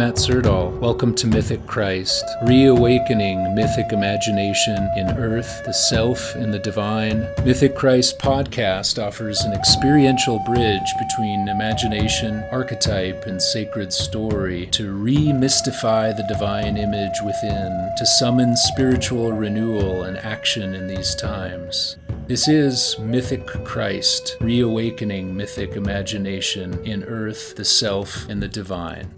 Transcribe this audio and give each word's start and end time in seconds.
Matt 0.00 0.14
Serdal. 0.14 0.78
Welcome 0.78 1.14
to 1.16 1.26
Mythic 1.26 1.66
Christ, 1.66 2.24
reawakening 2.44 3.54
mythic 3.54 3.92
imagination 3.92 4.88
in 4.96 5.10
earth, 5.18 5.62
the 5.66 5.74
self, 5.74 6.34
and 6.36 6.54
the 6.54 6.58
divine. 6.58 7.28
Mythic 7.44 7.76
Christ 7.76 8.18
podcast 8.18 8.98
offers 8.98 9.42
an 9.42 9.52
experiential 9.52 10.38
bridge 10.38 10.94
between 10.98 11.48
imagination, 11.48 12.42
archetype, 12.50 13.26
and 13.26 13.42
sacred 13.42 13.92
story 13.92 14.68
to 14.68 14.90
re 14.90 15.34
mystify 15.34 16.14
the 16.14 16.26
divine 16.26 16.78
image 16.78 17.20
within, 17.22 17.92
to 17.98 18.06
summon 18.06 18.56
spiritual 18.56 19.34
renewal 19.34 20.04
and 20.04 20.16
action 20.16 20.74
in 20.74 20.86
these 20.86 21.14
times. 21.14 21.98
This 22.26 22.48
is 22.48 22.96
Mythic 22.98 23.46
Christ, 23.66 24.38
reawakening 24.40 25.36
mythic 25.36 25.76
imagination 25.76 26.82
in 26.86 27.04
earth, 27.04 27.54
the 27.54 27.66
self, 27.66 28.26
and 28.30 28.42
the 28.42 28.48
divine. 28.48 29.12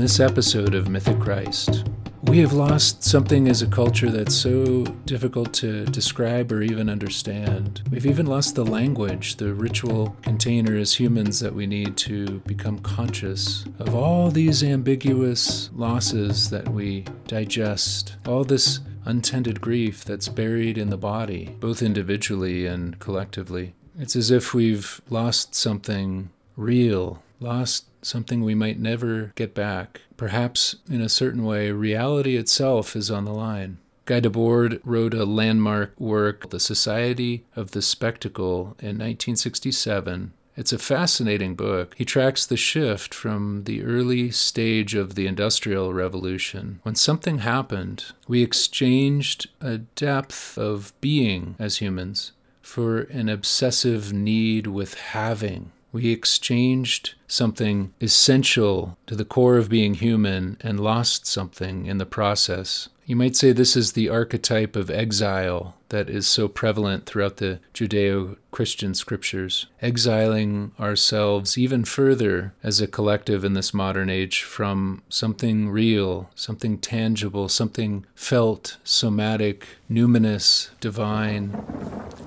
This 0.00 0.18
episode 0.18 0.74
of 0.74 0.88
Mythic 0.88 1.20
Christ, 1.20 1.84
we 2.22 2.38
have 2.38 2.54
lost 2.54 3.04
something 3.04 3.48
as 3.48 3.60
a 3.60 3.66
culture 3.66 4.10
that's 4.10 4.34
so 4.34 4.84
difficult 5.04 5.52
to 5.54 5.84
describe 5.86 6.50
or 6.50 6.62
even 6.62 6.88
understand. 6.88 7.82
We've 7.90 8.06
even 8.06 8.24
lost 8.24 8.54
the 8.54 8.64
language, 8.64 9.36
the 9.36 9.52
ritual 9.52 10.16
container 10.22 10.74
as 10.78 10.94
humans 10.94 11.38
that 11.40 11.54
we 11.54 11.66
need 11.66 11.98
to 11.98 12.38
become 12.46 12.78
conscious 12.78 13.66
of 13.78 13.94
all 13.94 14.30
these 14.30 14.64
ambiguous 14.64 15.68
losses 15.74 16.48
that 16.48 16.66
we 16.70 17.04
digest, 17.26 18.16
all 18.26 18.44
this 18.44 18.80
untended 19.04 19.60
grief 19.60 20.02
that's 20.02 20.28
buried 20.28 20.78
in 20.78 20.88
the 20.88 20.96
body, 20.96 21.56
both 21.60 21.82
individually 21.82 22.64
and 22.64 22.98
collectively. 23.00 23.74
It's 23.98 24.16
as 24.16 24.30
if 24.30 24.54
we've 24.54 25.02
lost 25.10 25.54
something 25.54 26.30
real, 26.56 27.22
lost 27.38 27.84
something 28.02 28.42
we 28.42 28.54
might 28.54 28.78
never 28.78 29.32
get 29.34 29.54
back. 29.54 30.02
Perhaps, 30.16 30.76
in 30.88 31.00
a 31.00 31.08
certain 31.08 31.44
way, 31.44 31.70
reality 31.70 32.36
itself 32.36 32.94
is 32.94 33.10
on 33.10 33.24
the 33.24 33.32
line. 33.32 33.78
Guy 34.04 34.20
Debord 34.20 34.80
wrote 34.84 35.14
a 35.14 35.24
landmark 35.24 35.98
work, 36.00 36.50
The 36.50 36.58
Society 36.60 37.44
of 37.54 37.70
the 37.70 37.82
Spectacle, 37.82 38.74
in 38.80 38.98
1967. 38.98 40.32
It's 40.56 40.72
a 40.72 40.78
fascinating 40.78 41.54
book. 41.54 41.94
He 41.96 42.04
tracks 42.04 42.44
the 42.44 42.56
shift 42.56 43.14
from 43.14 43.64
the 43.64 43.84
early 43.84 44.30
stage 44.30 44.94
of 44.94 45.14
the 45.14 45.26
Industrial 45.26 45.94
Revolution. 45.94 46.80
When 46.82 46.96
something 46.96 47.38
happened, 47.38 48.06
we 48.26 48.42
exchanged 48.42 49.48
a 49.60 49.78
depth 49.78 50.58
of 50.58 50.92
being 51.00 51.54
as 51.58 51.76
humans 51.76 52.32
for 52.60 53.02
an 53.02 53.28
obsessive 53.28 54.12
need 54.12 54.66
with 54.66 54.94
having. 54.94 55.72
We 55.92 56.10
exchanged 56.10 57.14
something 57.30 57.94
essential 58.00 58.98
to 59.06 59.14
the 59.14 59.24
core 59.24 59.56
of 59.56 59.68
being 59.68 59.94
human 59.94 60.56
and 60.60 60.80
lost 60.80 61.26
something 61.26 61.86
in 61.86 61.98
the 61.98 62.06
process. 62.06 62.88
You 63.06 63.16
might 63.16 63.34
say 63.34 63.52
this 63.52 63.76
is 63.76 63.92
the 63.92 64.08
archetype 64.08 64.76
of 64.76 64.90
exile 64.90 65.74
that 65.88 66.08
is 66.08 66.28
so 66.28 66.46
prevalent 66.46 67.06
throughout 67.06 67.38
the 67.38 67.58
Judeo 67.74 68.36
Christian 68.52 68.94
scriptures, 68.94 69.66
exiling 69.82 70.70
ourselves 70.78 71.58
even 71.58 71.84
further 71.84 72.54
as 72.62 72.80
a 72.80 72.86
collective 72.86 73.44
in 73.44 73.54
this 73.54 73.74
modern 73.74 74.08
age 74.08 74.42
from 74.42 75.02
something 75.08 75.70
real, 75.70 76.30
something 76.36 76.78
tangible, 76.78 77.48
something 77.48 78.06
felt, 78.14 78.76
somatic, 78.84 79.66
numinous, 79.90 80.70
divine, 80.80 81.50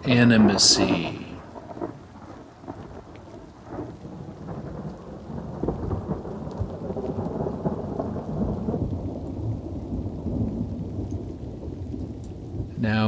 animacy. 0.03 1.22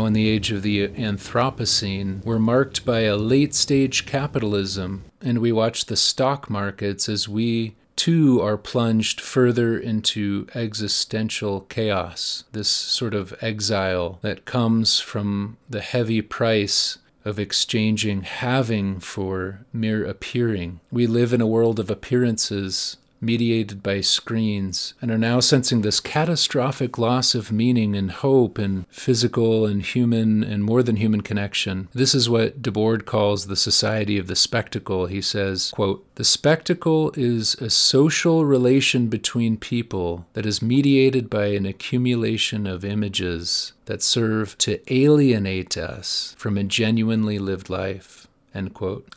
In 0.06 0.14
the 0.14 0.30
age 0.30 0.52
of 0.52 0.62
the 0.62 0.88
Anthropocene, 0.88 2.24
we're 2.24 2.40
marked 2.40 2.86
by 2.86 3.02
a 3.02 3.16
late 3.16 3.54
stage 3.54 4.06
capitalism, 4.06 5.06
and 5.22 5.40
we 5.40 5.52
watch 5.52 5.86
the 5.86 5.96
stock 5.96 6.50
markets 6.50 7.08
as 7.10 7.28
we 7.28 7.76
too 7.96 8.42
are 8.42 8.58
plunged 8.58 9.22
further 9.22 9.78
into 9.78 10.48
existential 10.54 11.62
chaos, 11.62 12.44
this 12.52 12.68
sort 12.68 13.14
of 13.14 13.34
exile 13.42 14.20
that 14.22 14.46
comes 14.46 15.00
from 15.00 15.58
the 15.70 15.82
heavy 15.82 16.22
price 16.22 16.98
of 17.24 17.40
exchanging 17.40 18.22
having 18.22 19.00
for 19.00 19.66
mere 19.74 20.06
appearing. 20.06 20.80
We 20.92 21.08
live 21.08 21.34
in 21.34 21.42
a 21.42 21.48
world 21.48 21.80
of 21.80 21.90
appearances 21.90 22.98
mediated 23.22 23.81
by 23.81 24.02
screens, 24.02 24.94
and 25.02 25.12
are 25.12 25.18
now 25.18 25.40
sensing 25.40 25.81
this 25.81 26.00
catastrophic 26.00 26.98
loss 26.98 27.36
of 27.36 27.52
meaning 27.52 27.96
and 27.96 28.12
hope 28.12 28.58
and 28.58 28.88
physical 28.90 29.66
and 29.66 29.81
human 29.81 30.44
and 30.44 30.64
more 30.64 30.84
than 30.84 30.98
human 30.98 31.22
connection. 31.22 31.88
This 31.94 32.14
is 32.14 32.30
what 32.30 32.62
Debord 32.62 33.06
calls 33.06 33.48
the 33.48 33.56
society 33.56 34.18
of 34.18 34.28
the 34.28 34.36
spectacle. 34.36 35.08
He 35.08 35.22
says, 35.22 35.72
quote, 35.72 36.06
The 36.16 36.24
spectacle 36.24 37.12
is 37.16 37.56
a 37.56 37.70
social 37.70 38.46
relation 38.46 39.08
between 39.08 39.58
people 39.58 40.26
that 40.34 40.46
is 40.46 40.62
mediated 40.62 41.30
by 41.30 41.47
an 41.47 41.66
accumulation 41.66 42.68
of 42.68 42.86
images 42.86 43.74
that 43.86 44.02
serve 44.02 44.58
to 44.59 44.80
alienate 44.94 45.78
us 45.78 46.36
from 46.38 46.58
a 46.58 46.64
genuinely 46.64 47.40
lived 47.40 47.70
life. 47.70 48.28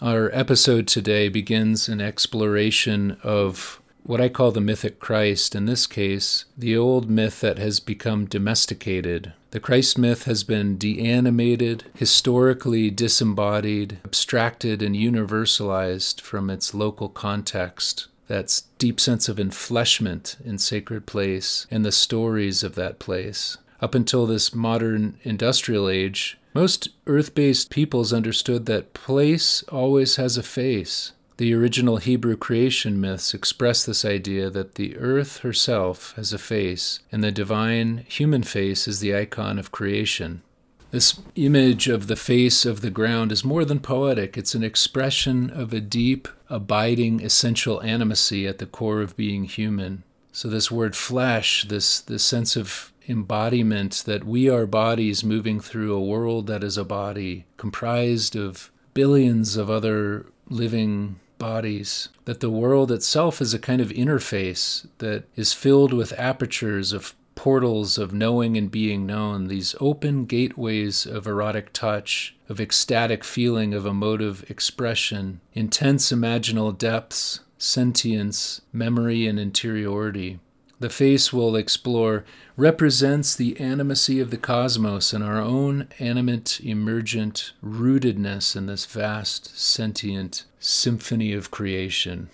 Our 0.03 0.31
episode 0.33 0.89
today 0.89 1.29
begins 1.29 1.89
an 1.89 2.01
exploration 2.01 3.19
of 3.23 3.81
what 4.09 4.23
I 4.23 4.31
call 4.31 4.53
the 4.53 4.61
mythic 4.63 4.99
Christ, 4.99 5.55
in 5.55 5.67
this 5.67 5.87
case, 5.87 6.47
the 6.57 6.75
old 6.75 7.11
myth 7.11 7.43
that 7.43 7.59
has 7.59 7.79
become 7.79 8.25
domesticated. 8.25 9.35
The 9.51 9.61
Christ 9.61 9.99
myth 9.99 10.25
has 10.25 10.45
been 10.45 10.79
deanimated, 10.79 11.85
historically 11.95 12.91
disembodied, 12.91 13.99
abstracted, 14.07 14.81
and 14.81 14.97
universalized 14.97 16.23
from 16.23 16.49
its 16.49 16.73
local 16.73 17.11
context. 17.11 18.07
That 18.29 18.63
deep 18.79 18.99
sense 18.99 19.29
of 19.29 19.37
enfleshment 19.37 20.41
in 20.43 20.57
sacred 20.57 21.05
place 21.05 21.67
and 21.71 21.85
the 21.85 21.93
stories 21.93 22.63
of 22.63 22.77
that 22.77 22.99
place. 22.99 23.59
Up 23.79 23.95
until 23.95 24.25
this 24.25 24.55
modern 24.55 25.19
industrial 25.23 25.87
age, 25.87 26.39
most 26.55 26.89
earth 27.07 27.35
based 27.35 27.69
peoples 27.69 28.15
understood 28.15 28.65
that 28.67 28.95
place 28.95 29.63
always 29.65 30.17
has 30.17 30.39
a 30.39 30.43
face. 30.43 31.13
The 31.39 31.55
original 31.55 31.99
Hebrew 31.99 32.37
creation 32.37 33.01
myths 33.01 33.33
express 33.33 33.85
this 33.85 34.05
idea 34.05 34.51
that 34.51 34.75
the 34.75 34.97
earth 34.97 35.39
herself 35.39 36.13
has 36.17 36.33
a 36.33 36.39
face, 36.39 36.99
and 37.13 37.23
the 37.23 37.31
divine 37.31 38.05
human 38.09 38.43
face 38.43 38.89
is 38.89 38.99
the 38.99 39.15
icon 39.15 39.57
of 39.57 39.71
creation. 39.71 40.43
This 40.91 41.21
image 41.37 41.87
of 41.87 42.09
the 42.09 42.17
face 42.17 42.67
of 42.67 42.81
the 42.81 42.91
ground 42.91 43.31
is 43.31 43.45
more 43.45 43.65
than 43.65 43.79
poetic, 43.79 44.37
it's 44.37 44.57
an 44.57 44.65
expression 44.65 45.49
of 45.51 45.73
a 45.73 45.81
deep, 45.81 46.27
abiding, 46.51 47.23
essential 47.23 47.79
animacy 47.85 48.49
at 48.49 48.59
the 48.59 48.67
core 48.67 49.01
of 49.01 49.17
being 49.17 49.45
human. 49.45 50.03
So, 50.33 50.49
this 50.49 50.73
word 50.73 50.97
flesh, 50.97 51.67
this, 51.69 52.01
this 52.01 52.25
sense 52.25 52.57
of 52.57 52.93
embodiment 53.09 54.03
that 54.07 54.25
we 54.25 54.51
are 54.51 54.67
bodies 54.67 55.23
moving 55.23 55.61
through 55.61 55.95
a 55.95 56.05
world 56.05 56.49
that 56.49 56.65
is 56.65 56.77
a 56.77 56.85
body, 56.85 57.45
comprised 57.57 58.35
of 58.35 58.73
billions 58.93 59.57
of 59.57 59.71
other 59.71 60.27
living 60.51 61.21
bodies, 61.39 62.09
that 62.25 62.41
the 62.41 62.51
world 62.51 62.91
itself 62.93 63.41
is 63.41 63.55
a 63.55 63.59
kind 63.59 63.81
of 63.81 63.91
interface 63.91 64.87
that 64.99 65.25
is 65.37 65.53
filled 65.53 65.93
with 65.93 66.19
apertures 66.19 66.93
of 66.93 67.15
portals 67.35 67.99
of 67.99 68.13
knowing 68.13 68.57
and 68.57 68.69
being 68.69 69.07
known, 69.07 69.47
these 69.47 69.77
open 69.81 70.25
gateways 70.25 71.07
of 71.07 71.25
erotic 71.27 71.73
touch, 71.73 72.35
of 72.49 72.61
ecstatic 72.61 73.23
feeling, 73.23 73.73
of 73.73 73.87
emotive 73.87 74.45
expression, 74.51 75.41
intense 75.55 76.11
imaginal 76.11 76.77
depths, 76.77 77.41
sentience, 77.57 78.61
memory, 78.73 79.27
and 79.27 79.39
interiority. 79.39 80.41
The 80.81 80.91
face 80.91 81.33
we'll 81.33 81.57
explore 81.57 82.25
represents 82.57 83.35
the 83.35 83.55
animacy 83.55 84.23
of 84.23 84.31
the 84.31 84.37
cosmos 84.37 85.13
and 85.13 85.25
our 85.25 85.41
own 85.41 85.89
animate, 85.99 86.61
emergent 86.63 87.53
rootedness 87.65 88.55
in 88.55 88.67
this 88.67 88.87
vast, 88.87 89.59
sentient 89.59 90.45
symphony 90.61 91.33
of 91.33 91.51
creation. 91.51 92.31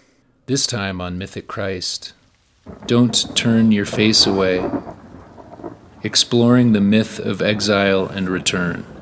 This 0.46 0.66
time 0.66 1.00
on 1.00 1.16
Mythic 1.16 1.48
Christ. 1.48 2.12
Don't 2.86 3.34
turn 3.34 3.72
your 3.72 3.86
face 3.86 4.26
away. 4.26 4.68
Exploring 6.02 6.72
the 6.72 6.82
myth 6.82 7.18
of 7.18 7.40
exile 7.40 8.06
and 8.06 8.28
return. 8.28 8.93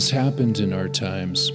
Has 0.00 0.08
happened 0.08 0.60
in 0.60 0.72
our 0.72 0.88
times. 0.88 1.50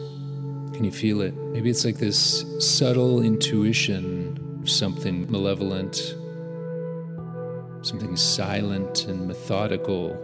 Can 0.76 0.84
you 0.84 0.92
feel 0.92 1.22
it? 1.22 1.34
Maybe 1.36 1.72
it's 1.72 1.84
like 1.84 1.98
this 1.98 2.46
subtle 2.60 3.24
intuition 3.24 4.60
of 4.62 4.70
something 4.70 5.32
malevolent, 5.32 5.96
something 7.82 8.16
silent 8.16 9.06
and 9.06 9.28
methodical. 9.28 10.16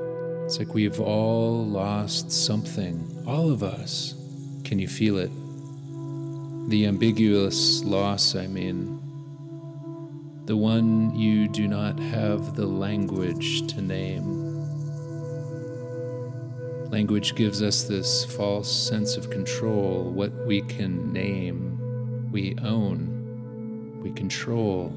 It's 0.45 0.59
like 0.59 0.75
we've 0.75 0.99
all 0.99 1.65
lost 1.65 2.31
something, 2.31 3.23
all 3.25 3.49
of 3.49 3.63
us. 3.63 4.13
Can 4.65 4.77
you 4.77 4.87
feel 4.87 5.17
it? 5.17 5.31
The 6.69 6.85
ambiguous 6.85 7.83
loss, 7.83 8.35
I 8.35 8.45
mean. 8.45 8.99
The 10.45 10.57
one 10.57 11.15
you 11.15 11.47
do 11.47 11.67
not 11.67 11.99
have 11.99 12.55
the 12.55 12.67
language 12.67 13.65
to 13.73 13.81
name. 13.81 14.40
Language 16.91 17.35
gives 17.35 17.61
us 17.61 17.83
this 17.83 18.25
false 18.25 18.69
sense 18.69 19.15
of 19.15 19.29
control. 19.29 20.11
What 20.11 20.33
we 20.45 20.61
can 20.63 21.13
name, 21.13 22.29
we 22.33 22.57
own, 22.61 24.01
we 24.03 24.11
control. 24.11 24.89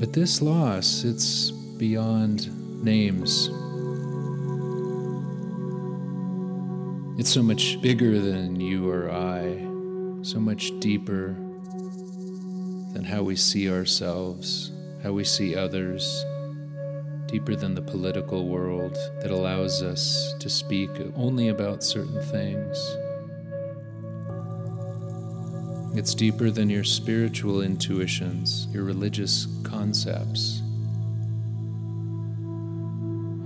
But 0.00 0.14
this 0.14 0.40
loss, 0.40 1.04
it's 1.04 1.50
beyond 1.50 2.82
names. 2.82 3.50
It's 7.20 7.30
so 7.30 7.42
much 7.42 7.82
bigger 7.82 8.18
than 8.18 8.58
you 8.58 8.90
or 8.90 9.10
I, 9.10 9.58
so 10.22 10.40
much 10.40 10.72
deeper 10.80 11.36
than 12.94 13.04
how 13.04 13.22
we 13.22 13.36
see 13.36 13.70
ourselves, 13.70 14.72
how 15.02 15.12
we 15.12 15.24
see 15.24 15.54
others 15.54 16.24
deeper 17.34 17.56
than 17.56 17.74
the 17.74 17.82
political 17.82 18.46
world 18.46 18.96
that 19.20 19.32
allows 19.32 19.82
us 19.82 20.34
to 20.38 20.48
speak 20.48 20.88
only 21.16 21.48
about 21.48 21.82
certain 21.82 22.22
things. 22.30 22.78
It's 25.98 26.14
deeper 26.14 26.52
than 26.52 26.70
your 26.70 26.84
spiritual 26.84 27.62
intuitions, 27.62 28.68
your 28.70 28.84
religious 28.84 29.48
concepts. 29.64 30.62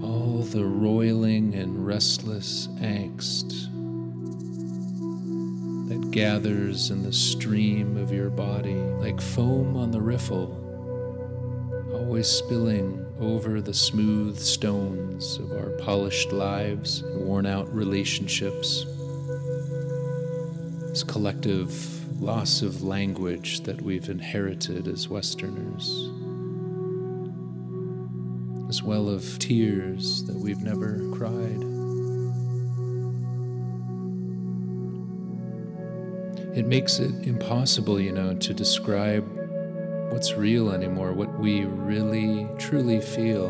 All 0.02 0.46
the 0.52 0.66
roiling 0.66 1.54
and 1.54 1.86
restless 1.86 2.68
angst 2.82 3.70
that 5.88 6.10
gathers 6.10 6.90
in 6.90 7.02
the 7.02 7.12
stream 7.14 7.96
of 7.96 8.12
your 8.12 8.28
body 8.28 8.74
like 9.00 9.18
foam 9.18 9.78
on 9.78 9.92
the 9.92 10.00
riffle, 10.02 10.52
always 11.94 12.28
spilling 12.28 13.07
over 13.20 13.60
the 13.60 13.74
smooth 13.74 14.38
stones 14.38 15.38
of 15.38 15.52
our 15.52 15.70
polished 15.78 16.32
lives, 16.32 17.02
worn 17.14 17.46
out 17.46 17.72
relationships, 17.74 18.84
this 20.88 21.02
collective 21.02 22.20
loss 22.22 22.62
of 22.62 22.82
language 22.82 23.60
that 23.60 23.80
we've 23.82 24.08
inherited 24.08 24.86
as 24.86 25.08
Westerners, 25.08 26.10
as 28.68 28.82
well 28.82 29.08
of 29.08 29.38
tears 29.38 30.24
that 30.24 30.36
we've 30.36 30.62
never 30.62 30.98
cried. 31.12 31.64
It 36.56 36.66
makes 36.66 36.98
it 36.98 37.12
impossible, 37.26 38.00
you 38.00 38.10
know, 38.10 38.34
to 38.34 38.54
describe 38.54 39.37
what's 40.10 40.34
real 40.34 40.70
anymore, 40.70 41.12
what 41.12 41.38
we 41.38 41.64
really 41.64 42.48
truly 42.58 43.00
feel. 43.00 43.48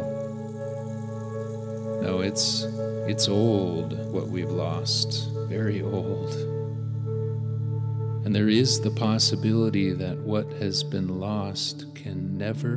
No, 2.02 2.20
it's 2.20 2.64
it's 3.08 3.28
old 3.28 3.99
what 4.12 4.28
we've 4.28 4.50
lost, 4.50 5.31
very 5.49 5.82
old. 5.82 6.34
And 8.25 8.37
there 8.37 8.49
is 8.49 8.81
the 8.81 8.90
possibility 8.90 9.93
that 9.93 10.19
what 10.19 10.52
has 10.55 10.84
been 10.84 11.19
lost 11.19 11.87
can 11.94 12.37
never 12.37 12.76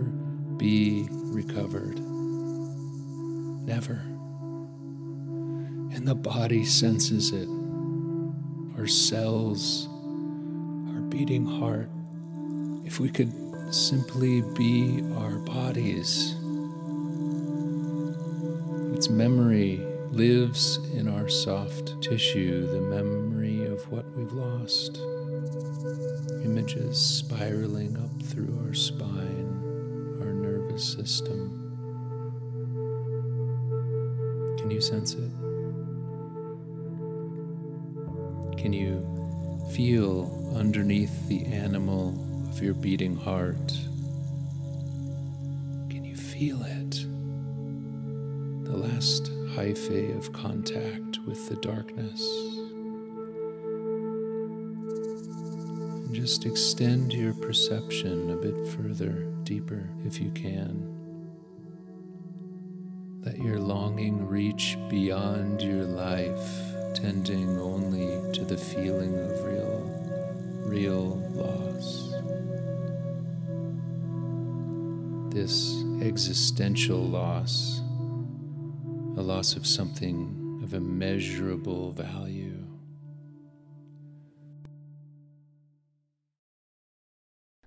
be 0.55 1.07
recovered. 1.11 1.99
Never. 3.65 4.01
And 5.93 6.07
the 6.07 6.15
body 6.15 6.63
senses 6.63 7.31
it. 7.31 7.49
Our 8.77 8.87
cells, 8.87 9.87
our 10.93 11.01
beating 11.01 11.45
heart. 11.45 11.89
If 12.85 12.99
we 13.01 13.09
could 13.09 13.33
simply 13.73 14.41
be 14.41 15.03
our 15.15 15.37
bodies. 15.37 16.35
Its 18.93 19.09
memory 19.09 19.85
lives 20.11 20.77
in 20.93 21.07
our 21.07 21.29
soft 21.29 22.01
tissue, 22.01 22.67
the 22.67 22.81
memory 22.81 23.65
of 23.65 23.89
what 23.89 24.05
we've 24.15 24.33
lost. 24.33 24.97
Images 26.43 26.99
spiraling 26.99 27.95
up 27.97 28.23
through 28.27 28.59
our 28.65 28.73
spine, 28.73 30.17
our 30.19 30.33
nervous 30.33 30.83
system. 30.83 31.57
Can 34.59 34.69
you 34.69 34.81
sense 34.81 35.13
it? 35.13 35.31
Can 38.57 38.73
you 38.73 39.07
feel 39.73 40.53
underneath 40.55 41.27
the 41.29 41.45
animal 41.45 42.30
of 42.51 42.61
your 42.61 42.73
beating 42.73 43.15
heart. 43.15 43.71
Can 45.89 46.03
you 46.03 46.17
feel 46.17 46.61
it? 46.63 46.91
The 48.65 48.75
last 48.75 49.31
hyphae 49.55 50.17
of 50.17 50.33
contact 50.33 51.19
with 51.25 51.47
the 51.47 51.55
darkness. 51.55 52.21
And 55.95 56.13
just 56.13 56.45
extend 56.45 57.13
your 57.13 57.33
perception 57.35 58.31
a 58.31 58.35
bit 58.35 58.67
further, 58.75 59.25
deeper, 59.43 59.89
if 60.05 60.19
you 60.19 60.29
can. 60.31 60.97
Let 63.23 63.37
your 63.37 63.59
longing 63.59 64.27
reach 64.27 64.77
beyond 64.89 65.61
your 65.61 65.85
life, 65.85 66.49
tending 66.95 67.57
only 67.59 68.33
to 68.33 68.43
the 68.43 68.57
feeling 68.57 69.17
of 69.17 69.41
real, 69.45 69.89
real 70.65 71.15
loss. 71.33 72.10
This 75.31 75.83
existential 76.01 76.99
loss, 76.99 77.79
a 79.17 79.21
loss 79.21 79.55
of 79.55 79.65
something 79.65 80.59
of 80.61 80.73
immeasurable 80.73 81.93
value. 81.93 82.67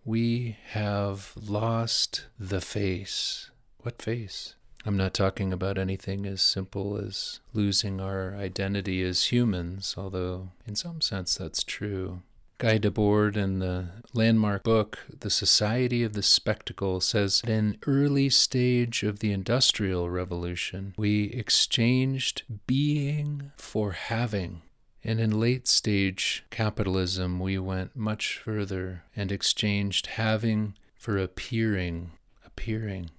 We 0.04 0.58
have 0.68 1.32
lost 1.34 2.26
the 2.38 2.60
face. 2.60 3.50
What 3.78 4.02
face? 4.02 4.54
I'm 4.84 4.98
not 4.98 5.14
talking 5.14 5.50
about 5.50 5.78
anything 5.78 6.26
as 6.26 6.42
simple 6.42 6.98
as 6.98 7.40
losing 7.54 8.02
our 8.02 8.34
identity 8.34 9.02
as 9.02 9.32
humans, 9.32 9.94
although 9.96 10.50
in 10.66 10.76
some 10.76 11.00
sense 11.00 11.36
that's 11.36 11.64
true. 11.64 12.20
Guy 12.58 12.78
Debord 12.78 13.36
in 13.36 13.58
the 13.58 13.88
landmark 14.12 14.62
book, 14.62 15.00
The 15.20 15.28
Society 15.28 16.04
of 16.04 16.12
the 16.12 16.22
Spectacle, 16.22 17.00
says 17.00 17.40
at 17.42 17.50
an 17.50 17.78
early 17.86 18.30
stage 18.30 19.02
of 19.02 19.18
the 19.18 19.32
Industrial 19.32 20.08
Revolution, 20.08 20.94
we 20.96 21.24
exchanged 21.30 22.44
being 22.66 23.50
for 23.56 23.92
having. 23.92 24.62
And 25.02 25.20
in 25.20 25.38
late 25.38 25.66
stage 25.66 26.44
capitalism, 26.50 27.40
we 27.40 27.58
went 27.58 27.96
much 27.96 28.38
further 28.38 29.02
and 29.16 29.32
exchanged 29.32 30.06
having 30.06 30.74
for 30.96 31.18
appearing, 31.18 32.12
appearing. 32.46 33.10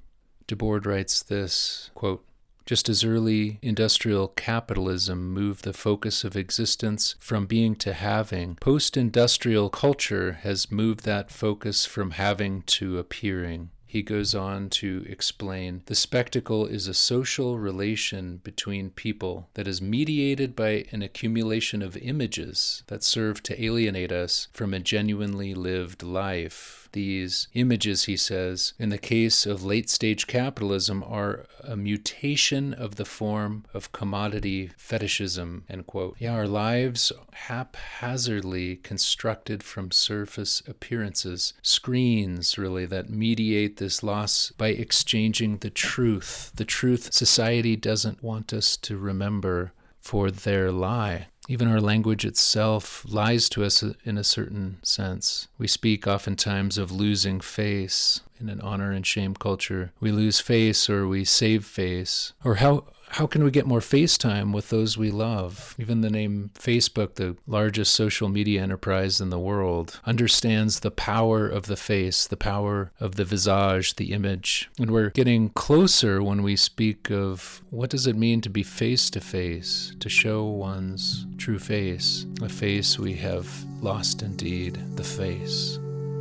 Debord 0.47 0.85
writes 0.85 1.21
this 1.21 1.91
quote, 1.93 2.25
just 2.65 2.89
as 2.89 3.03
early 3.03 3.59
industrial 3.61 4.27
capitalism 4.29 5.31
moved 5.31 5.63
the 5.63 5.73
focus 5.73 6.23
of 6.23 6.35
existence 6.35 7.15
from 7.19 7.45
being 7.45 7.75
to 7.75 7.93
having, 7.93 8.55
post 8.55 8.97
industrial 8.97 9.69
culture 9.69 10.39
has 10.41 10.71
moved 10.71 11.03
that 11.05 11.31
focus 11.31 11.85
from 11.85 12.11
having 12.11 12.61
to 12.63 12.97
appearing 12.97 13.69
he 13.95 14.03
goes 14.03 14.35
on 14.35 14.69
to 14.69 15.05
explain 15.07 15.81
the 15.85 15.95
spectacle 15.95 16.65
is 16.65 16.85
a 16.85 16.93
social 16.93 17.57
relation 17.57 18.41
between 18.43 18.89
people 18.89 19.47
that 19.53 19.69
is 19.69 19.81
mediated 19.81 20.53
by 20.53 20.83
an 20.91 21.01
accumulation 21.01 21.81
of 21.81 21.95
images 21.95 22.83
that 22.87 23.05
serve 23.05 23.41
to 23.43 23.63
alienate 23.63 24.11
us 24.11 24.49
from 24.51 24.73
a 24.73 24.81
genuinely 24.81 25.53
lived 25.53 26.03
life. 26.03 26.84
These 26.95 27.49
images, 27.53 28.05
he 28.05 28.15
says, 28.15 28.71
in 28.79 28.87
the 28.87 28.97
case 28.97 29.45
of 29.45 29.65
late 29.65 29.89
stage 29.89 30.27
capitalism, 30.27 31.03
are 31.05 31.45
a 31.61 31.75
mutation 31.75 32.73
of 32.73 32.95
the 32.95 33.03
form 33.03 33.65
of 33.73 33.91
commodity 33.91 34.71
fetishism. 34.77 35.65
End 35.67 35.87
quote. 35.87 36.15
Yeah, 36.19 36.35
our 36.35 36.47
lives 36.47 37.11
haphazardly 37.33 38.77
constructed 38.77 39.61
from 39.61 39.91
surface 39.91 40.63
appearances, 40.69 41.53
screens 41.61 42.57
really 42.57 42.85
that 42.85 43.09
mediate 43.09 43.75
this 43.75 44.01
loss 44.01 44.51
by 44.51 44.69
exchanging 44.69 45.57
the 45.57 45.69
truth, 45.69 46.53
the 46.55 46.63
truth 46.63 47.11
society 47.11 47.75
doesn't 47.75 48.23
want 48.23 48.53
us 48.53 48.77
to 48.77 48.97
remember 48.97 49.73
for 49.99 50.31
their 50.31 50.71
lie. 50.71 51.27
Even 51.47 51.67
our 51.67 51.81
language 51.81 52.25
itself 52.25 53.05
lies 53.07 53.49
to 53.49 53.63
us 53.63 53.83
in 54.03 54.17
a 54.17 54.23
certain 54.23 54.77
sense. 54.83 55.47
We 55.57 55.67
speak 55.67 56.07
oftentimes 56.07 56.77
of 56.77 56.91
losing 56.91 57.39
face 57.39 58.21
in 58.39 58.49
an 58.49 58.61
honor 58.61 58.91
and 58.91 59.05
shame 59.05 59.35
culture. 59.35 59.91
We 59.99 60.11
lose 60.11 60.39
face 60.39 60.89
or 60.89 61.07
we 61.07 61.23
save 61.23 61.65
face. 61.65 62.33
Or 62.43 62.55
how 62.55 62.85
how 63.15 63.25
can 63.25 63.45
we 63.45 63.49
get 63.51 63.65
more 63.65 63.79
FaceTime 63.79 64.51
with 64.51 64.69
those 64.69 64.97
we 64.97 65.09
love? 65.09 65.73
Even 65.79 66.01
the 66.01 66.09
name 66.09 66.51
Facebook, 66.53 67.15
the 67.15 67.37
largest 67.47 67.95
social 67.95 68.27
media 68.27 68.61
enterprise 68.61 69.21
in 69.21 69.29
the 69.29 69.39
world, 69.39 70.01
understands 70.05 70.81
the 70.81 70.91
power 70.91 71.47
of 71.47 71.67
the 71.67 71.77
face, 71.77 72.27
the 72.27 72.35
power 72.35 72.91
of 72.99 73.15
the 73.15 73.23
visage, 73.23 73.95
the 73.95 74.11
image. 74.11 74.69
And 74.77 74.91
we're 74.91 75.11
getting 75.11 75.47
closer 75.51 76.21
when 76.21 76.43
we 76.43 76.57
speak 76.57 77.09
of 77.09 77.61
what 77.69 77.89
does 77.89 78.05
it 78.05 78.17
mean 78.17 78.41
to 78.41 78.49
be 78.49 78.63
face 78.63 79.09
to 79.11 79.21
face, 79.21 79.93
to 80.01 80.09
show 80.09 80.43
one's 80.43 81.25
true 81.37 81.59
face, 81.59 82.25
a 82.41 82.49
face 82.49 82.99
we 82.99 83.13
have 83.13 83.47
lost 83.81 84.23
indeed, 84.23 84.77
the 84.97 85.05
face. 85.05 85.79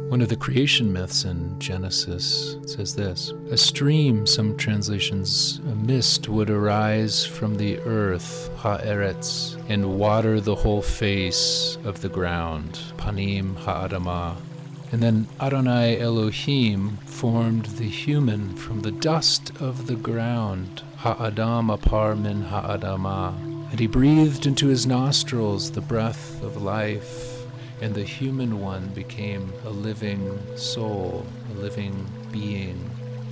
One 0.09 0.21
of 0.21 0.29
the 0.29 0.37
creation 0.37 0.93
myths 0.93 1.25
in 1.25 1.59
Genesis 1.59 2.57
says 2.67 2.95
this 2.95 3.33
A 3.51 3.57
stream, 3.57 4.27
some 4.27 4.57
translations, 4.57 5.61
a 5.67 5.75
mist 5.75 6.29
would 6.29 6.51
arise 6.51 7.25
from 7.25 7.57
the 7.57 7.79
earth, 7.81 8.51
ha'eretz, 8.59 9.57
and 9.69 9.99
water 9.99 10.41
the 10.41 10.55
whole 10.55 10.83
face 10.83 11.79
of 11.85 12.03
the 12.03 12.11
ground, 12.11 12.79
panim 12.99 13.57
ha 13.57 13.89
ha'adamah. 13.89 14.37
And 14.93 15.03
then 15.03 15.27
Adonai 15.41 15.99
Elohim 15.99 16.99
formed 17.07 17.67
the 17.67 17.89
human 17.89 18.55
from 18.57 18.83
the 18.83 18.93
dust 18.93 19.53
of 19.59 19.87
the 19.87 19.97
ground, 19.97 20.83
ha 20.97 21.15
ha'adam 21.15 21.71
apar 21.71 22.15
min 22.15 22.43
ha'adamah. 22.43 23.71
And 23.71 23.81
he 23.81 23.87
breathed 23.87 24.47
into 24.47 24.69
his 24.69 24.87
nostrils 24.87 25.73
the 25.73 25.81
breath 25.81 26.41
of 26.43 26.63
life 26.63 27.34
and 27.85 27.95
the 27.95 28.03
human 28.03 28.63
one 28.63 28.87
became 28.95 29.53
a 29.67 29.69
living 29.69 30.41
soul, 30.57 31.27
a 31.51 31.61
living 31.61 32.07
being. 32.33 32.79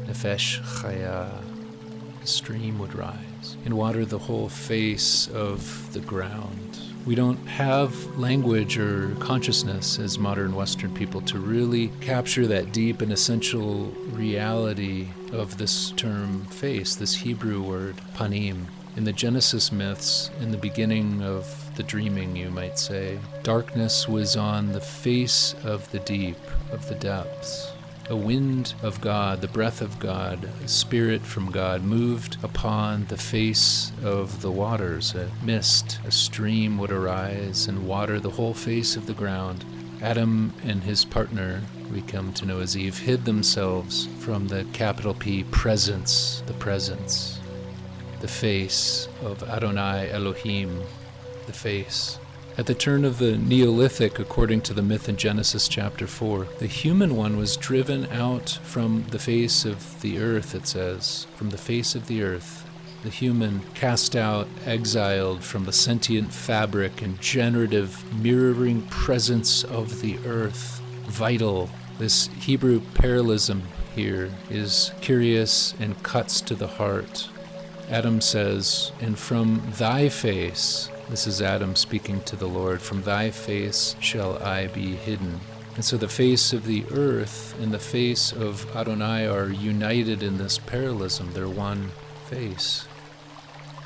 Nefesh 0.06 0.61
Chaya. 0.61 1.30
A 2.23 2.26
stream 2.26 2.78
would 2.78 2.94
rise 2.94 3.56
and 3.64 3.73
water 3.78 4.04
the 4.04 4.18
whole 4.18 4.50
face 4.50 5.26
of 5.28 5.90
the 5.94 6.00
ground. 6.00 6.80
We 7.06 7.14
don't 7.14 7.47
have 7.47 7.94
language 8.18 8.76
or 8.76 9.14
consciousness 9.21 9.99
as 9.99 10.18
modern 10.18 10.54
Western 10.54 10.92
people 10.94 11.23
to 11.23 11.38
really 11.38 11.88
capture 12.02 12.47
that 12.49 12.73
deep 12.73 13.00
and 13.00 13.11
essential 13.11 13.87
reality 14.12 15.09
of 15.32 15.56
this 15.56 15.92
term 15.92 16.44
face, 16.44 16.94
this 16.94 17.14
Hebrew 17.14 17.62
word, 17.62 17.97
panim. 18.14 18.66
In 18.94 19.04
the 19.04 19.12
Genesis 19.12 19.72
myths, 19.72 20.30
in 20.38 20.50
the 20.50 20.58
beginning 20.58 21.22
of 21.22 21.75
the 21.76 21.82
dreaming, 21.82 22.37
you 22.37 22.50
might 22.50 22.78
say. 22.78 23.18
Darkness 23.42 24.06
was 24.06 24.37
on 24.37 24.72
the 24.72 24.82
face 24.82 25.54
of 25.64 25.90
the 25.92 25.99
deep, 26.00 26.37
of 26.70 26.87
the 26.90 26.94
depths. 26.94 27.72
A 28.11 28.16
wind 28.16 28.75
of 28.82 29.00
God, 29.00 29.40
the 29.40 29.49
breath 29.49 29.80
of 29.80 29.99
God, 29.99 30.46
a 30.62 30.68
spirit 30.68 31.22
from 31.22 31.50
God 31.50 31.82
moved 31.82 32.37
upon 32.44 33.06
the 33.06 33.16
face 33.16 33.92
of 34.04 34.42
the 34.42 34.50
waters. 34.50 35.14
A 35.14 35.30
mist, 35.42 35.99
a 36.04 36.11
stream 36.11 36.76
would 36.76 36.92
arise 36.92 37.66
and 37.66 37.87
water 37.87 38.20
the 38.20 38.30
whole 38.30 38.52
face 38.52 38.94
of 38.94 39.06
the 39.06 39.14
ground. 39.14 39.64
Adam 40.02 40.52
and 40.64 40.82
his 40.82 41.06
partner, 41.06 41.62
we 41.90 42.02
come 42.02 42.34
to 42.34 42.44
know 42.44 42.61
as 42.61 42.76
Eve, 42.76 42.99
hid 42.99 43.25
themselves 43.25 44.06
from 44.18 44.49
the 44.49 44.66
capital 44.75 45.14
P 45.14 45.44
presence, 45.44 46.42
the 46.46 46.52
presence, 46.54 47.38
the 48.23 48.29
face 48.29 49.09
of 49.21 49.43
Adonai 49.43 50.09
Elohim, 50.12 50.81
the 51.47 51.52
face. 51.52 52.21
At 52.57 52.67
the 52.67 52.75
turn 52.75 53.05
of 53.05 53.19
the 53.19 53.37
Neolithic, 53.37 54.21
according 54.21 54.61
to 54.62 54.75
the 54.75 54.81
myth 54.81 55.09
in 55.09 55.17
Genesis 55.17 55.67
chapter 55.67 56.07
4, 56.07 56.47
the 56.61 56.69
human 56.69 57.17
one 57.17 57.37
was 57.37 57.57
driven 57.57 58.07
out 58.12 58.61
from 58.62 59.07
the 59.11 59.19
face 59.19 59.64
of 59.64 60.00
the 60.02 60.21
earth, 60.21 60.55
it 60.55 60.69
says, 60.69 61.26
from 61.35 61.50
the 61.50 61.59
face 61.59 61.97
of 61.97 62.07
the 62.07 62.23
earth. 62.23 62.64
The 63.02 63.11
human 63.11 63.62
cast 63.75 64.14
out, 64.14 64.47
exiled 64.67 65.43
from 65.43 65.64
the 65.64 65.73
sentient 65.73 66.33
fabric 66.33 67.02
and 67.02 67.21
generative, 67.21 68.05
mirroring 68.23 68.83
presence 68.83 69.64
of 69.64 70.00
the 70.00 70.17
earth. 70.25 70.81
Vital. 71.09 71.69
This 71.99 72.29
Hebrew 72.38 72.83
parallelism 72.95 73.64
here 73.97 74.31
is 74.49 74.93
curious 75.00 75.75
and 75.81 76.00
cuts 76.05 76.41
to 76.43 76.55
the 76.55 76.69
heart. 76.69 77.29
Adam 77.92 78.22
says, 78.22 78.90
And 79.00 79.18
from 79.18 79.62
thy 79.76 80.08
face, 80.08 80.88
this 81.11 81.26
is 81.26 81.42
Adam 81.42 81.76
speaking 81.76 82.22
to 82.22 82.37
the 82.37 82.49
Lord 82.49 82.80
From 82.80 83.02
thy 83.02 83.30
face 83.30 83.96
shall 84.00 84.42
I 84.42 84.68
be 84.68 84.96
hidden. 84.96 85.40
And 85.75 85.84
so 85.84 85.99
the 85.99 86.08
face 86.08 86.54
of 86.54 86.64
the 86.64 86.87
earth 86.90 87.54
and 87.61 87.70
the 87.70 87.78
face 87.78 88.32
of 88.32 88.75
Adonai 88.75 89.26
are 89.26 89.50
united 89.50 90.22
in 90.22 90.38
this 90.38 90.56
parallelism. 90.56 91.34
They're 91.34 91.46
one 91.46 91.90
face. 92.30 92.87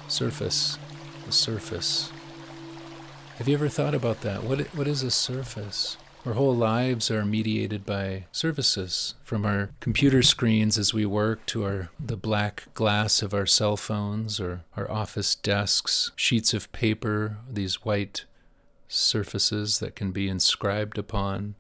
Surface, 0.07 0.79
the 1.27 1.33
surface. 1.33 2.13
Have 3.39 3.49
you 3.49 3.55
ever 3.55 3.69
thought 3.69 3.95
about 3.95 4.21
that? 4.21 4.45
What, 4.45 4.61
what 4.77 4.87
is 4.87 5.03
a 5.03 5.11
surface? 5.11 5.97
Our 6.27 6.33
whole 6.33 6.57
lives 6.57 7.09
are 7.09 7.25
mediated 7.25 7.87
by 7.87 8.25
services, 8.33 9.15
from 9.23 9.47
our 9.47 9.71
computer 9.79 10.25
screens 10.25 10.77
as 10.77 10.93
we 10.93 11.07
work 11.07 11.47
to 11.47 11.63
our 11.63 11.91
the 12.01 12.17
black 12.17 12.65
glass 12.75 13.23
of 13.23 13.33
our 13.33 13.47
cell 13.47 13.77
phones 13.77 14.41
or 14.41 14.65
our 14.77 14.91
office 14.91 15.37
desks, 15.37 16.11
sheets 16.17 16.53
of 16.53 16.73
paper, 16.73 17.37
these 17.49 17.85
white 17.85 18.25
surfaces 18.89 19.79
that 19.79 19.95
can 19.95 20.11
be 20.11 20.29
inscribed 20.29 20.99
upon. 20.99 21.55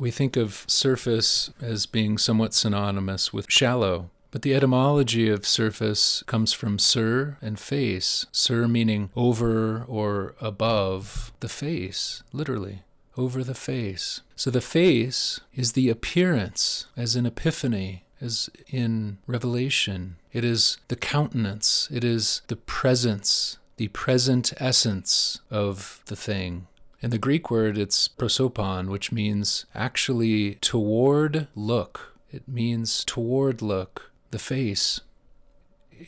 We 0.00 0.10
think 0.10 0.36
of 0.36 0.64
surface 0.66 1.52
as 1.60 1.86
being 1.86 2.18
somewhat 2.18 2.54
synonymous 2.54 3.32
with 3.32 3.48
shallow, 3.48 4.10
but 4.32 4.42
the 4.42 4.52
etymology 4.52 5.28
of 5.28 5.46
surface 5.46 6.24
comes 6.26 6.52
from 6.52 6.80
sur 6.80 7.38
and 7.40 7.56
face. 7.56 8.26
Sur 8.32 8.66
meaning 8.66 9.10
over 9.14 9.84
or 9.84 10.34
above 10.40 11.30
the 11.38 11.48
face, 11.48 12.24
literally 12.32 12.82
over 13.18 13.42
the 13.42 13.54
face. 13.54 14.20
So 14.36 14.50
the 14.50 14.60
face 14.60 15.40
is 15.52 15.72
the 15.72 15.90
appearance, 15.90 16.86
as 16.96 17.16
in 17.16 17.26
Epiphany, 17.26 18.04
as 18.20 18.48
in 18.68 19.18
Revelation. 19.26 20.16
It 20.32 20.44
is 20.44 20.78
the 20.86 20.96
countenance, 20.96 21.88
it 21.92 22.04
is 22.04 22.42
the 22.46 22.56
presence, 22.56 23.58
the 23.76 23.88
present 23.88 24.52
essence 24.58 25.40
of 25.50 26.00
the 26.06 26.16
thing. 26.16 26.68
In 27.00 27.10
the 27.10 27.18
Greek 27.18 27.50
word, 27.50 27.76
it's 27.76 28.08
prosopon, 28.08 28.88
which 28.88 29.12
means 29.12 29.66
actually 29.74 30.54
toward 30.56 31.48
look. 31.54 32.14
It 32.30 32.46
means 32.48 33.04
toward 33.04 33.62
look, 33.62 34.10
the 34.30 34.38
face 34.38 35.00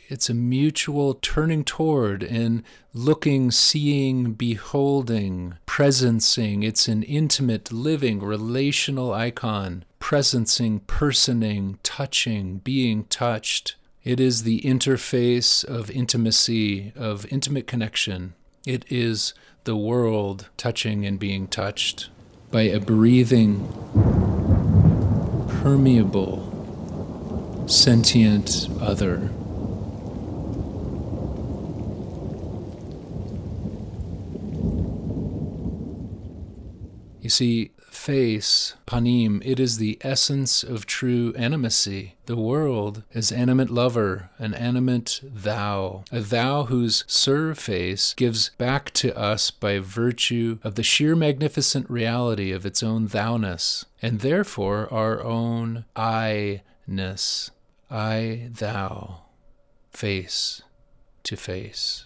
it's 0.07 0.29
a 0.29 0.33
mutual 0.33 1.15
turning 1.15 1.63
toward 1.63 2.23
and 2.23 2.63
looking, 2.93 3.51
seeing, 3.51 4.33
beholding, 4.33 5.55
presencing. 5.65 6.63
It's 6.63 6.87
an 6.87 7.03
intimate, 7.03 7.71
living, 7.71 8.19
relational 8.19 9.13
icon, 9.13 9.85
presencing, 9.99 10.81
personing, 10.81 11.77
touching, 11.83 12.57
being 12.59 13.05
touched. 13.05 13.75
It 14.03 14.19
is 14.19 14.43
the 14.43 14.61
interface 14.61 15.63
of 15.63 15.91
intimacy, 15.91 16.91
of 16.95 17.25
intimate 17.31 17.67
connection. 17.67 18.33
It 18.65 18.85
is 18.89 19.33
the 19.63 19.75
world 19.75 20.49
touching 20.57 21.05
and 21.05 21.19
being 21.19 21.47
touched 21.47 22.09
by 22.49 22.63
a 22.63 22.79
breathing, 22.79 23.67
permeable, 25.61 26.51
sentient 27.67 28.67
other. 28.79 29.29
You 37.21 37.29
see, 37.29 37.71
face, 37.91 38.73
panim, 38.87 39.43
it 39.45 39.59
is 39.59 39.77
the 39.77 39.99
essence 40.01 40.63
of 40.63 40.87
true 40.87 41.33
animacy. 41.33 42.13
The 42.25 42.35
world 42.35 43.03
is 43.11 43.31
animate 43.31 43.69
lover, 43.69 44.31
an 44.39 44.55
animate 44.55 45.21
thou, 45.23 46.03
a 46.11 46.21
thou 46.21 46.63
whose 46.63 47.03
surface 47.05 48.15
gives 48.15 48.49
back 48.57 48.91
to 48.95 49.15
us 49.15 49.51
by 49.51 49.77
virtue 49.77 50.57
of 50.63 50.73
the 50.73 50.83
sheer 50.83 51.15
magnificent 51.15 51.87
reality 51.91 52.51
of 52.51 52.65
its 52.65 52.81
own 52.81 53.07
thou-ness, 53.07 53.85
and 54.01 54.21
therefore 54.21 54.91
our 54.91 55.21
own 55.21 55.85
I-ness. 55.95 57.51
I, 57.91 58.49
thou, 58.51 59.25
face 59.91 60.63
to 61.23 61.35
face 61.35 62.05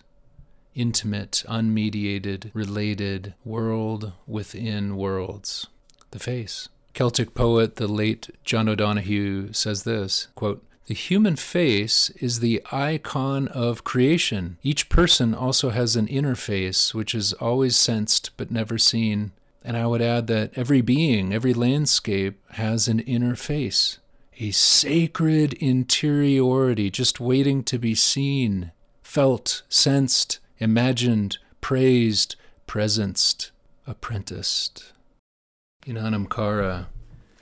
intimate, 0.75 1.43
unmediated, 1.47 2.51
related 2.53 3.33
world 3.43 4.11
within 4.27 4.97
worlds. 4.97 5.67
The 6.11 6.19
face. 6.19 6.69
Celtic 6.93 7.33
poet, 7.33 7.75
the 7.75 7.87
late 7.87 8.29
John 8.45 8.69
O'Donohue, 8.69 9.51
says 9.51 9.83
this 9.83 10.27
quote, 10.35 10.63
The 10.87 10.93
human 10.93 11.35
face 11.35 12.09
is 12.11 12.39
the 12.39 12.61
icon 12.71 13.49
of 13.49 13.83
creation. 13.83 14.57
Each 14.63 14.87
person 14.87 15.33
also 15.33 15.71
has 15.71 15.95
an 15.95 16.07
inner 16.07 16.35
face, 16.35 16.93
which 16.93 17.13
is 17.13 17.33
always 17.33 17.75
sensed 17.75 18.31
but 18.37 18.51
never 18.51 18.77
seen. 18.77 19.31
And 19.63 19.75
I 19.75 19.87
would 19.87 20.01
add 20.01 20.27
that 20.27 20.51
every 20.55 20.81
being, 20.81 21.33
every 21.33 21.53
landscape 21.53 22.39
has 22.51 22.87
an 22.87 22.99
inner 23.01 23.35
face, 23.35 23.97
a 24.39 24.51
sacred 24.51 25.53
interiority 25.53 26.89
just 26.89 27.19
waiting 27.19 27.63
to 27.63 27.79
be 27.79 27.95
seen, 27.95 28.71
felt, 29.01 29.63
sensed, 29.67 30.39
imagined, 30.59 31.37
praised, 31.61 32.35
presenced, 32.67 33.51
apprenticed. 33.87 34.93
In 35.85 35.97
Anam 35.97 36.27
Cara, 36.27 36.87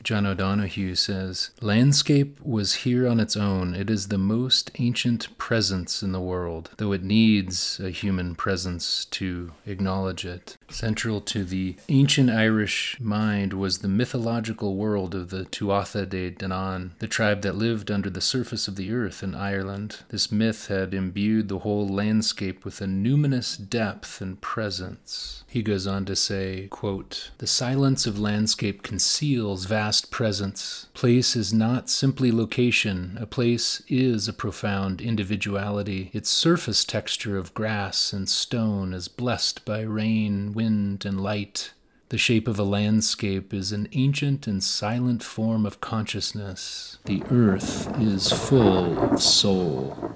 John 0.04 0.26
O'Donohue 0.26 0.96
says 0.96 1.52
Landscape 1.62 2.38
was 2.42 2.76
here 2.76 3.08
on 3.08 3.22
its 3.22 3.38
own. 3.38 3.74
It 3.74 3.90
is 3.90 4.10
the 4.10 4.18
most 4.18 4.70
ancient 4.78 5.38
presence 5.38 6.04
in 6.04 6.12
the 6.12 6.20
world, 6.20 6.72
though 6.76 6.92
it 6.92 7.04
needs 7.04 7.80
a 7.80 7.90
human 7.90 8.36
presence 8.36 9.06
to 9.06 9.54
acknowledge 9.66 10.26
it. 10.26 10.58
Central 10.70 11.22
to 11.22 11.46
the 11.46 11.78
ancient 11.88 12.30
Irish 12.30 12.98
mind 13.00 13.54
was 13.54 13.78
the 13.78 13.88
mythological 13.88 14.76
world 14.76 15.16
of 15.16 15.30
the 15.30 15.46
Tuatha 15.46 16.06
De 16.06 16.32
Danann, 16.32 16.92
the 17.00 17.08
tribe 17.08 17.42
that 17.44 17.56
lived 17.56 17.90
under 17.90 18.10
the 18.10 18.20
surface 18.20 18.68
of 18.68 18.76
the 18.76 18.92
earth 18.92 19.24
in 19.24 19.34
Ireland. 19.34 20.00
This 20.10 20.34
myth 20.34 20.68
had 20.68 20.94
imbued 20.94 21.48
the 21.48 21.60
whole 21.60 21.88
landscape 21.88 22.66
with 22.66 22.82
a 22.82 22.86
numinous 22.86 23.58
depth 23.58 24.20
and 24.20 24.42
presence. 24.42 25.43
He 25.54 25.62
goes 25.62 25.86
on 25.86 26.06
to 26.06 26.16
say, 26.16 26.68
quote, 26.72 27.30
The 27.38 27.46
silence 27.46 28.08
of 28.08 28.18
landscape 28.18 28.82
conceals 28.82 29.66
vast 29.66 30.10
presence. 30.10 30.88
Place 30.96 31.36
is 31.36 31.54
not 31.54 31.92
simply 31.92 32.32
location, 32.32 33.20
a 33.22 33.28
place 33.28 33.84
is 33.88 34.28
a 34.28 34.34
profound 34.34 35.00
individuality. 35.00 36.10
Its 36.12 36.32
surface 36.32 36.84
texture 36.84 37.38
of 37.38 37.54
grass 37.54 38.14
and 38.14 38.28
stone 38.28 38.96
is 38.96 39.08
blessed 39.08 39.64
by 39.64 39.82
rain, 39.82 40.54
wind, 40.54 41.06
and 41.06 41.22
light. 41.22 41.74
The 42.10 42.18
shape 42.18 42.48
of 42.48 42.58
a 42.58 42.64
landscape 42.64 43.54
is 43.54 43.72
an 43.72 43.90
ancient 43.92 44.48
and 44.48 44.64
silent 44.64 45.22
form 45.22 45.68
of 45.68 45.80
consciousness. 45.80 46.98
The 47.06 47.22
earth 47.30 47.96
is 48.02 48.32
full 48.32 48.98
of 48.98 49.22
soul. 49.22 50.16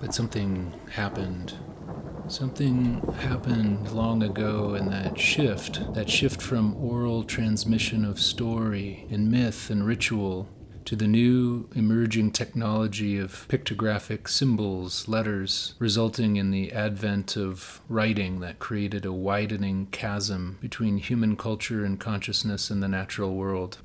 But 0.00 0.14
something 0.14 0.72
happened 0.92 1.58
Something 2.32 3.02
happened 3.18 3.92
long 3.92 4.22
ago 4.22 4.74
in 4.74 4.88
that 4.88 5.20
shift, 5.20 5.92
that 5.92 6.08
shift 6.08 6.40
from 6.40 6.74
oral 6.82 7.24
transmission 7.24 8.06
of 8.06 8.18
story 8.18 9.06
and 9.10 9.30
myth 9.30 9.68
and 9.68 9.86
ritual 9.86 10.48
to 10.86 10.96
the 10.96 11.06
new 11.06 11.68
emerging 11.74 12.30
technology 12.30 13.18
of 13.18 13.46
pictographic 13.48 14.30
symbols, 14.30 15.06
letters, 15.08 15.74
resulting 15.78 16.36
in 16.36 16.50
the 16.50 16.72
advent 16.72 17.36
of 17.36 17.82
writing 17.86 18.40
that 18.40 18.58
created 18.58 19.04
a 19.04 19.12
widening 19.12 19.88
chasm 19.90 20.56
between 20.58 20.96
human 20.96 21.36
culture 21.36 21.84
and 21.84 22.00
consciousness 22.00 22.70
in 22.70 22.80
the 22.80 22.88
natural 22.88 23.34
world. 23.34 23.76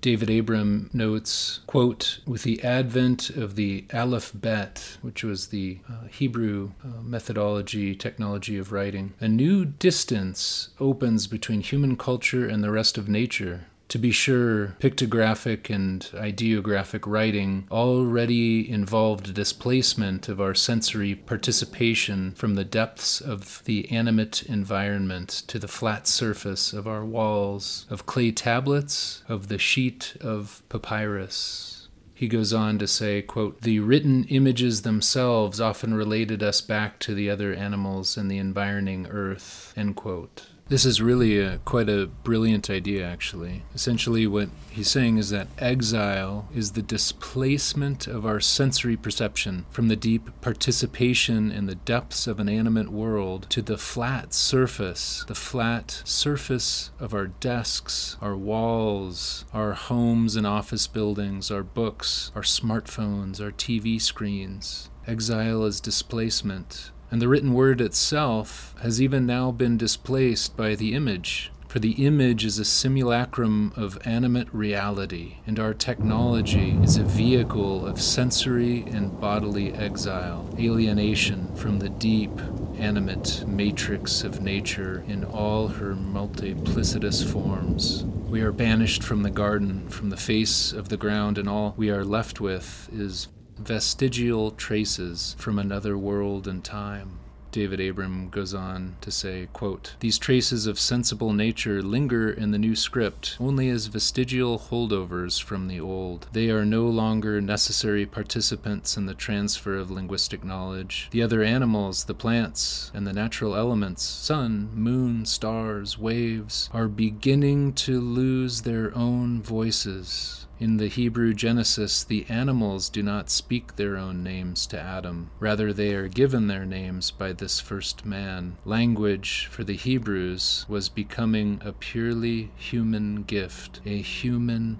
David 0.00 0.30
Abram 0.30 0.88
notes, 0.92 1.60
quote, 1.66 2.20
with 2.26 2.42
the 2.42 2.62
advent 2.62 3.28
of 3.30 3.54
the 3.54 3.84
Aleph 3.92 4.32
Bet, 4.34 4.96
which 5.02 5.22
was 5.22 5.48
the 5.48 5.78
uh, 5.88 6.06
Hebrew 6.10 6.72
uh, 6.82 7.02
methodology, 7.02 7.94
technology 7.94 8.56
of 8.56 8.72
writing, 8.72 9.12
a 9.20 9.28
new 9.28 9.64
distance 9.64 10.70
opens 10.80 11.26
between 11.26 11.60
human 11.60 11.96
culture 11.96 12.48
and 12.48 12.64
the 12.64 12.70
rest 12.70 12.96
of 12.96 13.08
nature. 13.08 13.66
To 13.90 13.98
be 13.98 14.12
sure, 14.12 14.76
pictographic 14.78 15.68
and 15.68 16.08
ideographic 16.14 17.08
writing 17.08 17.66
already 17.72 18.70
involved 18.70 19.28
a 19.28 19.32
displacement 19.32 20.28
of 20.28 20.40
our 20.40 20.54
sensory 20.54 21.16
participation 21.16 22.30
from 22.36 22.54
the 22.54 22.64
depths 22.64 23.20
of 23.20 23.64
the 23.64 23.90
animate 23.90 24.44
environment 24.44 25.42
to 25.48 25.58
the 25.58 25.66
flat 25.66 26.06
surface 26.06 26.72
of 26.72 26.86
our 26.86 27.04
walls, 27.04 27.86
of 27.90 28.06
clay 28.06 28.30
tablets, 28.30 29.24
of 29.28 29.48
the 29.48 29.58
sheet 29.58 30.16
of 30.20 30.62
papyrus. 30.68 31.88
He 32.14 32.28
goes 32.28 32.52
on 32.52 32.78
to 32.78 32.86
say, 32.86 33.22
quote, 33.22 33.62
The 33.62 33.80
written 33.80 34.22
images 34.24 34.82
themselves 34.82 35.60
often 35.60 35.94
related 35.94 36.44
us 36.44 36.60
back 36.60 37.00
to 37.00 37.14
the 37.14 37.28
other 37.28 37.52
animals 37.54 38.16
and 38.16 38.30
the 38.30 38.38
environing 38.38 39.08
earth, 39.08 39.74
end 39.76 39.96
quote. 39.96 40.49
This 40.70 40.84
is 40.84 41.02
really 41.02 41.40
a, 41.40 41.58
quite 41.64 41.88
a 41.88 42.06
brilliant 42.06 42.70
idea, 42.70 43.04
actually. 43.04 43.64
Essentially, 43.74 44.24
what 44.28 44.50
he's 44.70 44.88
saying 44.88 45.16
is 45.16 45.30
that 45.30 45.48
exile 45.58 46.48
is 46.54 46.72
the 46.72 46.80
displacement 46.80 48.06
of 48.06 48.24
our 48.24 48.38
sensory 48.38 48.96
perception 48.96 49.66
from 49.70 49.88
the 49.88 49.96
deep 49.96 50.30
participation 50.40 51.50
in 51.50 51.66
the 51.66 51.74
depths 51.74 52.28
of 52.28 52.38
an 52.38 52.48
animate 52.48 52.90
world 52.90 53.48
to 53.50 53.62
the 53.62 53.76
flat 53.76 54.32
surface, 54.32 55.24
the 55.26 55.34
flat 55.34 56.02
surface 56.04 56.92
of 57.00 57.12
our 57.14 57.26
desks, 57.26 58.16
our 58.20 58.36
walls, 58.36 59.46
our 59.52 59.72
homes 59.72 60.36
and 60.36 60.46
office 60.46 60.86
buildings, 60.86 61.50
our 61.50 61.64
books, 61.64 62.30
our 62.36 62.42
smartphones, 62.42 63.40
our 63.40 63.50
TV 63.50 64.00
screens. 64.00 64.88
Exile 65.04 65.64
is 65.64 65.80
displacement 65.80 66.92
and 67.10 67.20
the 67.20 67.28
written 67.28 67.52
word 67.52 67.80
itself 67.80 68.74
has 68.82 69.00
even 69.00 69.26
now 69.26 69.50
been 69.50 69.76
displaced 69.76 70.56
by 70.56 70.74
the 70.74 70.94
image. 70.94 71.50
For 71.70 71.78
the 71.78 72.04
image 72.04 72.44
is 72.44 72.58
a 72.58 72.64
simulacrum 72.64 73.72
of 73.76 73.96
animate 74.04 74.52
reality, 74.52 75.36
and 75.46 75.60
our 75.60 75.72
technology 75.72 76.76
is 76.82 76.96
a 76.96 77.04
vehicle 77.04 77.86
of 77.86 78.02
sensory 78.02 78.82
and 78.88 79.20
bodily 79.20 79.72
exile, 79.74 80.52
alienation 80.58 81.54
from 81.54 81.78
the 81.78 81.88
deep, 81.88 82.32
animate 82.76 83.44
matrix 83.46 84.24
of 84.24 84.40
nature 84.40 85.04
in 85.06 85.22
all 85.24 85.68
her 85.68 85.94
multiplicitous 85.94 87.24
forms. 87.24 88.02
We 88.28 88.40
are 88.40 88.50
banished 88.50 89.04
from 89.04 89.22
the 89.22 89.30
garden, 89.30 89.88
from 89.90 90.10
the 90.10 90.16
face 90.16 90.72
of 90.72 90.88
the 90.88 90.96
ground, 90.96 91.38
and 91.38 91.48
all 91.48 91.74
we 91.76 91.88
are 91.90 92.04
left 92.04 92.40
with 92.40 92.88
is 92.92 93.28
vestigial 93.60 94.50
traces 94.52 95.36
from 95.38 95.58
another 95.58 95.96
world 95.96 96.48
and 96.48 96.64
time. 96.64 97.18
David 97.52 97.80
Abram 97.80 98.28
goes 98.28 98.54
on 98.54 98.96
to 99.00 99.10
say, 99.10 99.48
quote, 99.52 99.94
These 99.98 100.18
traces 100.18 100.66
of 100.66 100.78
sensible 100.78 101.32
nature 101.32 101.82
linger 101.82 102.30
in 102.30 102.52
the 102.52 102.58
new 102.58 102.76
script 102.76 103.36
only 103.40 103.68
as 103.68 103.86
vestigial 103.86 104.58
holdovers 104.58 105.42
from 105.42 105.66
the 105.66 105.80
old. 105.80 106.28
They 106.32 106.50
are 106.50 106.64
no 106.64 106.86
longer 106.86 107.40
necessary 107.40 108.06
participants 108.06 108.96
in 108.96 109.06
the 109.06 109.14
transfer 109.14 109.76
of 109.76 109.90
linguistic 109.90 110.44
knowledge. 110.44 111.08
The 111.10 111.22
other 111.22 111.42
animals, 111.42 112.04
the 112.04 112.14
plants, 112.14 112.92
and 112.94 113.06
the 113.06 113.12
natural 113.12 113.56
elements, 113.56 114.04
sun, 114.04 114.70
moon, 114.72 115.26
stars, 115.26 115.98
waves, 115.98 116.70
are 116.72 116.88
beginning 116.88 117.72
to 117.74 118.00
lose 118.00 118.62
their 118.62 118.96
own 118.96 119.42
voices. 119.42 120.39
In 120.60 120.76
the 120.76 120.88
Hebrew 120.88 121.32
Genesis, 121.32 122.04
the 122.04 122.26
animals 122.28 122.90
do 122.90 123.02
not 123.02 123.30
speak 123.30 123.76
their 123.76 123.96
own 123.96 124.22
names 124.22 124.66
to 124.66 124.78
Adam. 124.78 125.30
Rather, 125.40 125.72
they 125.72 125.94
are 125.94 126.06
given 126.06 126.48
their 126.48 126.66
names 126.66 127.10
by 127.10 127.32
this 127.32 127.60
first 127.60 128.04
man. 128.04 128.58
Language 128.66 129.48
for 129.50 129.64
the 129.64 129.74
Hebrews 129.74 130.66
was 130.68 130.90
becoming 130.90 131.62
a 131.64 131.72
purely 131.72 132.50
human 132.56 133.22
gift, 133.22 133.80
a 133.86 134.02
human 134.02 134.78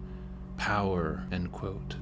power. 0.58 1.26
End 1.32 1.50
quote. 1.50 1.96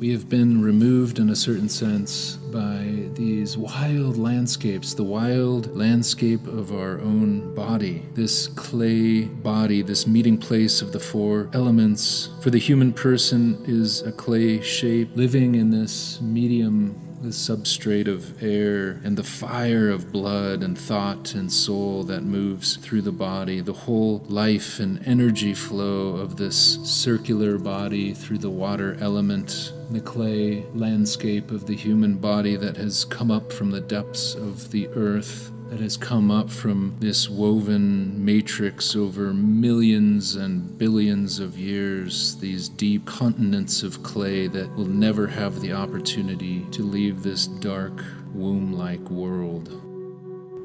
We 0.00 0.12
have 0.12 0.30
been 0.30 0.62
removed, 0.62 1.18
in 1.18 1.28
a 1.28 1.36
certain 1.36 1.68
sense, 1.68 2.36
by 2.36 2.86
these 3.12 3.58
wild 3.58 4.16
landscapes, 4.16 4.94
the 4.94 5.04
wild 5.04 5.76
landscape 5.76 6.46
of 6.46 6.72
our 6.72 6.98
own 7.00 7.54
body, 7.54 8.06
this 8.14 8.46
clay 8.46 9.24
body, 9.24 9.82
this 9.82 10.06
meeting 10.06 10.38
place 10.38 10.80
of 10.80 10.92
the 10.92 11.00
four 11.00 11.50
elements. 11.52 12.30
For 12.40 12.48
the 12.48 12.58
human 12.58 12.94
person 12.94 13.62
is 13.66 14.00
a 14.00 14.10
clay 14.10 14.62
shape, 14.62 15.10
living 15.16 15.54
in 15.54 15.70
this 15.70 16.18
medium 16.22 17.09
the 17.20 17.28
substrate 17.28 18.08
of 18.08 18.42
air 18.42 18.98
and 19.04 19.16
the 19.16 19.22
fire 19.22 19.90
of 19.90 20.10
blood 20.10 20.62
and 20.62 20.78
thought 20.78 21.34
and 21.34 21.52
soul 21.52 22.02
that 22.04 22.22
moves 22.22 22.76
through 22.76 23.02
the 23.02 23.12
body, 23.12 23.60
the 23.60 23.72
whole 23.72 24.24
life 24.28 24.80
and 24.80 25.06
energy 25.06 25.52
flow 25.52 26.16
of 26.16 26.38
this 26.38 26.78
circular 26.82 27.58
body 27.58 28.14
through 28.14 28.38
the 28.38 28.48
water 28.48 28.96
element, 29.00 29.74
the 29.90 30.00
clay 30.00 30.64
landscape 30.72 31.50
of 31.50 31.66
the 31.66 31.76
human 31.76 32.14
body 32.14 32.56
that 32.56 32.78
has 32.78 33.04
come 33.04 33.30
up 33.30 33.52
from 33.52 33.70
the 33.70 33.82
depths 33.82 34.34
of 34.34 34.70
the 34.70 34.88
earth 34.88 35.52
that 35.70 35.78
has 35.78 35.96
come 35.96 36.32
up 36.32 36.50
from 36.50 36.96
this 36.98 37.30
woven 37.30 38.24
matrix 38.24 38.96
over 38.96 39.32
millions 39.32 40.34
and 40.34 40.76
billions 40.76 41.38
of 41.38 41.56
years, 41.56 42.36
these 42.38 42.68
deep 42.68 43.06
continents 43.06 43.84
of 43.84 44.02
clay 44.02 44.48
that 44.48 44.68
will 44.74 44.84
never 44.84 45.28
have 45.28 45.60
the 45.60 45.72
opportunity 45.72 46.64
to 46.72 46.82
leave 46.82 47.22
this 47.22 47.46
dark, 47.46 48.04
womb 48.34 48.72
like 48.72 49.10
world. 49.10 49.68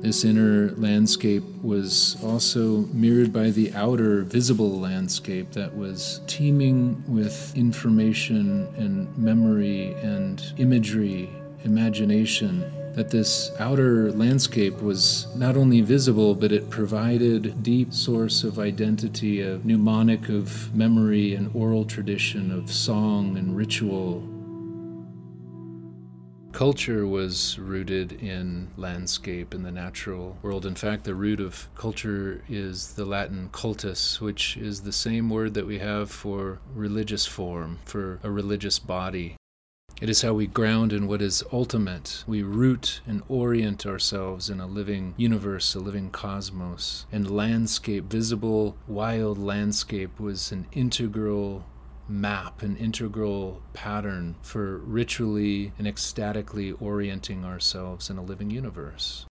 This 0.02 0.24
inner 0.24 0.72
landscape 0.72 1.44
was 1.62 2.18
also 2.24 2.82
mirrored 2.92 3.32
by 3.32 3.52
the 3.52 3.72
outer 3.74 4.24
visible 4.24 4.80
landscape 4.80 5.52
that 5.52 5.76
was 5.76 6.22
teeming 6.26 7.04
with 7.08 7.56
information 7.56 8.68
and 8.76 9.16
memory 9.16 9.94
and 10.02 10.44
imagery, 10.58 11.30
imagination. 11.64 12.85
That 12.96 13.10
this 13.10 13.52
outer 13.60 14.12
landscape 14.12 14.82
was 14.82 15.28
not 15.36 15.58
only 15.58 15.82
visible, 15.82 16.34
but 16.34 16.52
it 16.52 16.70
provided 16.70 17.62
deep 17.62 17.94
source 17.94 18.44
of 18.44 18.58
identity, 18.58 19.42
a 19.42 19.60
mnemonic 19.60 20.30
of 20.30 20.74
memory 20.74 21.36
and 21.36 21.54
oral 21.54 21.86
tradition, 21.86 22.52
of 22.52 22.72
song 22.72 23.38
and 23.38 23.56
ritual, 23.56 24.24
Culture 26.56 27.06
was 27.06 27.60
rooted 27.60 28.14
in 28.14 28.70
landscape 28.78 29.54
in 29.54 29.64
the 29.64 29.74
natural 29.74 30.38
world. 30.42 30.66
In 30.66 30.74
fact, 30.74 31.04
the 31.04 31.14
root 31.14 31.42
of 31.42 31.68
culture 31.76 32.46
is 32.48 32.94
the 32.94 33.04
Latin 33.04 33.50
cultus, 33.52 34.22
which 34.22 34.56
is 34.56 34.84
the 34.84 34.94
same 34.94 35.30
word 35.30 35.54
that 35.56 35.68
we 35.68 35.80
have 35.80 36.10
for 36.10 36.60
religious 36.74 37.26
form, 37.26 37.80
for 37.84 38.22
a 38.24 38.32
religious 38.32 38.80
body. 38.80 39.36
It 40.02 40.10
is 40.10 40.24
how 40.24 40.34
we 40.34 40.46
ground 40.46 40.92
in 40.92 41.08
what 41.08 41.22
is 41.22 41.42
ultimate. 41.54 42.26
We 42.28 42.44
root 42.44 43.00
and 43.08 43.24
orient 43.30 43.86
ourselves 43.86 44.50
in 44.50 44.60
a 44.60 44.68
living 44.68 45.14
universe, 45.16 45.74
a 45.74 45.80
living 45.80 46.10
cosmos. 46.10 47.06
And 47.14 47.32
landscape, 47.32 48.04
visible, 48.06 48.76
wild 48.88 49.38
landscape, 49.38 50.20
was 50.20 50.52
an 50.52 50.68
integral 50.74 51.66
map, 52.10 52.62
an 52.62 52.76
integral 52.76 53.62
pattern 53.72 54.36
for 54.42 54.80
ritually 54.80 55.72
and 55.78 55.88
ecstatically 55.88 56.74
orienting 56.74 57.46
ourselves 57.46 58.10
in 58.10 58.18
a 58.18 58.24
living 58.24 58.52
universe 58.52 59.26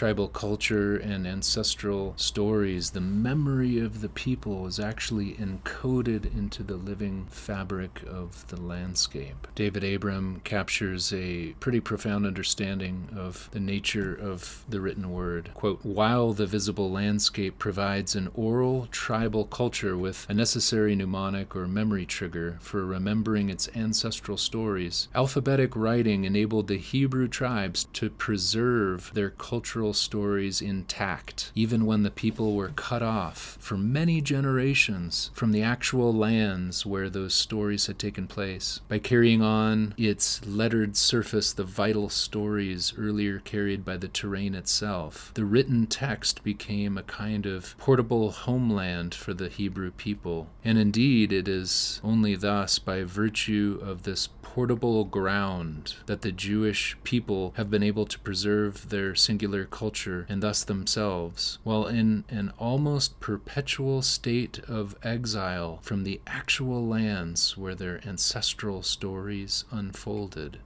tribal 0.00 0.28
culture 0.28 0.96
and 0.96 1.26
ancestral 1.26 2.14
stories, 2.16 2.92
the 2.92 3.00
memory 3.02 3.78
of 3.78 4.00
the 4.00 4.08
people 4.08 4.62
was 4.62 4.80
actually 4.80 5.34
encoded 5.34 6.24
into 6.34 6.62
the 6.62 6.76
living 6.76 7.26
fabric 7.28 8.02
of 8.06 8.46
the 8.48 8.58
landscape. 8.58 9.46
David 9.54 9.84
Abram 9.84 10.40
captures 10.42 11.12
a 11.12 11.54
pretty 11.60 11.80
profound 11.80 12.24
understanding 12.24 13.10
of 13.14 13.50
the 13.52 13.60
nature 13.60 14.14
of 14.14 14.64
the 14.70 14.80
written 14.80 15.10
word. 15.10 15.50
Quote, 15.52 15.80
while 15.84 16.32
the 16.32 16.46
visible 16.46 16.90
landscape 16.90 17.58
provides 17.58 18.14
an 18.14 18.30
oral 18.34 18.88
tribal 18.90 19.44
culture 19.44 19.98
with 19.98 20.24
a 20.30 20.32
necessary 20.32 20.94
mnemonic 20.94 21.54
or 21.54 21.68
memory 21.68 22.06
trigger 22.06 22.56
for 22.60 22.86
remembering 22.86 23.50
its 23.50 23.68
ancestral 23.74 24.38
stories, 24.38 25.08
alphabetic 25.14 25.76
writing 25.76 26.24
enabled 26.24 26.68
the 26.68 26.78
Hebrew 26.78 27.28
tribes 27.28 27.84
to 27.92 28.08
preserve 28.08 29.10
their 29.12 29.28
cultural 29.28 29.79
cultural 29.80 29.94
stories 29.94 30.60
intact, 30.60 31.50
even 31.54 31.86
when 31.86 32.02
the 32.02 32.10
people 32.10 32.54
were 32.54 32.68
cut 32.68 33.02
off 33.02 33.56
for 33.60 33.78
many 33.78 34.20
generations 34.20 35.30
from 35.32 35.52
the 35.52 35.62
actual 35.62 36.12
lands 36.12 36.84
where 36.84 37.08
those 37.08 37.32
stories 37.32 37.86
had 37.86 37.98
taken 37.98 38.26
place. 38.26 38.82
By 38.88 38.98
carrying 38.98 39.40
on 39.40 39.94
its 39.96 40.44
lettered 40.46 40.98
surface 40.98 41.54
the 41.54 41.64
vital 41.64 42.10
stories 42.10 42.92
earlier 42.98 43.38
carried 43.38 43.82
by 43.82 43.96
the 43.96 44.08
terrain 44.08 44.54
itself, 44.54 45.32
the 45.32 45.46
written 45.46 45.86
text 45.86 46.44
became 46.44 46.98
a 46.98 47.02
kind 47.02 47.46
of 47.46 47.74
portable 47.78 48.32
homeland 48.32 49.14
for 49.14 49.32
the 49.32 49.48
Hebrew 49.48 49.92
people. 49.92 50.48
And 50.62 50.76
indeed, 50.76 51.32
it 51.32 51.48
is 51.48 52.02
only 52.04 52.36
thus, 52.36 52.78
by 52.78 53.02
virtue 53.04 53.80
of 53.82 54.02
this 54.02 54.28
portable 54.42 55.04
ground, 55.04 55.94
that 56.06 56.22
the 56.22 56.32
Jewish 56.32 56.96
people 57.04 57.54
have 57.56 57.70
been 57.70 57.84
able 57.84 58.04
to 58.04 58.18
preserve 58.18 58.88
their 58.88 59.14
singular 59.14 59.64
culture 59.70 60.26
and 60.28 60.42
thus 60.42 60.64
themselves, 60.64 61.58
while 61.62 61.86
in 61.86 62.24
an 62.28 62.52
almost 62.58 63.20
perpetual 63.20 64.02
state 64.02 64.58
of 64.68 64.96
exile 65.02 65.78
from 65.82 66.04
the 66.04 66.20
actual 66.26 66.86
lands 66.86 67.56
where 67.56 67.74
their 67.74 68.00
ancestral 68.06 68.82
stories 68.82 69.64
unfolded. 69.70 70.58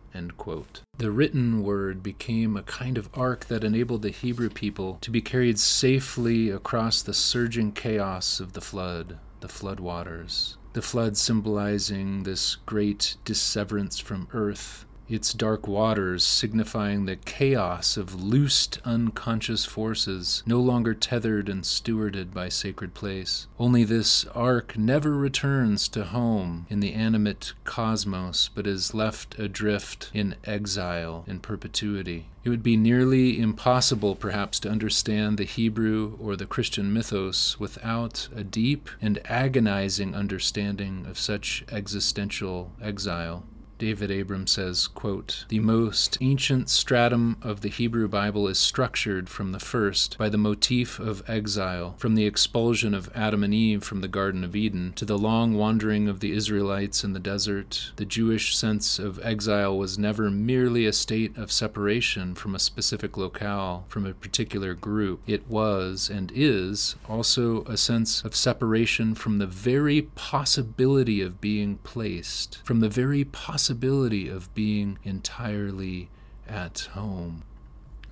The 0.97 1.11
written 1.11 1.65
word 1.65 2.03
became 2.03 2.57
a 2.57 2.63
kind 2.63 2.97
of 2.97 3.11
ark 3.15 3.47
that 3.47 3.65
enabled 3.65 4.03
the 4.03 4.11
Hebrew 4.11 4.49
people 4.49 4.99
to 5.01 5.11
be 5.11 5.21
carried 5.21 5.59
safely 5.59 6.51
across 6.51 7.03
the 7.03 7.15
surging 7.15 7.73
chaos 7.73 8.39
of 8.39 8.53
the 8.53 8.61
flood, 8.61 9.19
the 9.41 9.49
flood 9.49 9.81
waters. 9.81 10.57
The 10.75 10.83
flood 10.83 11.17
symbolizing 11.17 12.23
this 12.23 12.57
great 12.67 13.17
disseverance 13.25 13.99
from 13.99 14.29
earth 14.33 14.84
its 15.09 15.33
dark 15.33 15.69
waters 15.69 16.25
signifying 16.25 17.07
the 17.07 17.17
chaos 17.17 17.97
of 17.97 18.23
loosed 18.23 18.79
unconscious 18.85 19.65
forces, 19.65 20.43
no 20.47 20.61
longer 20.61 20.95
tethered 20.95 21.49
and 21.49 21.65
stewarded 21.65 22.33
by 22.33 22.49
sacred 22.49 22.95
place. 22.95 23.47
Only 23.59 23.85
this 23.85 24.25
ark 24.35 24.77
never 24.77 25.13
returns 25.13 25.89
to 25.89 26.05
home 26.05 26.67
in 26.71 26.81
the 26.81 26.95
animate 26.95 27.53
cosmos, 27.65 28.51
but 28.55 28.67
is 28.67 28.95
left 28.95 29.39
adrift 29.39 30.11
in 30.15 30.37
exile 30.45 31.25
in 31.27 31.41
perpetuity. 31.41 32.27
It 32.45 32.51
would 32.51 32.63
be 32.63 32.77
nearly 32.77 33.41
impossible, 33.41 34.15
perhaps, 34.15 34.61
to 34.61 34.69
understand 34.69 35.39
the 35.39 35.45
Hebrew 35.45 36.19
or 36.21 36.37
the 36.37 36.45
Christian 36.45 36.93
mythos 36.93 37.59
without 37.59 38.29
a 38.37 38.45
deep 38.45 38.91
and 39.01 39.19
agonizing 39.25 40.15
understanding 40.15 41.07
of 41.09 41.19
such 41.19 41.65
existential 41.73 42.73
exile. 42.83 43.45
David 43.79 44.11
Abram 44.11 44.47
says, 44.47 44.87
quote, 44.87 45.45
The 45.49 45.61
most 45.61 46.17
ancient 46.21 46.71
stratum 46.71 47.37
of 47.43 47.61
the 47.61 47.69
Hebrew 47.69 48.07
Bible 48.09 48.47
is 48.47 48.59
structured 48.59 49.29
from 49.29 49.53
the 49.53 49.59
first 49.59 50.17
by 50.17 50.29
the 50.29 50.39
motif 50.39 50.99
of 51.01 51.29
exile, 51.29 51.95
from 51.99 52.15
the 52.15 52.27
expulsion 52.27 52.95
of 52.95 53.11
Adam 53.15 53.43
and 53.43 53.53
Eve 53.53 53.83
from 53.83 54.01
the 54.01 54.09
Garden 54.09 54.45
of 54.45 54.55
Eden 54.55 54.93
to 54.95 55.05
the 55.05 55.19
long 55.19 55.55
wandering 55.55 56.09
of 56.09 56.21
the 56.21 56.33
Israelites 56.33 57.03
in 57.03 57.13
the 57.13 57.19
desert. 57.19 57.93
The 57.97 58.05
Jewish 58.05 58.57
sense 58.57 58.99
of 58.99 59.19
exile 59.25 59.77
was 59.77 59.99
never 59.99 60.31
merely 60.31 60.87
a 60.87 60.93
state 60.93 61.37
of 61.37 61.51
separation 61.51 62.35
from 62.35 62.55
a 62.55 62.61
specific 62.61 63.17
locale, 63.17 63.87
from 63.89 64.07
a 64.07 64.15
particular 64.15 64.75
group. 64.75 65.21
It 65.27 65.49
was 65.49 66.09
and 66.09 66.33
is 66.35 66.97
also 67.09 67.65
a 67.65 67.77
sense 67.77 68.23
of 68.25 68.37
separation 68.37 69.15
from 69.15 69.39
the 69.39 69.47
very 69.47 70.03
possibility 70.15 71.21
of 71.21 71.41
being 71.41 71.79
placed, 71.79 72.61
from 72.65 72.81
the 72.81 72.89
very 72.89 73.25
possibility 73.25 73.64
possibility 73.65 74.29
of 74.29 74.55
being 74.55 74.99
entirely 75.05 76.11
at 76.47 76.81
home. 76.93 77.43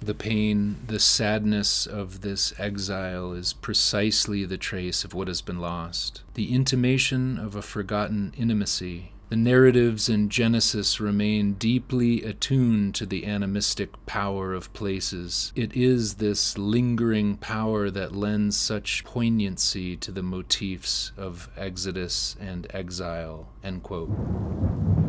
The 0.00 0.14
pain, 0.14 0.78
the 0.86 0.98
sadness 0.98 1.86
of 1.86 2.22
this 2.22 2.54
exile 2.58 3.34
is 3.34 3.52
precisely 3.52 4.46
the 4.46 4.56
trace 4.56 5.04
of 5.04 5.12
what 5.12 5.28
has 5.28 5.42
been 5.42 5.60
lost, 5.60 6.22
the 6.32 6.54
intimation 6.54 7.38
of 7.38 7.54
a 7.54 7.60
forgotten 7.60 8.32
intimacy. 8.34 9.12
The 9.28 9.36
narratives 9.36 10.08
in 10.08 10.30
Genesis 10.30 10.98
remain 11.00 11.52
deeply 11.54 12.22
attuned 12.22 12.94
to 12.94 13.04
the 13.04 13.26
animistic 13.26 13.90
power 14.06 14.54
of 14.54 14.72
places. 14.72 15.52
It 15.54 15.76
is 15.76 16.14
this 16.14 16.56
lingering 16.56 17.36
power 17.36 17.90
that 17.90 18.16
lends 18.16 18.56
such 18.56 19.04
poignancy 19.04 19.98
to 19.98 20.12
the 20.12 20.22
motifs 20.22 21.12
of 21.18 21.50
Exodus 21.58 22.36
and 22.40 22.66
exile. 22.74 23.48
End 23.62 23.82
quote. 23.82 25.01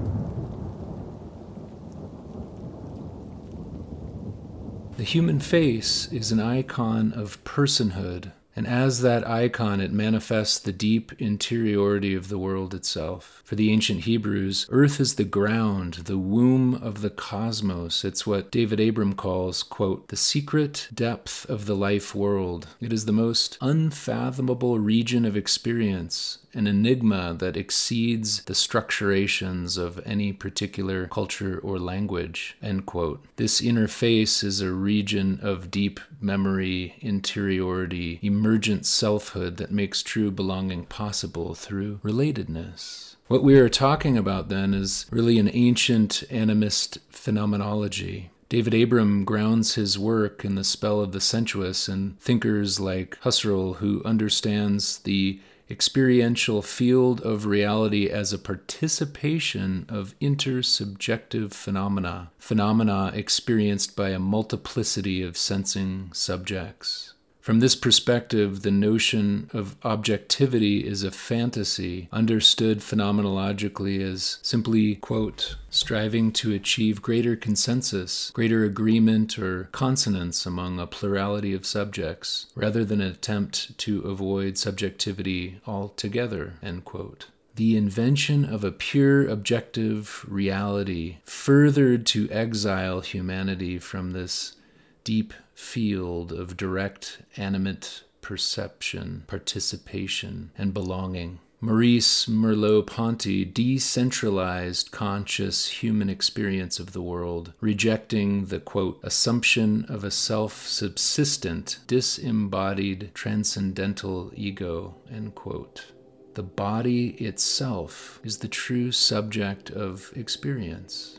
The 5.04 5.10
human 5.10 5.42
face 5.42 6.10
is 6.14 6.32
an 6.32 6.40
icon 6.40 7.12
of 7.12 7.44
personhood, 7.44 8.32
and 8.56 8.66
as 8.66 9.02
that 9.02 9.28
icon, 9.28 9.82
it 9.82 9.92
manifests 9.92 10.58
the 10.58 10.72
deep 10.72 11.12
interiority 11.20 12.16
of 12.16 12.30
the 12.30 12.38
world 12.38 12.74
itself. 12.74 13.42
For 13.44 13.56
the 13.56 13.70
ancient 13.70 14.06
Hebrews, 14.06 14.66
earth 14.70 15.02
is 15.02 15.16
the 15.16 15.26
ground, 15.26 15.96
the 16.06 16.18
womb 16.18 16.76
of 16.76 17.02
the 17.02 17.10
cosmos. 17.10 18.06
It's 18.06 18.26
what 18.26 18.50
David 18.50 18.80
Abram 18.80 19.14
calls, 19.14 19.62
quote, 19.62 20.08
the 20.08 20.16
secret 20.16 20.88
depth 20.94 21.50
of 21.50 21.66
the 21.66 21.76
life 21.76 22.16
world. 22.16 22.70
It 22.80 22.94
is 22.94 23.04
the 23.04 23.12
most 23.12 23.58
unfathomable 23.60 24.80
region 24.80 25.26
of 25.26 25.36
experience 25.36 26.38
an 26.54 26.68
enigma 26.68 27.34
that 27.34 27.58
exceeds 27.58 28.44
the 28.44 28.54
structurations 28.54 29.78
of 29.78 30.02
any 30.06 30.32
particular 30.34 31.08
culture 31.08 31.60
or 31.60 31.80
language. 31.80 32.56
End 32.62 32.86
quote. 32.86 33.24
This 33.36 33.62
interface 33.62 34.44
is 34.44 34.62
a 34.62 34.72
region 34.72 35.40
of 35.42 35.72
deep 35.72 36.00
memory, 36.22 36.96
interiority, 37.02 38.20
emergent 38.22 38.86
selfhood 38.86 39.58
that 39.58 39.72
makes 39.72 40.04
true 40.04 40.32
belonging 40.32 40.86
possible 40.86 41.56
through 41.56 41.98
relatedness. 42.04 43.16
What 43.28 43.44
we 43.44 43.58
are 43.58 43.70
talking 43.70 44.18
about 44.18 44.50
then 44.50 44.74
is 44.74 45.06
really 45.10 45.40
an 45.40 45.50
ancient 45.54 46.24
animist 46.30 47.00
phenomenology. 47.10 48.30
David 48.50 48.76
Abram 48.76 49.26
grounds 49.26 49.74
his 49.74 49.98
work 49.98 50.46
in 50.46 50.54
the 50.54 50.64
spell 50.64 51.02
of 51.02 51.12
the 51.12 51.22
sensuous 51.22 51.88
and 51.88 52.20
thinkers 52.20 52.80
like 52.80 53.18
Husserl, 53.22 53.78
who 53.78 54.04
understands 54.06 55.00
the 55.00 55.40
experiential 55.70 56.62
field 56.62 57.22
of 57.22 57.46
reality 57.46 58.10
as 58.10 58.34
a 58.34 58.38
participation 58.38 59.86
of 59.90 60.14
intersubjective 60.20 61.54
phenomena, 61.54 62.32
phenomena 62.38 63.12
experienced 63.14 63.96
by 63.96 64.10
a 64.10 64.20
multiplicity 64.20 65.24
of 65.24 65.38
sensing 65.38 66.10
subjects. 66.14 67.13
From 67.44 67.60
this 67.60 67.76
perspective, 67.76 68.62
the 68.62 68.72
notion 68.72 69.50
of 69.52 69.76
objectivity 69.84 70.88
is 70.88 71.04
a 71.04 71.12
fantasy, 71.12 72.08
understood 72.10 72.80
phenomenologically 72.80 74.00
as 74.02 74.38
simply, 74.42 74.96
quote, 74.96 75.58
striving 75.70 76.32
to 76.32 76.54
achieve 76.54 77.02
greater 77.02 77.36
consensus, 77.36 78.32
greater 78.32 78.64
agreement 78.64 79.38
or 79.38 79.66
consonance 79.74 80.46
among 80.46 80.80
a 80.80 80.88
plurality 80.88 81.54
of 81.54 81.66
subjects, 81.66 82.46
rather 82.56 82.86
than 82.86 83.02
an 83.02 83.12
attempt 83.12 83.78
to 83.80 84.00
avoid 84.04 84.58
subjectivity 84.58 85.60
altogether, 85.68 86.54
end 86.64 86.86
quote. 86.86 87.26
The 87.56 87.76
invention 87.76 88.46
of 88.46 88.64
a 88.64 88.72
pure 88.72 89.28
objective 89.28 90.26
reality 90.30 91.18
furthered 91.26 92.06
to 92.06 92.32
exile 92.32 93.02
humanity 93.02 93.80
from 93.80 94.12
this 94.12 94.56
deep 95.04 95.34
field 95.54 96.32
of 96.32 96.58
direct 96.58 97.20
animate 97.38 98.04
perception, 98.22 99.24
participation, 99.28 100.52
and 100.58 100.74
belonging. 100.74 101.40
Maurice 101.64 102.26
Merleau 102.26 102.86
Ponty 102.86 103.46
decentralized 103.46 104.92
conscious 104.92 105.68
human 105.82 106.10
experience 106.10 106.78
of 106.78 106.92
the 106.92 107.02
world, 107.02 107.54
rejecting 107.62 108.48
the 108.48 108.60
quote, 108.60 109.00
assumption 109.02 109.86
of 109.88 110.04
a 110.04 110.12
self 110.12 110.68
subsistent, 110.68 111.80
disembodied, 111.88 113.12
transcendental 113.14 114.34
ego, 114.36 114.96
end 115.10 115.36
quote. 115.36 115.86
The 116.34 116.44
body 116.44 117.12
itself 117.12 118.20
is 118.26 118.40
the 118.40 118.50
true 118.50 118.92
subject 118.92 119.70
of 119.70 120.12
experience. 120.18 121.13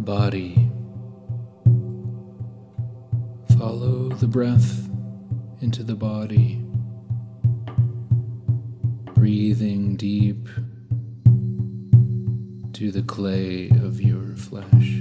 The 0.00 0.06
body. 0.06 0.70
Follow 3.58 4.08
the 4.08 4.26
breath 4.26 4.88
into 5.60 5.82
the 5.82 5.94
body, 5.94 6.64
breathing 9.14 9.96
deep 9.96 10.48
to 12.72 12.90
the 12.90 13.02
clay 13.02 13.68
of 13.82 14.00
your 14.00 14.36
flesh. 14.36 14.99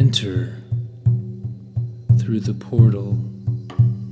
Enter 0.00 0.56
through 2.18 2.40
the 2.40 2.54
portal 2.54 3.10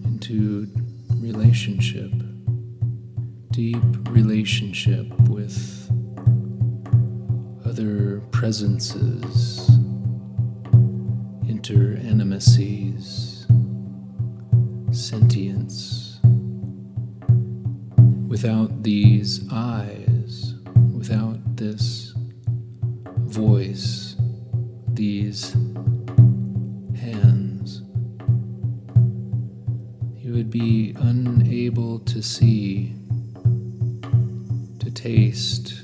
into 0.04 0.68
relationship, 1.16 2.12
deep 3.52 3.82
relationship 4.10 5.06
with 5.30 5.90
other 7.64 8.20
presences, 8.32 9.70
interanimacies, 11.46 13.46
sentience. 14.94 16.20
Without 18.26 18.82
these 18.82 19.40
eyes, 19.50 20.54
without 20.92 21.38
this 21.56 22.12
voice, 23.24 23.97
would 30.48 30.58
be 30.58 30.94
unable 31.00 31.98
to 31.98 32.22
see, 32.22 32.94
to 34.78 34.90
taste, 34.90 35.82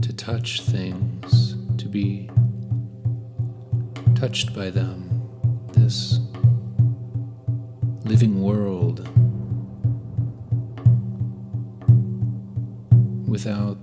to 0.00 0.12
touch 0.12 0.60
things, 0.60 1.56
to 1.78 1.88
be 1.88 2.30
touched 4.14 4.54
by 4.54 4.70
them, 4.70 5.08
this 5.72 6.20
living 8.04 8.40
world. 8.40 9.08
without 13.26 13.81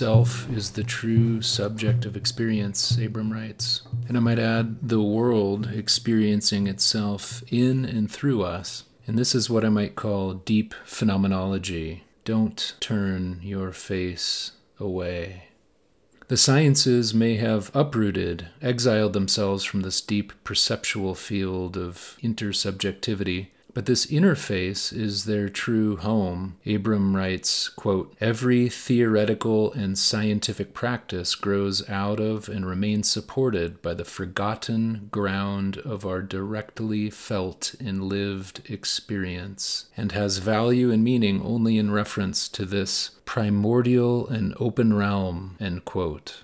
itself 0.00 0.50
is 0.50 0.70
the 0.70 0.82
true 0.82 1.42
subject 1.42 2.06
of 2.06 2.16
experience, 2.16 2.96
Abram 2.96 3.30
writes. 3.30 3.82
And 4.08 4.16
I 4.16 4.20
might 4.20 4.38
add, 4.38 4.88
the 4.88 5.02
world 5.02 5.68
experiencing 5.74 6.68
itself 6.68 7.42
in 7.52 7.84
and 7.84 8.10
through 8.10 8.42
us. 8.42 8.84
And 9.06 9.18
this 9.18 9.34
is 9.34 9.50
what 9.50 9.62
I 9.62 9.68
might 9.68 9.96
call 9.96 10.32
deep 10.32 10.72
phenomenology. 10.86 12.04
Don't 12.24 12.76
turn 12.80 13.40
your 13.42 13.72
face 13.72 14.52
away. 14.78 15.48
The 16.28 16.38
sciences 16.38 17.12
may 17.12 17.36
have 17.36 17.70
uprooted, 17.74 18.48
exiled 18.62 19.12
themselves 19.12 19.64
from 19.64 19.82
this 19.82 20.00
deep 20.00 20.32
perceptual 20.44 21.14
field 21.14 21.76
of 21.76 22.16
intersubjectivity, 22.22 23.48
but 23.74 23.86
this 23.86 24.06
interface 24.06 24.92
is 24.92 25.24
their 25.24 25.48
true 25.48 25.96
home. 25.96 26.56
Abram 26.66 27.14
writes, 27.14 27.68
quote, 27.68 28.14
Every 28.20 28.68
theoretical 28.68 29.72
and 29.72 29.98
scientific 29.98 30.74
practice 30.74 31.34
grows 31.34 31.88
out 31.88 32.20
of 32.20 32.48
and 32.48 32.66
remains 32.66 33.08
supported 33.08 33.82
by 33.82 33.94
the 33.94 34.04
forgotten 34.04 35.08
ground 35.10 35.78
of 35.78 36.04
our 36.04 36.22
directly 36.22 37.10
felt 37.10 37.74
and 37.80 38.04
lived 38.04 38.62
experience, 38.70 39.86
and 39.96 40.12
has 40.12 40.38
value 40.38 40.90
and 40.90 41.04
meaning 41.04 41.42
only 41.42 41.78
in 41.78 41.90
reference 41.90 42.48
to 42.48 42.64
this 42.64 43.10
primordial 43.24 44.26
and 44.28 44.54
open 44.58 44.94
realm, 44.94 45.56
end 45.60 45.84
quote. 45.84 46.42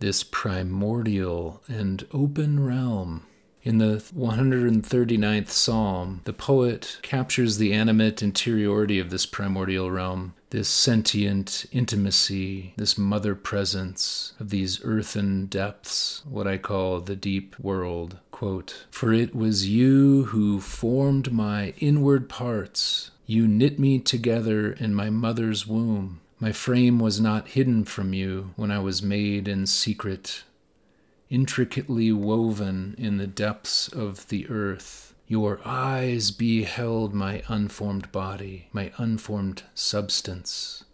This 0.00 0.24
primordial 0.24 1.62
and 1.68 2.06
open 2.12 2.64
realm 2.64 3.24
in 3.64 3.78
the 3.78 4.02
139th 4.16 5.48
Psalm, 5.48 6.20
the 6.24 6.32
poet 6.32 6.98
captures 7.02 7.58
the 7.58 7.72
animate 7.72 8.22
interiority 8.22 8.98
of 8.98 9.10
this 9.10 9.24
primordial 9.24 9.90
realm, 9.90 10.34
this 10.50 10.68
sentient 10.68 11.64
intimacy, 11.70 12.74
this 12.76 12.98
mother 12.98 13.34
presence 13.34 14.32
of 14.40 14.50
these 14.50 14.84
earthen 14.84 15.46
depths, 15.46 16.22
what 16.28 16.46
I 16.46 16.58
call 16.58 17.00
the 17.00 17.16
deep 17.16 17.58
world. 17.58 18.18
Quote, 18.32 18.86
For 18.90 19.12
it 19.12 19.34
was 19.34 19.68
you 19.68 20.24
who 20.24 20.60
formed 20.60 21.32
my 21.32 21.74
inward 21.78 22.28
parts. 22.28 23.12
You 23.26 23.46
knit 23.46 23.78
me 23.78 24.00
together 24.00 24.72
in 24.72 24.94
my 24.94 25.08
mother's 25.08 25.66
womb. 25.66 26.20
My 26.40 26.50
frame 26.50 26.98
was 26.98 27.20
not 27.20 27.48
hidden 27.48 27.84
from 27.84 28.12
you 28.12 28.52
when 28.56 28.72
I 28.72 28.80
was 28.80 29.00
made 29.00 29.46
in 29.46 29.66
secret 29.66 30.42
intricately 31.32 32.12
woven 32.12 32.94
in 32.98 33.16
the 33.16 33.26
depths 33.26 33.88
of 33.88 34.28
the 34.28 34.46
earth. 34.50 35.14
Your 35.26 35.60
eyes 35.64 36.30
beheld 36.30 37.14
my 37.14 37.42
unformed 37.48 38.12
body, 38.12 38.68
my 38.70 38.92
unformed 38.98 39.62
substance. 39.72 40.84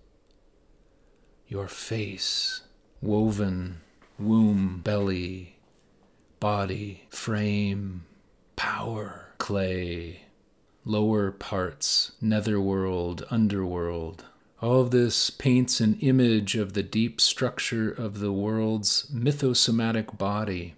Your 1.48 1.66
face, 1.66 2.60
woven, 3.02 3.80
womb, 4.16 4.80
belly, 4.84 5.56
body, 6.38 7.08
frame, 7.10 8.04
power, 8.54 9.32
clay, 9.38 10.20
lower 10.84 11.32
parts, 11.32 12.12
netherworld, 12.20 13.26
underworld, 13.28 14.24
all 14.60 14.80
of 14.80 14.90
this 14.90 15.30
paints 15.30 15.80
an 15.80 15.98
image 16.00 16.56
of 16.56 16.72
the 16.72 16.82
deep 16.82 17.20
structure 17.20 17.90
of 17.90 18.18
the 18.18 18.32
world's 18.32 19.06
mythosomatic 19.12 20.18
body. 20.18 20.74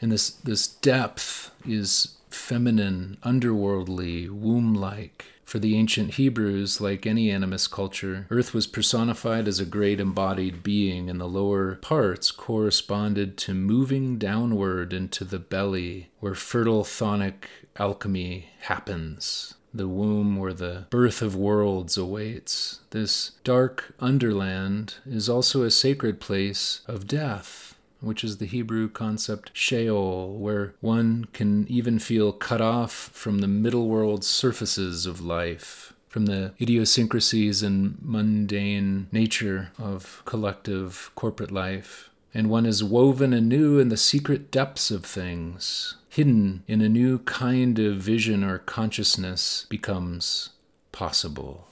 And 0.00 0.12
this, 0.12 0.30
this 0.30 0.68
depth 0.68 1.50
is 1.66 2.16
feminine, 2.30 3.18
underworldly, 3.22 4.28
womb 4.30 4.74
like. 4.74 5.26
For 5.44 5.58
the 5.58 5.76
ancient 5.76 6.14
Hebrews, 6.14 6.80
like 6.80 7.06
any 7.06 7.28
animist 7.28 7.70
culture, 7.70 8.26
earth 8.30 8.54
was 8.54 8.66
personified 8.66 9.46
as 9.46 9.60
a 9.60 9.66
great 9.66 10.00
embodied 10.00 10.62
being, 10.62 11.10
and 11.10 11.20
the 11.20 11.28
lower 11.28 11.76
parts 11.76 12.30
corresponded 12.30 13.36
to 13.38 13.54
moving 13.54 14.16
downward 14.16 14.92
into 14.92 15.24
the 15.24 15.38
belly, 15.38 16.08
where 16.20 16.34
fertile 16.34 16.84
chthonic 16.84 17.44
alchemy 17.76 18.48
happens 18.60 19.54
the 19.74 19.88
womb 19.88 20.36
where 20.36 20.52
the 20.52 20.86
birth 20.88 21.20
of 21.20 21.34
worlds 21.34 21.96
awaits. 21.96 22.80
This 22.90 23.32
dark 23.42 23.94
underland 23.98 24.94
is 25.04 25.28
also 25.28 25.62
a 25.64 25.70
sacred 25.70 26.20
place 26.20 26.82
of 26.86 27.08
death, 27.08 27.74
which 28.00 28.22
is 28.22 28.36
the 28.36 28.46
Hebrew 28.46 28.88
concept 28.88 29.50
Sheol, 29.52 30.38
where 30.38 30.74
one 30.80 31.26
can 31.32 31.66
even 31.68 31.98
feel 31.98 32.32
cut 32.32 32.60
off 32.60 32.92
from 32.92 33.38
the 33.38 33.48
middle 33.48 33.88
world 33.88 34.24
surfaces 34.24 35.06
of 35.06 35.20
life. 35.20 35.92
From 36.08 36.26
the 36.26 36.52
idiosyncrasies 36.60 37.64
and 37.64 37.98
mundane 38.00 39.08
nature 39.10 39.72
of 39.76 40.22
collective 40.24 41.10
corporate 41.16 41.50
life. 41.50 42.10
And 42.32 42.48
one 42.48 42.66
is 42.66 42.84
woven 42.84 43.32
anew 43.32 43.80
in 43.80 43.88
the 43.88 43.96
secret 43.96 44.52
depths 44.52 44.92
of 44.92 45.04
things, 45.04 45.96
hidden 46.14 46.62
in 46.68 46.80
a 46.80 46.88
new 46.88 47.18
kind 47.18 47.76
of 47.80 47.96
vision 47.96 48.44
or 48.44 48.56
consciousness 48.58 49.66
becomes 49.68 50.50
possible. 50.92 51.66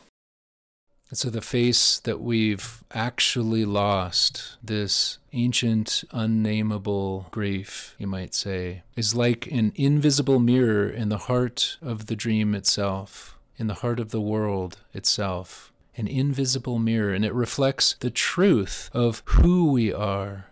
And 1.08 1.16
so 1.16 1.30
the 1.30 1.40
face 1.40 2.00
that 2.00 2.20
we've 2.20 2.82
actually 2.92 3.64
lost, 3.64 4.56
this 4.60 5.18
ancient, 5.32 6.02
unnameable 6.10 7.28
grief, 7.30 7.94
you 7.98 8.08
might 8.08 8.34
say, 8.34 8.82
is 8.96 9.14
like 9.14 9.46
an 9.46 9.72
invisible 9.76 10.40
mirror 10.40 10.88
in 10.88 11.08
the 11.08 11.18
heart 11.28 11.76
of 11.80 12.06
the 12.06 12.16
dream 12.16 12.52
itself, 12.52 13.38
in 13.58 13.68
the 13.68 13.74
heart 13.74 14.00
of 14.00 14.10
the 14.10 14.20
world 14.20 14.78
itself. 14.92 15.70
An 15.96 16.08
invisible 16.08 16.80
mirror, 16.80 17.14
and 17.14 17.24
it 17.24 17.34
reflects 17.34 17.94
the 18.00 18.10
truth 18.10 18.90
of 18.92 19.22
who 19.26 19.70
we 19.70 19.92
are, 19.92 20.46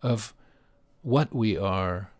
of 0.00 0.32
what 1.02 1.34
we 1.34 1.56
are, 1.58 2.10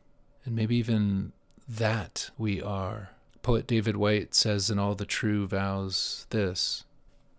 and 0.44 0.54
maybe 0.54 0.76
even 0.76 1.32
that 1.68 2.30
we 2.36 2.60
are. 2.60 3.10
Poet 3.42 3.66
David 3.66 3.96
Whyte 3.96 4.34
says 4.34 4.70
in 4.70 4.78
All 4.78 4.94
the 4.94 5.04
True 5.04 5.46
Vows 5.46 6.26
this 6.30 6.84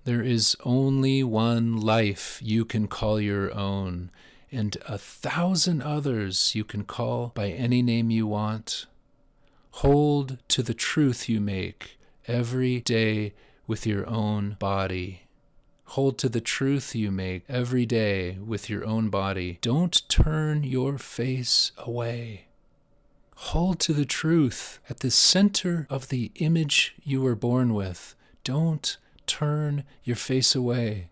There 0.03 0.21
is 0.21 0.55
only 0.63 1.23
one 1.23 1.79
life 1.79 2.39
you 2.43 2.65
can 2.65 2.87
call 2.87 3.19
your 3.19 3.53
own, 3.55 4.11
and 4.51 4.77
a 4.87 4.97
thousand 4.97 5.81
others 5.81 6.53
you 6.53 6.63
can 6.63 6.83
call 6.83 7.31
by 7.33 7.49
any 7.49 7.81
name 7.81 8.09
you 8.09 8.27
want. 8.27 8.85
Hold 9.71 10.37
to 10.49 10.63
the 10.63 10.73
truth 10.73 11.27
you 11.27 11.41
make 11.41 11.97
every 12.27 12.79
day 12.81 13.33
with 13.67 13.85
your 13.85 14.07
own 14.07 14.57
body. 14.59 15.23
Hold 15.89 16.17
to 16.19 16.29
the 16.29 16.41
truth 16.41 16.95
you 16.95 17.11
make 17.11 17.43
every 17.49 17.85
day 17.85 18.37
with 18.43 18.69
your 18.69 18.85
own 18.85 19.09
body. 19.09 19.59
Don't 19.61 20.07
turn 20.07 20.63
your 20.63 20.97
face 20.97 21.71
away. 21.77 22.45
Hold 23.35 23.79
to 23.81 23.93
the 23.93 24.05
truth 24.05 24.79
at 24.89 24.99
the 24.99 25.11
center 25.11 25.87
of 25.89 26.09
the 26.09 26.31
image 26.35 26.95
you 27.03 27.21
were 27.21 27.35
born 27.35 27.73
with. 27.73 28.15
Don't 28.43 28.97
turn 29.27 29.83
your 30.03 30.15
face 30.15 30.55
away. 30.55 31.09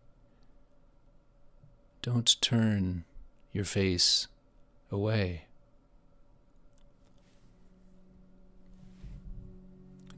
Don't 2.01 2.41
turn 2.41 3.03
your 3.51 3.65
face 3.65 4.27
away. 4.91 5.45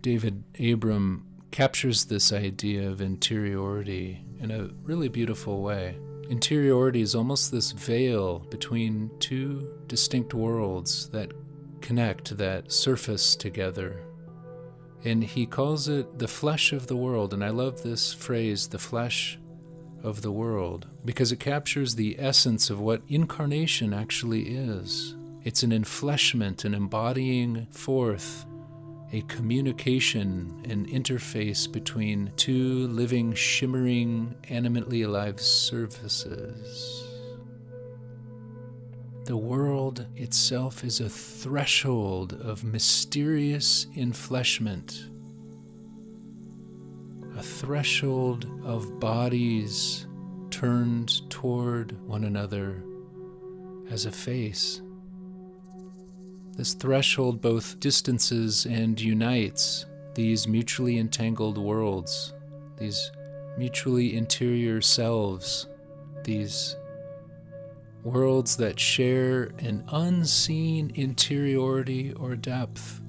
David 0.01 0.43
Abram 0.59 1.25
captures 1.49 2.05
this 2.05 2.31
idea 2.31 2.87
of 2.87 3.01
interiority 3.01 4.23
in 4.39 4.51
a 4.51 4.69
really 4.83 5.07
beautiful 5.07 5.63
way. 5.63 5.97
Interiority 6.29 7.01
is 7.01 7.15
almost 7.15 7.51
this 7.51 7.71
veil 7.71 8.39
between 8.39 9.09
two 9.19 9.67
distinct 9.87 10.33
worlds 10.33 11.09
that 11.09 11.31
connect, 11.85 12.37
that 12.37 12.71
surface 12.71 13.35
together. 13.35 14.01
And 15.03 15.23
he 15.23 15.45
calls 15.45 15.87
it 15.87 16.17
the 16.17 16.27
flesh 16.27 16.73
of 16.73 16.87
the 16.87 16.95
world. 16.95 17.31
And 17.31 17.43
I 17.43 17.49
love 17.49 17.83
this 17.83 18.11
phrase, 18.11 18.67
the 18.67 18.79
flesh 18.79 19.37
of 20.01 20.23
the 20.23 20.31
world, 20.31 20.87
because 21.05 21.31
it 21.31 21.39
captures 21.39 21.93
the 21.93 22.15
essence 22.19 22.71
of 22.71 22.79
what 22.79 23.03
incarnation 23.07 23.93
actually 23.93 24.55
is. 24.55 25.15
It's 25.43 25.61
an 25.61 25.71
enfleshment, 25.71 26.65
an 26.65 26.73
embodying 26.73 27.67
forth, 27.67 28.47
a 29.13 29.21
communication, 29.21 30.59
an 30.67 30.87
interface 30.87 31.71
between 31.71 32.31
two 32.35 32.87
living, 32.87 33.33
shimmering, 33.33 34.33
animately 34.49 35.05
alive 35.05 35.39
surfaces. 35.39 37.04
The 39.25 39.35
world 39.35 40.05
itself 40.15 40.83
is 40.83 40.99
a 40.99 41.09
threshold 41.09 42.33
of 42.33 42.63
mysterious 42.63 43.87
enfleshment, 43.97 45.09
a 47.35 47.41
threshold 47.41 48.45
of 48.63 48.99
bodies 48.99 50.05
turned 50.51 51.27
toward 51.31 51.99
one 52.07 52.25
another 52.25 52.83
as 53.89 54.05
a 54.05 54.11
face. 54.11 54.83
This 56.55 56.75
threshold 56.75 57.41
both 57.41 57.79
distances 57.79 58.67
and 58.67 59.01
unites 59.01 59.87
these 60.13 60.47
mutually 60.47 60.99
entangled 60.99 61.57
worlds, 61.57 62.31
these 62.77 63.11
mutually 63.57 64.15
interior 64.15 64.81
selves, 64.81 65.65
these 66.23 66.75
worlds 68.05 68.55
that 68.57 68.79
share 68.79 69.45
an 69.59 69.83
unseen 69.89 70.91
interiority 70.93 72.13
or 72.13 72.35
depth. 72.35 73.01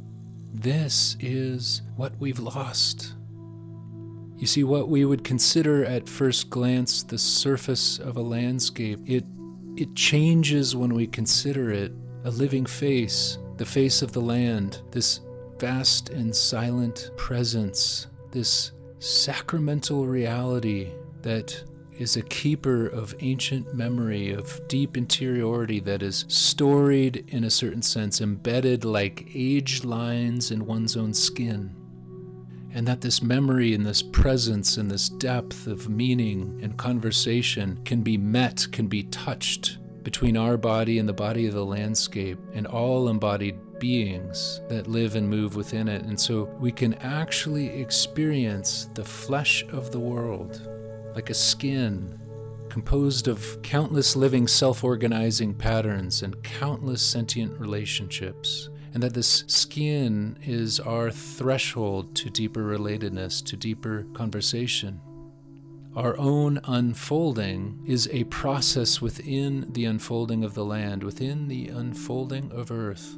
This 0.55 1.17
is 1.21 1.83
what 1.97 2.19
we've 2.19 2.39
lost. 2.39 3.15
You 4.39 4.47
see, 4.47 4.65
what 4.65 4.89
we 4.89 5.05
would 5.05 5.23
consider 5.23 5.85
at 5.85 6.09
first 6.09 6.49
glance 6.49 7.03
the 7.03 7.19
surface 7.19 7.99
of 7.99 8.17
a 8.17 8.23
landscape, 8.23 9.01
it, 9.07 9.25
it 9.77 9.95
changes 9.95 10.75
when 10.75 10.95
we 10.95 11.07
consider 11.07 11.71
it 11.71 11.93
a 12.25 12.31
living 12.31 12.65
face, 12.65 13.39
the 13.59 13.67
face 13.67 14.01
of 14.01 14.13
the 14.13 14.21
land, 14.21 14.83
this 14.93 15.21
vast 15.59 16.09
and 16.09 16.35
silent 16.35 17.11
presence, 17.17 18.07
this 18.33 18.73
sacramental 18.99 20.07
reality 20.07 20.91
that 21.21 21.63
is 21.99 22.17
a 22.17 22.23
keeper 22.23 22.87
of 22.87 23.15
ancient 23.21 23.75
memory, 23.75 24.33
of 24.33 24.61
deep 24.69 24.97
interiority 24.97 25.81
that 25.81 26.03
is 26.03 26.25
storied 26.29 27.25
in 27.29 27.45
a 27.45 27.51
certain 27.51 27.83
sense, 27.83 28.21
embedded 28.21 28.85
like 28.85 29.29
age 29.35 29.85
lines 29.85 30.51
in 30.51 30.67
one's 30.67 30.97
own 30.97 31.15
skin. 31.15 31.75
And 32.73 32.87
that 32.87 33.01
this 33.01 33.23
memory 33.23 33.75
and 33.75 33.87
this 33.87 34.03
presence 34.03 34.77
and 34.77 34.91
this 34.91 35.09
depth 35.09 35.67
of 35.67 35.89
meaning 35.89 36.61
and 36.63 36.77
conversation 36.77 37.81
can 37.85 38.03
be 38.03 38.19
met, 38.19 38.67
can 38.71 38.87
be 38.87 39.05
touched 39.05 39.79
between 40.03 40.37
our 40.37 40.57
body 40.57 40.99
and 40.99 41.09
the 41.09 41.13
body 41.13 41.47
of 41.47 41.55
the 41.55 41.65
landscape 41.65 42.39
and 42.53 42.67
all 42.67 43.09
embodied 43.09 43.57
beings 43.79 44.61
that 44.69 44.87
live 44.87 45.17
and 45.17 45.29
move 45.29 45.57
within 45.57 45.89
it. 45.89 46.03
And 46.03 46.19
so 46.19 46.45
we 46.61 46.71
can 46.71 46.95
actually 46.95 47.81
experience 47.81 48.89
the 48.95 49.05
flesh 49.05 49.65
of 49.73 49.91
the 49.91 49.99
world 49.99 50.69
like 51.17 51.31
a 51.31 51.35
skin 51.35 52.21
composed 52.69 53.27
of 53.27 53.63
countless 53.63 54.17
living 54.17 54.47
self 54.47 54.85
organizing 54.85 55.55
patterns 55.55 56.23
and 56.23 56.41
countless 56.43 57.01
sentient 57.01 57.59
relationships. 57.59 58.69
And 58.93 59.03
that 59.03 59.15
this 59.15 59.45
skin 59.47 60.39
is 60.43 60.79
our 60.79 61.11
threshold 61.11 62.15
to 62.17 62.29
deeper 62.29 62.61
relatedness, 62.61 63.43
to 63.47 63.57
deeper 63.57 64.07
conversation. 64.13 65.01
Our 65.95 66.19
own 66.19 66.61
unfolding 66.65 67.83
is 67.87 68.09
a 68.13 68.25
process 68.25 69.01
within 69.01 69.73
the 69.73 69.87
unfolding 69.87 70.45
of 70.45 70.53
the 70.53 70.65
land, 70.65 71.03
within 71.03 71.49
the 71.49 71.69
unfolding 71.69 72.53
of 72.53 72.71
earth. 72.71 73.17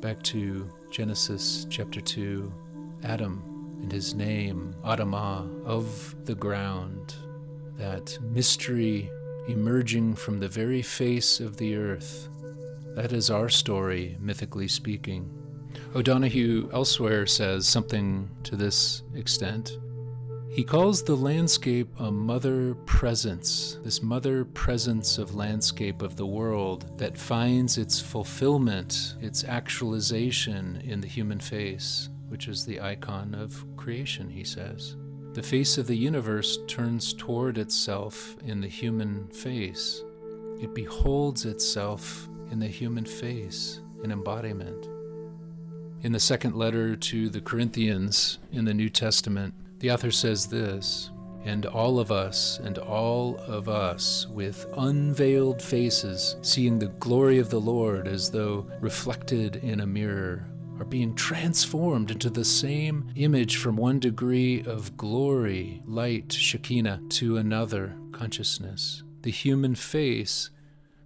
Back 0.00 0.22
to 0.24 0.70
Genesis 0.92 1.66
chapter 1.70 2.00
2, 2.00 2.52
Adam 3.02 3.49
and 3.82 3.92
his 3.92 4.14
name, 4.14 4.74
Adama, 4.84 5.64
of 5.64 6.14
the 6.24 6.34
ground, 6.34 7.14
that 7.76 8.18
mystery 8.22 9.10
emerging 9.48 10.14
from 10.14 10.38
the 10.38 10.48
very 10.48 10.82
face 10.82 11.40
of 11.40 11.56
the 11.56 11.76
earth. 11.76 12.28
That 12.94 13.12
is 13.12 13.30
our 13.30 13.48
story, 13.48 14.16
mythically 14.20 14.68
speaking. 14.68 15.30
O'Donohue 15.94 16.68
elsewhere 16.72 17.26
says 17.26 17.66
something 17.66 18.30
to 18.44 18.56
this 18.56 19.02
extent. 19.14 19.78
He 20.50 20.64
calls 20.64 21.04
the 21.04 21.16
landscape 21.16 21.88
a 22.00 22.10
mother 22.10 22.74
presence, 22.86 23.78
this 23.84 24.02
mother 24.02 24.44
presence 24.44 25.16
of 25.16 25.36
landscape 25.36 26.02
of 26.02 26.16
the 26.16 26.26
world 26.26 26.98
that 26.98 27.16
finds 27.16 27.78
its 27.78 28.00
fulfillment, 28.00 29.14
its 29.20 29.44
actualization 29.44 30.82
in 30.84 31.00
the 31.00 31.06
human 31.06 31.38
face 31.38 32.08
which 32.30 32.48
is 32.48 32.64
the 32.64 32.80
icon 32.80 33.34
of 33.34 33.64
creation, 33.76 34.30
he 34.30 34.44
says. 34.44 34.96
The 35.34 35.42
face 35.42 35.78
of 35.78 35.86
the 35.86 35.96
universe 35.96 36.58
turns 36.66 37.12
toward 37.12 37.58
itself 37.58 38.36
in 38.44 38.60
the 38.60 38.68
human 38.68 39.28
face. 39.28 40.02
It 40.60 40.74
beholds 40.74 41.44
itself 41.44 42.28
in 42.50 42.58
the 42.58 42.66
human 42.66 43.04
face, 43.04 43.80
in 44.02 44.10
embodiment. 44.10 44.88
In 46.02 46.12
the 46.12 46.18
second 46.18 46.56
letter 46.56 46.96
to 46.96 47.28
the 47.28 47.40
Corinthians 47.40 48.38
in 48.50 48.64
the 48.64 48.74
New 48.74 48.88
Testament, 48.88 49.54
the 49.78 49.90
author 49.92 50.10
says 50.10 50.46
this 50.46 51.10
And 51.44 51.64
all 51.64 52.00
of 52.00 52.10
us, 52.10 52.58
and 52.58 52.78
all 52.78 53.36
of 53.46 53.68
us, 53.68 54.26
with 54.28 54.66
unveiled 54.76 55.62
faces, 55.62 56.36
seeing 56.42 56.78
the 56.78 56.88
glory 56.88 57.38
of 57.38 57.50
the 57.50 57.60
Lord 57.60 58.08
as 58.08 58.30
though 58.30 58.66
reflected 58.80 59.56
in 59.56 59.80
a 59.80 59.86
mirror, 59.86 60.49
are 60.80 60.84
being 60.84 61.14
transformed 61.14 62.10
into 62.10 62.30
the 62.30 62.44
same 62.44 63.12
image 63.14 63.58
from 63.58 63.76
one 63.76 63.98
degree 63.98 64.62
of 64.62 64.96
glory, 64.96 65.82
light, 65.84 66.32
Shekinah, 66.32 67.02
to 67.10 67.36
another, 67.36 67.94
consciousness. 68.12 69.02
The 69.20 69.30
human 69.30 69.74
face, 69.74 70.48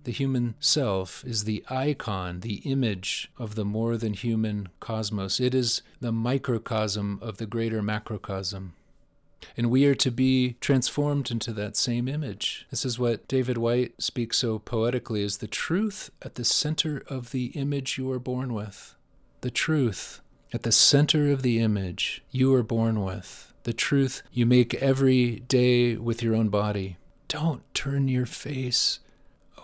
the 0.04 0.12
human 0.12 0.54
self, 0.60 1.24
is 1.24 1.42
the 1.42 1.64
icon, 1.68 2.40
the 2.40 2.58
image 2.58 3.32
of 3.36 3.56
the 3.56 3.64
more 3.64 3.96
than 3.96 4.12
human 4.12 4.68
cosmos. 4.78 5.40
It 5.40 5.54
is 5.54 5.82
the 6.00 6.12
microcosm 6.12 7.18
of 7.20 7.38
the 7.38 7.46
greater 7.46 7.82
macrocosm. 7.82 8.74
And 9.56 9.70
we 9.70 9.86
are 9.86 9.96
to 9.96 10.10
be 10.12 10.56
transformed 10.60 11.32
into 11.32 11.52
that 11.52 11.76
same 11.76 12.06
image. 12.06 12.66
This 12.70 12.84
is 12.84 12.98
what 12.98 13.26
David 13.26 13.58
Whyte 13.58 14.00
speaks 14.00 14.38
so 14.38 14.60
poetically 14.60 15.24
as 15.24 15.38
the 15.38 15.48
truth 15.48 16.10
at 16.22 16.36
the 16.36 16.44
center 16.44 17.02
of 17.08 17.32
the 17.32 17.46
image 17.46 17.98
you 17.98 18.10
are 18.12 18.20
born 18.20 18.54
with 18.54 18.94
the 19.44 19.50
truth 19.50 20.22
at 20.54 20.62
the 20.62 20.72
center 20.72 21.30
of 21.30 21.42
the 21.42 21.60
image 21.60 22.22
you 22.30 22.50
were 22.50 22.62
born 22.62 23.04
with, 23.04 23.52
the 23.64 23.74
truth 23.74 24.22
you 24.32 24.46
make 24.46 24.72
every 24.76 25.40
day 25.40 25.96
with 25.96 26.22
your 26.22 26.34
own 26.34 26.48
body. 26.48 26.96
Don't 27.28 27.62
turn 27.74 28.08
your 28.08 28.24
face 28.24 29.00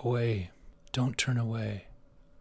away. 0.05 0.51
Don't 0.93 1.16
turn 1.16 1.39
away. 1.39 1.85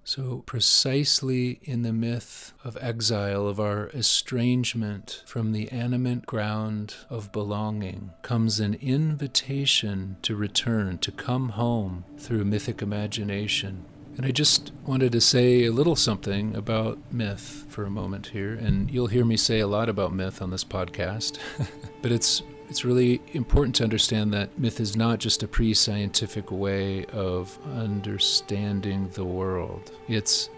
So, 0.03 0.43
precisely 0.47 1.61
in 1.63 1.83
the 1.83 1.93
myth 1.93 2.51
of 2.65 2.77
exile, 2.81 3.47
of 3.47 3.57
our 3.57 3.87
estrangement 3.93 5.23
from 5.25 5.53
the 5.53 5.71
animate 5.71 6.25
ground 6.25 6.95
of 7.09 7.31
belonging, 7.31 8.11
comes 8.21 8.59
an 8.59 8.73
invitation 8.73 10.17
to 10.23 10.35
return, 10.35 10.97
to 10.97 11.11
come 11.11 11.49
home 11.49 12.03
through 12.17 12.43
mythic 12.43 12.81
imagination. 12.81 13.85
And 14.19 14.25
I 14.25 14.31
just 14.31 14.73
wanted 14.85 15.13
to 15.13 15.21
say 15.21 15.63
a 15.63 15.71
little 15.71 15.95
something 15.95 16.53
about 16.53 16.97
myth 17.09 17.65
for 17.69 17.85
a 17.85 17.89
moment 17.89 18.27
here, 18.27 18.53
and 18.53 18.91
you'll 18.91 19.07
hear 19.07 19.23
me 19.23 19.37
say 19.37 19.61
a 19.61 19.65
lot 19.67 19.87
about 19.87 20.13
myth 20.13 20.41
on 20.41 20.49
this 20.51 20.65
podcast. 20.65 21.37
but 22.01 22.11
it's 22.11 22.43
it's 22.67 22.83
really 22.83 23.21
important 23.31 23.75
to 23.75 23.85
understand 23.85 24.33
that 24.33 24.59
myth 24.59 24.81
is 24.81 24.97
not 24.97 25.19
just 25.19 25.41
a 25.41 25.47
pre-scientific 25.47 26.51
way 26.51 27.05
of 27.05 27.57
understanding 27.77 29.07
the 29.13 29.23
world. 29.23 29.89
It's 30.09 30.49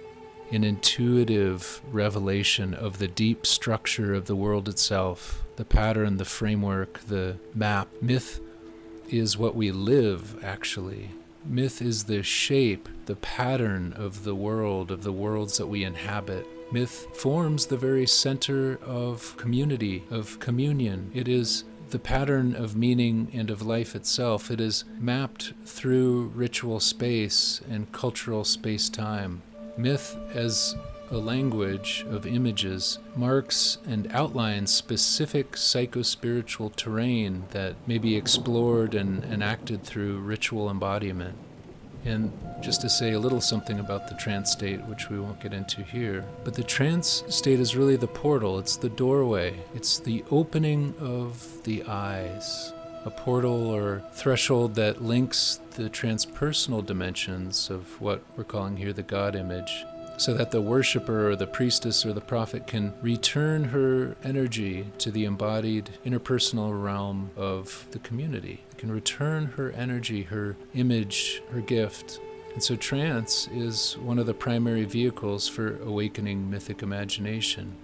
an 0.51 0.63
intuitive 0.63 1.83
revelation 1.91 2.73
of 2.73 2.97
the 2.97 3.09
deep 3.09 3.45
structure 3.45 4.15
of 4.15 4.25
the 4.25 4.35
world 4.35 4.69
itself, 4.69 5.43
the 5.57 5.65
pattern, 5.65 6.17
the 6.17 6.25
framework, 6.25 7.01
the 7.01 7.37
map. 7.53 7.89
Myth 8.01 8.39
is 9.07 9.37
what 9.37 9.55
we 9.55 9.71
live, 9.71 10.43
actually. 10.43 11.11
Myth 11.45 11.81
is 11.81 12.03
the 12.03 12.23
shape, 12.23 12.87
the 13.05 13.15
pattern 13.15 13.93
of 13.93 14.23
the 14.23 14.35
world, 14.35 14.91
of 14.91 15.03
the 15.03 15.11
worlds 15.11 15.57
that 15.57 15.67
we 15.67 15.83
inhabit. 15.83 16.47
Myth 16.71 17.07
forms 17.13 17.65
the 17.65 17.77
very 17.77 18.05
center 18.05 18.77
of 18.83 19.35
community, 19.37 20.03
of 20.09 20.39
communion. 20.39 21.11
It 21.13 21.27
is 21.27 21.63
the 21.89 21.99
pattern 21.99 22.55
of 22.55 22.75
meaning 22.75 23.29
and 23.33 23.49
of 23.49 23.61
life 23.61 23.95
itself. 23.95 24.49
It 24.49 24.61
is 24.61 24.85
mapped 24.97 25.53
through 25.65 26.31
ritual 26.33 26.79
space 26.79 27.61
and 27.69 27.91
cultural 27.91 28.45
space 28.45 28.87
time. 28.89 29.41
Myth, 29.77 30.17
as 30.33 30.75
a 31.11 31.17
language 31.17 32.05
of 32.09 32.25
images 32.25 32.97
marks 33.17 33.77
and 33.85 34.09
outlines 34.13 34.73
specific 34.73 35.51
psychospiritual 35.51 36.73
terrain 36.77 37.43
that 37.51 37.75
may 37.85 37.97
be 37.97 38.15
explored 38.15 38.95
and 38.95 39.23
enacted 39.25 39.83
through 39.83 40.19
ritual 40.19 40.69
embodiment. 40.69 41.35
And 42.05 42.31
just 42.61 42.81
to 42.81 42.89
say 42.89 43.11
a 43.11 43.19
little 43.19 43.41
something 43.41 43.79
about 43.79 44.07
the 44.07 44.15
trance 44.15 44.51
state, 44.51 44.81
which 44.85 45.09
we 45.09 45.19
won't 45.19 45.41
get 45.41 45.53
into 45.53 45.83
here, 45.83 46.23
but 46.45 46.53
the 46.53 46.63
trance 46.63 47.23
state 47.27 47.59
is 47.59 47.75
really 47.75 47.97
the 47.97 48.07
portal, 48.07 48.57
it's 48.57 48.77
the 48.77 48.89
doorway, 48.89 49.59
it's 49.75 49.99
the 49.99 50.23
opening 50.31 50.95
of 50.99 51.61
the 51.63 51.83
eyes, 51.83 52.73
a 53.03 53.11
portal 53.11 53.67
or 53.67 54.01
threshold 54.13 54.75
that 54.75 55.03
links 55.03 55.59
the 55.71 55.89
transpersonal 55.89 56.85
dimensions 56.85 57.69
of 57.69 57.99
what 57.99 58.23
we're 58.37 58.43
calling 58.45 58.77
here 58.77 58.93
the 58.93 59.03
God 59.03 59.35
image 59.35 59.85
so 60.21 60.35
that 60.35 60.51
the 60.51 60.61
worshiper 60.61 61.31
or 61.31 61.35
the 61.35 61.47
priestess 61.47 62.05
or 62.05 62.13
the 62.13 62.21
prophet 62.21 62.67
can 62.67 62.93
return 63.01 63.63
her 63.63 64.15
energy 64.23 64.85
to 64.99 65.09
the 65.09 65.25
embodied 65.25 65.89
interpersonal 66.05 66.79
realm 66.79 67.31
of 67.35 67.87
the 67.89 67.97
community. 67.97 68.63
Can 68.77 68.91
return 68.91 69.47
her 69.57 69.71
energy, 69.71 70.21
her 70.21 70.57
image, 70.75 71.41
her 71.51 71.59
gift 71.59 72.19
And 72.53 72.61
so, 72.61 72.75
trance 72.75 73.47
is 73.53 73.97
one 73.97 74.19
of 74.19 74.25
the 74.25 74.33
primary 74.33 74.83
vehicles 74.83 75.47
for 75.47 75.77
awakening 75.83 76.49
mythic 76.49 76.83
imagination. 76.83 77.75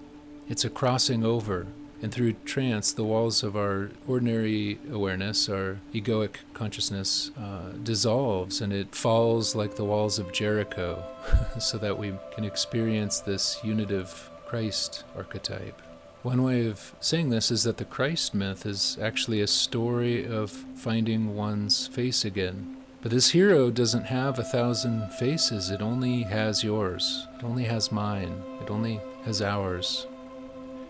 It's 0.50 0.66
a 0.66 0.70
crossing 0.70 1.24
over, 1.24 1.68
and 2.02 2.12
through 2.12 2.34
trance, 2.46 2.92
the 2.92 3.04
walls 3.04 3.44
of 3.44 3.56
our 3.56 3.92
ordinary 4.08 4.80
awareness, 4.92 5.50
our 5.50 5.80
egoic 5.94 6.38
consciousness, 6.54 7.32
uh, 7.38 7.72
dissolves 7.84 8.62
and 8.62 8.72
it 8.72 8.94
falls 8.94 9.56
like 9.56 9.76
the 9.76 9.86
walls 9.86 10.20
of 10.20 10.32
Jericho, 10.32 11.04
so 11.60 11.78
that 11.78 11.98
we 11.98 12.14
can 12.36 12.44
experience 12.44 13.20
this 13.20 13.60
unitive 13.64 14.30
Christ 14.46 15.04
archetype. 15.16 15.82
One 16.24 16.44
way 16.44 16.68
of 16.68 16.94
saying 17.00 17.30
this 17.30 17.52
is 17.52 17.64
that 17.64 17.78
the 17.78 17.86
Christ 17.86 18.34
myth 18.34 18.66
is 18.66 18.98
actually 19.02 19.42
a 19.42 19.48
story 19.48 20.26
of 20.26 20.52
finding 20.52 21.36
one's 21.36 21.88
face 21.88 22.26
again. 22.26 22.78
But 23.02 23.12
this 23.12 23.30
hero 23.30 23.70
doesn't 23.70 24.06
have 24.06 24.40
a 24.40 24.44
thousand 24.44 25.10
faces, 25.14 25.70
it 25.70 25.82
only 25.82 26.24
has 26.24 26.64
yours. 26.64 27.28
It 27.38 27.44
only 27.44 27.66
has 27.66 27.92
mine. 27.92 28.44
It 28.62 28.70
only 28.70 29.00
has 29.24 29.42
ours. 29.42 30.08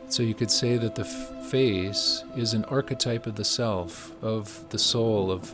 So 0.09 0.23
you 0.23 0.33
could 0.33 0.51
say 0.51 0.77
that 0.77 0.95
the 0.95 1.03
face 1.03 2.23
is 2.35 2.53
an 2.53 2.63
archetype 2.65 3.27
of 3.27 3.35
the 3.35 3.45
self, 3.45 4.15
of 4.23 4.67
the 4.69 4.79
soul, 4.79 5.31
of 5.31 5.53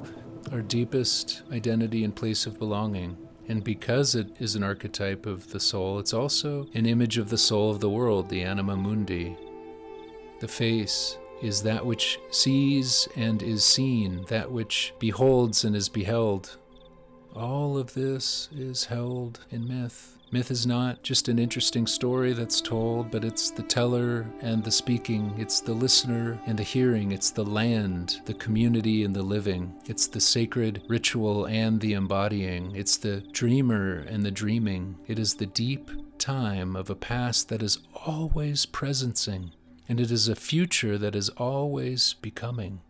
our 0.51 0.61
deepest 0.61 1.41
identity 1.51 2.03
and 2.03 2.15
place 2.15 2.45
of 2.45 2.59
belonging. 2.59 3.17
And 3.47 3.63
because 3.63 4.15
it 4.15 4.27
is 4.39 4.55
an 4.55 4.63
archetype 4.63 5.25
of 5.25 5.51
the 5.51 5.59
soul, 5.59 5.99
it's 5.99 6.13
also 6.13 6.67
an 6.73 6.85
image 6.85 7.17
of 7.17 7.29
the 7.29 7.37
soul 7.37 7.71
of 7.71 7.79
the 7.79 7.89
world, 7.89 8.29
the 8.29 8.43
anima 8.43 8.77
mundi. 8.77 9.35
The 10.39 10.47
face 10.47 11.17
is 11.41 11.63
that 11.63 11.85
which 11.85 12.19
sees 12.29 13.07
and 13.17 13.41
is 13.41 13.65
seen, 13.65 14.23
that 14.29 14.51
which 14.51 14.93
beholds 14.99 15.65
and 15.65 15.75
is 15.75 15.89
beheld. 15.89 16.57
All 17.35 17.77
of 17.77 17.95
this 17.95 18.49
is 18.55 18.85
held 18.85 19.41
in 19.49 19.67
myth. 19.67 20.12
Myth 20.33 20.49
is 20.49 20.65
not 20.65 21.03
just 21.03 21.27
an 21.27 21.37
interesting 21.37 21.85
story 21.85 22.33
that's 22.33 22.59
told, 22.59 23.11
but 23.11 23.23
it's 23.23 23.51
the 23.51 23.61
teller 23.61 24.25
and 24.41 24.63
the 24.63 24.71
speaking, 24.71 25.31
it's 25.37 25.59
the 25.59 25.73
listener 25.73 26.39
and 26.47 26.57
the 26.57 26.63
hearing, 26.63 27.11
it's 27.11 27.29
the 27.29 27.43
land, 27.43 28.19
the 28.25 28.33
community 28.33 29.03
and 29.03 29.15
the 29.15 29.21
living, 29.21 29.75
it's 29.85 30.07
the 30.07 30.19
sacred 30.19 30.81
ritual 30.87 31.45
and 31.45 31.79
the 31.79 31.93
embodying, 31.93 32.75
it's 32.75 32.97
the 32.97 33.21
dreamer 33.31 33.99
and 34.09 34.25
the 34.25 34.31
dreaming. 34.31 34.95
It 35.05 35.19
is 35.19 35.35
the 35.35 35.45
deep 35.45 35.91
time 36.17 36.75
of 36.75 36.89
a 36.89 36.95
past 36.95 37.49
that 37.49 37.61
is 37.61 37.77
always 38.07 38.65
presencing, 38.65 39.51
and 39.87 39.99
it 39.99 40.09
is 40.09 40.27
a 40.27 40.35
future 40.35 40.97
that 40.97 41.15
is 41.15 41.29
always 41.29 42.15
becoming. 42.23 42.81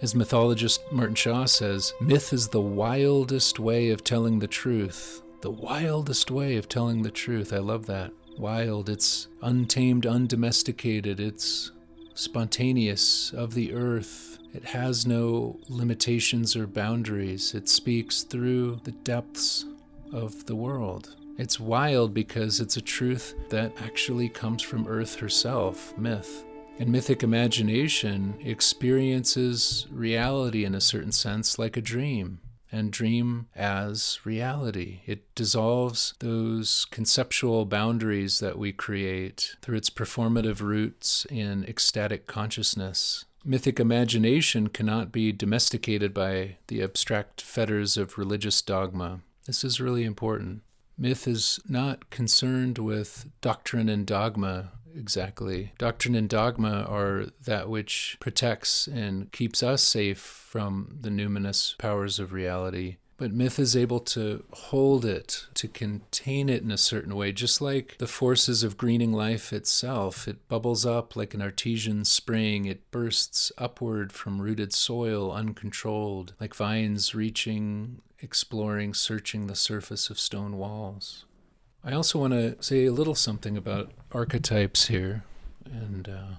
As 0.00 0.14
mythologist 0.14 0.80
Martin 0.90 1.14
Shaw 1.14 1.44
says, 1.44 1.92
myth 2.00 2.32
is 2.32 2.48
the 2.48 2.62
wildest 2.62 3.60
way 3.60 3.90
of 3.90 4.02
telling 4.02 4.38
the 4.38 4.48
truth 4.48 5.20
the 5.40 5.50
wildest 5.50 6.30
way 6.30 6.56
of 6.56 6.68
telling 6.68 7.02
the 7.02 7.10
truth. 7.10 7.52
I 7.52 7.58
love 7.58 7.86
that. 7.86 8.12
Wild, 8.38 8.88
it's 8.88 9.28
untamed, 9.42 10.06
undomesticated, 10.06 11.20
it's 11.20 11.72
spontaneous, 12.14 13.32
of 13.32 13.54
the 13.54 13.72
earth. 13.72 14.38
It 14.52 14.64
has 14.64 15.06
no 15.06 15.58
limitations 15.68 16.56
or 16.56 16.66
boundaries. 16.66 17.54
It 17.54 17.68
speaks 17.68 18.22
through 18.22 18.80
the 18.84 18.92
depths 18.92 19.64
of 20.12 20.46
the 20.46 20.56
world. 20.56 21.16
It's 21.38 21.60
wild 21.60 22.12
because 22.12 22.60
it's 22.60 22.76
a 22.76 22.82
truth 22.82 23.34
that 23.48 23.72
actually 23.80 24.28
comes 24.28 24.62
from 24.62 24.86
Earth 24.86 25.16
herself, 25.16 25.96
myth. 25.96 26.44
And 26.78 26.90
mythic 26.90 27.22
imagination 27.22 28.34
experiences 28.40 29.86
reality 29.90 30.64
in 30.64 30.74
a 30.74 30.80
certain 30.80 31.12
sense 31.12 31.58
like 31.58 31.76
a 31.76 31.82
dream 31.82 32.40
and 32.72 32.92
dream 32.92 33.48
as 33.54 34.20
reality. 34.24 35.00
It 35.06 35.34
dissolves 35.34 36.14
those 36.20 36.86
conceptual 36.90 37.64
boundaries 37.64 38.38
that 38.40 38.58
we 38.58 38.72
create 38.72 39.56
through 39.62 39.76
its 39.76 39.90
performative 39.90 40.60
roots 40.60 41.26
in 41.30 41.64
ecstatic 41.64 42.26
consciousness. 42.26 43.24
Mythic 43.44 43.80
imagination 43.80 44.68
cannot 44.68 45.12
be 45.12 45.32
domesticated 45.32 46.12
by 46.12 46.56
the 46.66 46.82
abstract 46.82 47.40
fetters 47.40 47.96
of 47.96 48.18
religious 48.18 48.60
dogma. 48.60 49.20
This 49.46 49.64
is 49.64 49.80
really 49.80 50.04
important. 50.04 50.62
Myth 50.98 51.26
is 51.26 51.58
not 51.66 52.10
concerned 52.10 52.76
with 52.76 53.26
doctrine 53.40 53.88
and 53.88 54.06
dogma 54.06 54.72
exactly. 54.96 55.72
Doctrine 55.78 56.14
and 56.14 56.28
dogma 56.28 56.84
are 56.88 57.26
that 57.44 57.68
which 57.68 58.16
protects 58.20 58.86
and 58.86 59.30
keeps 59.32 59.62
us 59.62 59.82
safe 59.82 60.18
from 60.18 60.98
the 61.00 61.10
numinous 61.10 61.76
powers 61.78 62.18
of 62.18 62.32
reality. 62.32 62.96
But 63.20 63.34
myth 63.34 63.58
is 63.58 63.76
able 63.76 64.00
to 64.00 64.44
hold 64.50 65.04
it, 65.04 65.44
to 65.52 65.68
contain 65.68 66.48
it 66.48 66.62
in 66.62 66.70
a 66.70 66.78
certain 66.78 67.14
way, 67.14 67.32
just 67.32 67.60
like 67.60 67.98
the 67.98 68.06
forces 68.06 68.62
of 68.62 68.78
greening 68.78 69.12
life 69.12 69.52
itself. 69.52 70.26
It 70.26 70.48
bubbles 70.48 70.86
up 70.86 71.14
like 71.16 71.34
an 71.34 71.42
artesian 71.42 72.06
spring, 72.06 72.64
it 72.64 72.90
bursts 72.90 73.52
upward 73.58 74.10
from 74.10 74.40
rooted 74.40 74.72
soil, 74.72 75.30
uncontrolled, 75.30 76.32
like 76.40 76.54
vines 76.54 77.14
reaching, 77.14 78.00
exploring, 78.20 78.94
searching 78.94 79.48
the 79.48 79.54
surface 79.54 80.08
of 80.08 80.18
stone 80.18 80.56
walls. 80.56 81.26
I 81.82 81.92
also 81.92 82.18
want 82.18 82.34
to 82.34 82.62
say 82.62 82.84
a 82.84 82.92
little 82.92 83.14
something 83.14 83.56
about 83.56 83.90
archetypes 84.12 84.88
here. 84.88 85.24
And 85.64 86.08
uh, 86.08 86.34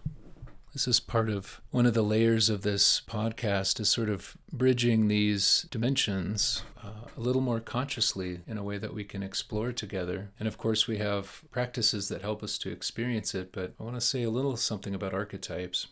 this 0.74 0.88
is 0.88 1.00
part 1.00 1.30
of 1.30 1.62
one 1.72 1.86
of 1.86 1.94
the 1.94 2.04
layers 2.04 2.50
of 2.50 2.62
this 2.62 3.02
podcast 3.08 3.80
is 3.80 3.90
sort 3.90 4.10
of 4.10 4.38
bridging 4.54 5.08
these 5.08 5.68
dimensions 5.72 6.64
uh, 6.84 7.08
a 7.18 7.20
little 7.20 7.42
more 7.42 7.60
consciously 7.60 8.42
in 8.48 8.58
a 8.58 8.64
way 8.64 8.78
that 8.78 8.94
we 8.94 9.04
can 9.04 9.24
explore 9.24 9.72
together. 9.72 10.30
And 10.40 10.48
of 10.48 10.58
course, 10.58 10.88
we 10.88 10.98
have 10.98 11.44
practices 11.52 12.08
that 12.10 12.22
help 12.22 12.44
us 12.44 12.58
to 12.60 12.72
experience 12.72 13.34
it, 13.36 13.52
but 13.52 13.74
I 13.80 13.84
want 13.84 13.96
to 13.96 14.02
say 14.02 14.24
a 14.24 14.30
little 14.30 14.58
something 14.58 14.94
about 14.94 15.14
archetypes. 15.14 15.88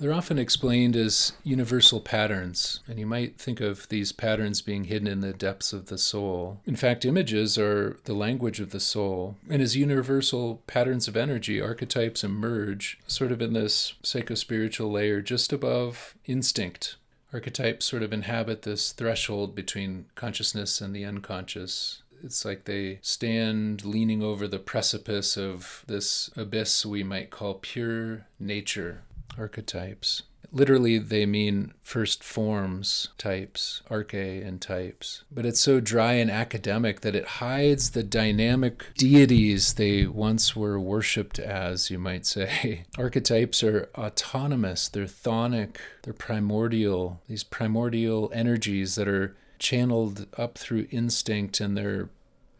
They're 0.00 0.14
often 0.14 0.38
explained 0.38 0.96
as 0.96 1.34
universal 1.44 2.00
patterns, 2.00 2.80
and 2.88 2.98
you 2.98 3.04
might 3.04 3.36
think 3.36 3.60
of 3.60 3.86
these 3.90 4.12
patterns 4.12 4.62
being 4.62 4.84
hidden 4.84 5.06
in 5.06 5.20
the 5.20 5.34
depths 5.34 5.74
of 5.74 5.86
the 5.86 5.98
soul. 5.98 6.62
In 6.64 6.74
fact, 6.74 7.04
images 7.04 7.58
are 7.58 7.98
the 8.04 8.14
language 8.14 8.60
of 8.60 8.70
the 8.70 8.80
soul, 8.80 9.36
and 9.50 9.60
as 9.60 9.76
universal 9.76 10.62
patterns 10.66 11.06
of 11.06 11.18
energy, 11.18 11.60
archetypes 11.60 12.24
emerge 12.24 12.98
sort 13.06 13.30
of 13.30 13.42
in 13.42 13.52
this 13.52 13.92
psychospiritual 14.02 14.90
layer 14.90 15.20
just 15.20 15.52
above 15.52 16.14
instinct. 16.24 16.96
Archetypes 17.30 17.84
sort 17.84 18.02
of 18.02 18.10
inhabit 18.10 18.62
this 18.62 18.92
threshold 18.92 19.54
between 19.54 20.06
consciousness 20.14 20.80
and 20.80 20.96
the 20.96 21.04
unconscious 21.04 22.02
it's 22.22 22.44
like 22.44 22.64
they 22.64 22.98
stand 23.00 23.82
leaning 23.84 24.22
over 24.22 24.46
the 24.46 24.58
precipice 24.58 25.38
of 25.38 25.84
this 25.86 26.30
abyss 26.36 26.84
we 26.84 27.02
might 27.02 27.30
call 27.30 27.54
pure 27.54 28.26
nature 28.38 29.02
archetypes. 29.40 30.22
Literally, 30.52 30.98
they 30.98 31.26
mean 31.26 31.74
first 31.80 32.24
forms, 32.24 33.08
types, 33.18 33.82
arche, 33.88 34.46
and 34.46 34.60
types. 34.60 35.22
But 35.30 35.46
it's 35.46 35.60
so 35.60 35.78
dry 35.80 36.14
and 36.14 36.30
academic 36.30 37.02
that 37.02 37.14
it 37.14 37.24
hides 37.24 37.90
the 37.90 38.02
dynamic 38.02 38.86
deities 38.96 39.74
they 39.74 40.06
once 40.06 40.56
were 40.56 40.80
worshipped 40.80 41.38
as, 41.38 41.88
you 41.90 41.98
might 41.98 42.26
say. 42.26 42.84
Archetypes 42.98 43.62
are 43.62 43.88
autonomous, 43.96 44.88
they're 44.88 45.04
chthonic, 45.04 45.76
they're 46.02 46.12
primordial, 46.12 47.20
these 47.28 47.44
primordial 47.44 48.30
energies 48.34 48.96
that 48.96 49.06
are 49.06 49.36
channeled 49.60 50.26
up 50.36 50.58
through 50.58 50.88
instinct 50.90 51.60
and 51.60 51.76
they're 51.76 52.08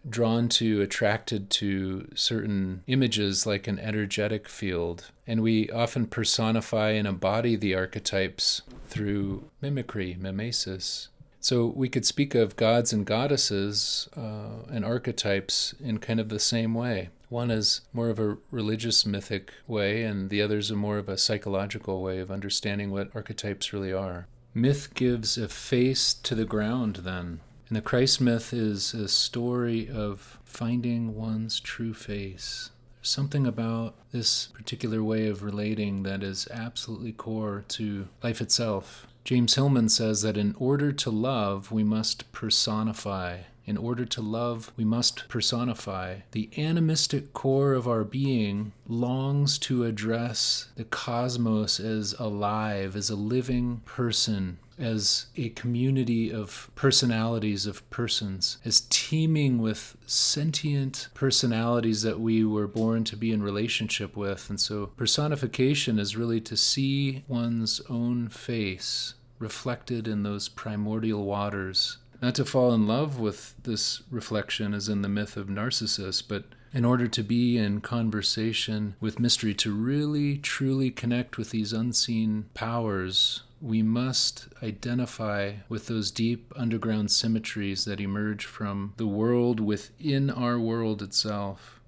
drawn 0.09 0.49
to, 0.49 0.81
attracted 0.81 1.51
to 1.51 2.09
certain 2.15 2.83
images 2.87 3.47
like 3.47 3.67
an 3.67 3.79
energetic 3.79 4.49
field. 4.49 5.11
And 5.27 5.43
we 5.43 5.69
often 5.71 6.07
personify 6.07 6.91
and 6.91 7.07
embody 7.07 7.57
the 7.57 7.75
archetypes 7.75 8.63
through 8.89 9.51
mimicry, 9.61 10.17
mimesis. 10.19 11.09
So 11.41 11.67
we 11.67 11.89
could 11.89 12.05
speak 12.05 12.35
of 12.35 12.57
gods 12.57 12.93
and 12.93 13.07
goddesses 13.07 14.09
uh, 14.17 14.67
and 14.71 14.85
archetypes 14.85 15.75
in 15.83 15.99
kind 15.99 16.21
of 16.21 16.29
the 16.29 16.39
same 16.39 16.75
way. 16.75 17.09
One 17.31 17.51
is 17.51 17.83
more 17.93 18.11
of 18.11 18.19
a 18.19 18.37
religious 18.51 19.07
mythic 19.07 19.53
way, 19.67 20.03
and 20.03 20.31
the 20.31 20.43
other 20.43 20.59
is 20.59 20.73
more 20.73 20.99
of 20.99 21.09
a 21.09 21.17
psychological 21.17 22.03
way 22.03 22.19
of 22.19 22.31
understanding 22.31 22.91
what 22.91 23.15
archetypes 23.15 23.73
really 23.73 23.93
are. 23.93 24.27
Myth 24.53 24.95
gives 24.95 25.39
a 25.39 25.49
face 25.49 26.13
to 26.13 26.35
the 26.35 26.45
ground, 26.45 26.97
then, 26.97 27.41
and 27.71 27.77
the 27.77 27.83
Christ 27.83 28.21
myth 28.21 28.53
is 28.53 28.95
a 28.95 29.07
story 29.07 29.89
of 29.89 30.41
finding 30.45 31.15
one's 31.15 31.61
true 31.61 31.95
face. 31.95 32.71
There's 32.97 33.09
something 33.09 33.47
about 33.47 33.95
this 34.11 34.49
particular 34.49 35.05
way 35.05 35.29
of 35.29 35.45
relating 35.45 36.03
that 36.03 36.25
is 36.25 36.49
absolutely 36.51 37.13
core 37.13 37.65
to 37.69 38.09
life 38.25 38.41
itself. 38.41 39.07
James 39.23 39.55
Hillman 39.55 39.89
says 39.89 40.23
that 40.23 40.37
in 40.37 40.57
order 40.59 40.91
to 40.91 41.11
love, 41.11 41.71
we 41.71 41.85
must 41.85 42.33
personify. 42.33 43.43
In 43.67 43.77
order 43.77 44.05
to 44.05 44.21
love, 44.21 44.73
we 44.77 44.85
must 44.85 45.29
personify. 45.29 46.23
The 46.33 46.51
animistic 46.59 47.33
core 47.33 47.75
of 47.75 47.87
our 47.87 48.03
being 48.03 48.73
longs 48.89 49.59
to 49.61 49.85
address 49.85 50.71
the 50.75 50.83
cosmos 50.83 51.79
as 51.79 52.17
alive, 52.19 52.97
as 52.97 53.11
a 53.11 53.15
living 53.15 53.83
person, 53.85 54.59
as 54.81 55.27
a 55.37 55.51
community 55.51 56.33
of 56.33 56.71
personalities, 56.75 57.67
of 57.67 57.89
persons, 57.91 58.59
as 58.65 58.87
teeming 58.91 59.59
with 59.59 59.97
sentient 60.07 61.09
personalities 61.15 62.03
that 62.03 62.21
we 62.21 62.45
were 62.45 62.67
born 62.67 63.05
to 63.05 63.17
be 63.17 63.33
in 63.33 63.43
relationship 63.43 64.17
with. 64.17 64.49
And 64.49 64.61
so 64.61 64.87
personification 64.97 65.99
is 65.99 66.17
really 66.17 66.41
to 66.43 66.57
see 66.57 67.25
one's 67.29 67.81
own 67.89 68.29
face 68.29 69.15
reflected 69.39 70.07
in 70.07 70.23
those 70.23 70.49
primordial 70.49 71.25
waters. 71.25 71.99
Not 72.23 72.35
to 72.35 72.45
fall 72.45 72.75
in 72.75 72.87
love 72.87 73.19
with 73.19 73.55
this 73.63 74.03
reflection 74.11 74.75
as 74.75 74.89
in 74.89 75.03
the 75.03 75.09
myth 75.09 75.37
of 75.37 75.49
Narcissus, 75.49 76.21
but 76.21 76.45
in 76.73 76.85
order 76.85 77.09
to 77.09 77.23
be 77.23 77.57
in 77.57 77.81
conversation 77.81 78.95
with 79.01 79.19
mystery, 79.19 79.55
to 79.55 79.73
really 79.73 80.37
truly 80.39 80.91
connect 80.91 81.37
with 81.37 81.51
these 81.51 81.73
unseen 81.73 82.45
powers, 82.55 83.43
we 83.61 83.83
must 83.83 84.49
identify 84.63 85.53
with 85.69 85.87
those 85.87 86.11
deep 86.11 86.53
underground 86.57 87.11
symmetries 87.11 87.85
that 87.85 88.01
emerge 88.01 88.47
from 88.47 88.95
the 88.97 89.07
world 89.07 89.61
within 89.61 90.31
our 90.31 90.59
world 90.59 91.03
itself. 91.03 91.80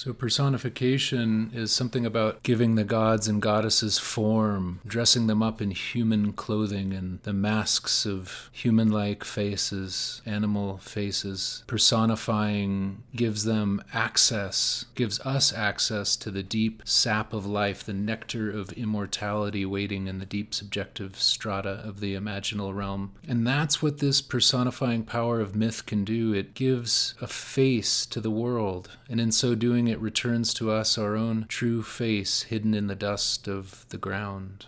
So, 0.00 0.14
personification 0.14 1.50
is 1.52 1.72
something 1.72 2.06
about 2.06 2.42
giving 2.42 2.74
the 2.74 2.84
gods 2.84 3.28
and 3.28 3.42
goddesses 3.42 3.98
form, 3.98 4.80
dressing 4.86 5.26
them 5.26 5.42
up 5.42 5.60
in 5.60 5.72
human 5.72 6.32
clothing 6.32 6.94
and 6.94 7.22
the 7.24 7.34
masks 7.34 8.06
of 8.06 8.48
human 8.50 8.90
like 8.90 9.24
faces, 9.24 10.22
animal 10.24 10.78
faces. 10.78 11.64
Personifying 11.66 13.02
gives 13.14 13.44
them 13.44 13.82
access, 13.92 14.86
gives 14.94 15.20
us 15.20 15.52
access 15.52 16.16
to 16.16 16.30
the 16.30 16.42
deep 16.42 16.80
sap 16.86 17.34
of 17.34 17.44
life, 17.44 17.84
the 17.84 17.92
nectar 17.92 18.50
of 18.50 18.72
immortality 18.72 19.66
waiting 19.66 20.06
in 20.06 20.18
the 20.18 20.24
deep 20.24 20.54
subjective 20.54 21.20
strata 21.20 21.82
of 21.84 22.00
the 22.00 22.14
imaginal 22.14 22.74
realm. 22.74 23.12
And 23.28 23.46
that's 23.46 23.82
what 23.82 23.98
this 23.98 24.22
personifying 24.22 25.04
power 25.04 25.40
of 25.40 25.54
myth 25.54 25.84
can 25.84 26.04
do. 26.06 26.32
It 26.32 26.54
gives 26.54 27.12
a 27.20 27.26
face 27.26 28.06
to 28.06 28.22
the 28.22 28.30
world, 28.30 28.96
and 29.10 29.20
in 29.20 29.32
so 29.32 29.56
doing, 29.56 29.88
it 29.88 30.00
returns 30.00 30.54
to 30.54 30.70
us 30.70 30.96
our 30.96 31.16
own 31.16 31.44
true 31.48 31.82
face 31.82 32.42
hidden 32.42 32.74
in 32.74 32.86
the 32.86 32.94
dust 32.94 33.48
of 33.48 33.84
the 33.88 33.98
ground. 33.98 34.66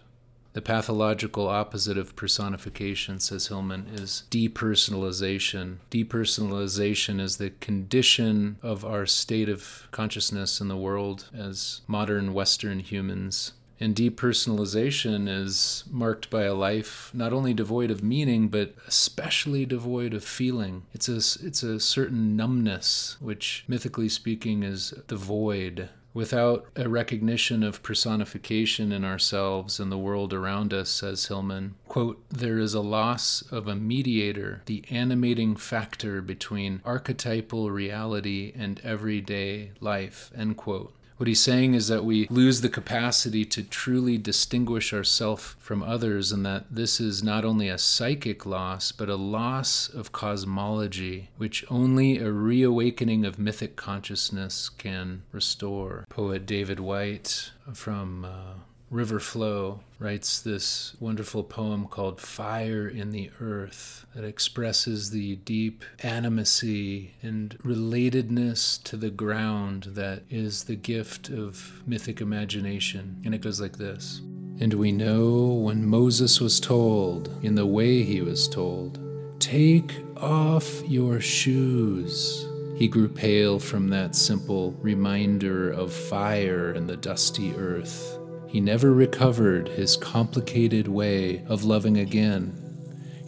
The 0.54 0.60
pathological 0.60 1.48
opposite 1.48 1.96
of 1.96 2.14
personification, 2.14 3.20
says 3.20 3.46
Hillman, 3.46 3.88
is 3.94 4.24
depersonalization. 4.30 5.76
Depersonalization 5.90 7.20
is 7.20 7.38
the 7.38 7.50
condition 7.50 8.58
of 8.62 8.84
our 8.84 9.06
state 9.06 9.48
of 9.48 9.88
consciousness 9.92 10.60
in 10.60 10.68
the 10.68 10.76
world 10.76 11.30
as 11.32 11.80
modern 11.86 12.34
Western 12.34 12.80
humans. 12.80 13.52
And 13.80 13.96
depersonalization 13.96 15.28
is 15.28 15.84
marked 15.90 16.30
by 16.30 16.44
a 16.44 16.54
life 16.54 17.10
not 17.12 17.32
only 17.32 17.52
devoid 17.52 17.90
of 17.90 18.02
meaning, 18.02 18.48
but 18.48 18.74
especially 18.86 19.66
devoid 19.66 20.14
of 20.14 20.24
feeling. 20.24 20.84
It's 20.92 21.08
a, 21.08 21.16
it's 21.46 21.62
a 21.62 21.80
certain 21.80 22.36
numbness, 22.36 23.16
which, 23.20 23.64
mythically 23.66 24.08
speaking, 24.08 24.62
is 24.62 24.94
the 25.08 25.16
void. 25.16 25.88
Without 26.14 26.66
a 26.76 26.90
recognition 26.90 27.62
of 27.62 27.82
personification 27.82 28.92
in 28.92 29.02
ourselves 29.02 29.80
and 29.80 29.90
the 29.90 29.96
world 29.96 30.34
around 30.34 30.74
us, 30.74 30.90
says 30.90 31.26
Hillman, 31.26 31.74
quote, 31.88 32.22
there 32.28 32.58
is 32.58 32.74
a 32.74 32.80
loss 32.80 33.42
of 33.50 33.66
a 33.66 33.74
mediator, 33.74 34.60
the 34.66 34.84
animating 34.90 35.56
factor 35.56 36.20
between 36.20 36.82
archetypal 36.84 37.70
reality 37.70 38.52
and 38.54 38.78
everyday 38.84 39.72
life, 39.80 40.30
end 40.36 40.58
quote. 40.58 40.94
What 41.22 41.28
he's 41.28 41.38
saying 41.38 41.74
is 41.74 41.86
that 41.86 42.04
we 42.04 42.26
lose 42.30 42.62
the 42.62 42.68
capacity 42.68 43.44
to 43.44 43.62
truly 43.62 44.18
distinguish 44.18 44.92
ourselves 44.92 45.54
from 45.60 45.80
others, 45.80 46.32
and 46.32 46.44
that 46.44 46.64
this 46.68 46.98
is 46.98 47.22
not 47.22 47.44
only 47.44 47.68
a 47.68 47.78
psychic 47.78 48.44
loss, 48.44 48.90
but 48.90 49.08
a 49.08 49.14
loss 49.14 49.88
of 49.88 50.10
cosmology, 50.10 51.30
which 51.36 51.64
only 51.70 52.18
a 52.18 52.32
reawakening 52.32 53.24
of 53.24 53.38
mythic 53.38 53.76
consciousness 53.76 54.68
can 54.68 55.22
restore. 55.30 56.06
Poet 56.08 56.44
David 56.44 56.80
White 56.80 57.52
from 57.72 58.24
uh, 58.24 58.54
River 58.92 59.20
Flow 59.20 59.80
writes 59.98 60.38
this 60.38 60.94
wonderful 61.00 61.44
poem 61.44 61.86
called 61.86 62.20
Fire 62.20 62.86
in 62.86 63.10
the 63.10 63.30
Earth 63.40 64.04
that 64.14 64.22
expresses 64.22 65.08
the 65.08 65.36
deep 65.36 65.82
animacy 66.00 67.12
and 67.22 67.56
relatedness 67.60 68.82
to 68.82 68.98
the 68.98 69.08
ground 69.08 69.84
that 69.92 70.24
is 70.28 70.64
the 70.64 70.76
gift 70.76 71.30
of 71.30 71.82
mythic 71.86 72.20
imagination. 72.20 73.22
And 73.24 73.34
it 73.34 73.40
goes 73.40 73.62
like 73.62 73.78
this 73.78 74.20
And 74.60 74.74
we 74.74 74.92
know 74.92 75.46
when 75.46 75.86
Moses 75.86 76.38
was 76.38 76.60
told, 76.60 77.30
in 77.42 77.54
the 77.54 77.64
way 77.64 78.02
he 78.02 78.20
was 78.20 78.46
told, 78.46 78.98
Take 79.40 79.94
off 80.18 80.86
your 80.86 81.18
shoes. 81.18 82.46
He 82.76 82.88
grew 82.88 83.08
pale 83.08 83.58
from 83.58 83.88
that 83.88 84.14
simple 84.14 84.72
reminder 84.82 85.70
of 85.70 85.94
fire 85.94 86.72
and 86.72 86.86
the 86.86 86.96
dusty 86.98 87.54
earth 87.56 88.18
he 88.52 88.60
never 88.60 88.92
recovered 88.92 89.66
his 89.68 89.96
complicated 89.96 90.86
way 90.86 91.42
of 91.46 91.64
loving 91.64 91.96
again 91.96 92.52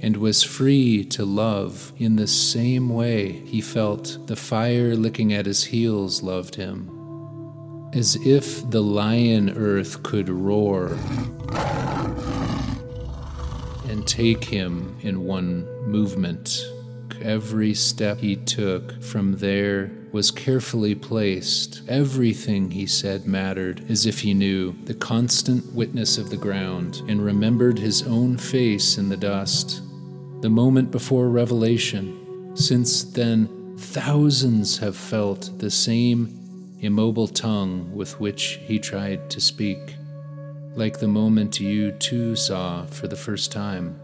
and 0.02 0.18
was 0.18 0.42
free 0.42 1.02
to 1.02 1.24
love 1.24 1.94
in 1.96 2.16
the 2.16 2.26
same 2.26 2.90
way 2.90 3.32
he 3.46 3.62
felt 3.62 4.18
the 4.26 4.36
fire 4.36 4.94
licking 4.94 5.32
at 5.32 5.46
his 5.46 5.64
heels 5.64 6.22
loved 6.22 6.56
him. 6.56 6.90
As 7.94 8.16
if 8.16 8.68
the 8.68 8.82
lion 8.82 9.56
earth 9.56 10.02
could 10.02 10.28
roar 10.28 10.98
and 13.88 14.06
take 14.06 14.44
him 14.44 14.94
in 15.00 15.24
one 15.24 15.64
movement. 15.86 16.70
Every 17.22 17.72
step 17.72 18.18
he 18.18 18.36
took 18.36 19.02
from 19.02 19.38
there 19.38 19.90
was 20.14 20.30
carefully 20.30 20.94
placed. 20.94 21.82
Everything 21.88 22.70
he 22.70 22.86
said 22.86 23.26
mattered, 23.26 23.84
as 23.90 24.06
if 24.06 24.20
he 24.20 24.32
knew 24.32 24.72
the 24.84 24.94
constant 24.94 25.74
witness 25.74 26.18
of 26.18 26.30
the 26.30 26.36
ground 26.36 27.02
and 27.08 27.24
remembered 27.24 27.76
his 27.80 28.04
own 28.04 28.38
face 28.38 28.96
in 28.96 29.08
the 29.08 29.16
dust. 29.16 29.82
The 30.40 30.48
moment 30.48 30.92
before 30.92 31.28
revelation. 31.28 32.52
Since 32.54 33.02
then, 33.02 33.76
thousands 33.76 34.78
have 34.78 34.96
felt 34.96 35.58
the 35.58 35.68
same 35.68 36.76
immobile 36.78 37.26
tongue 37.26 37.92
with 37.92 38.20
which 38.20 38.60
he 38.62 38.78
tried 38.78 39.28
to 39.30 39.40
speak, 39.40 39.96
like 40.76 41.00
the 41.00 41.08
moment 41.08 41.58
you 41.58 41.90
too 41.90 42.36
saw 42.36 42.86
for 42.86 43.08
the 43.08 43.16
first 43.16 43.50
time. 43.50 44.00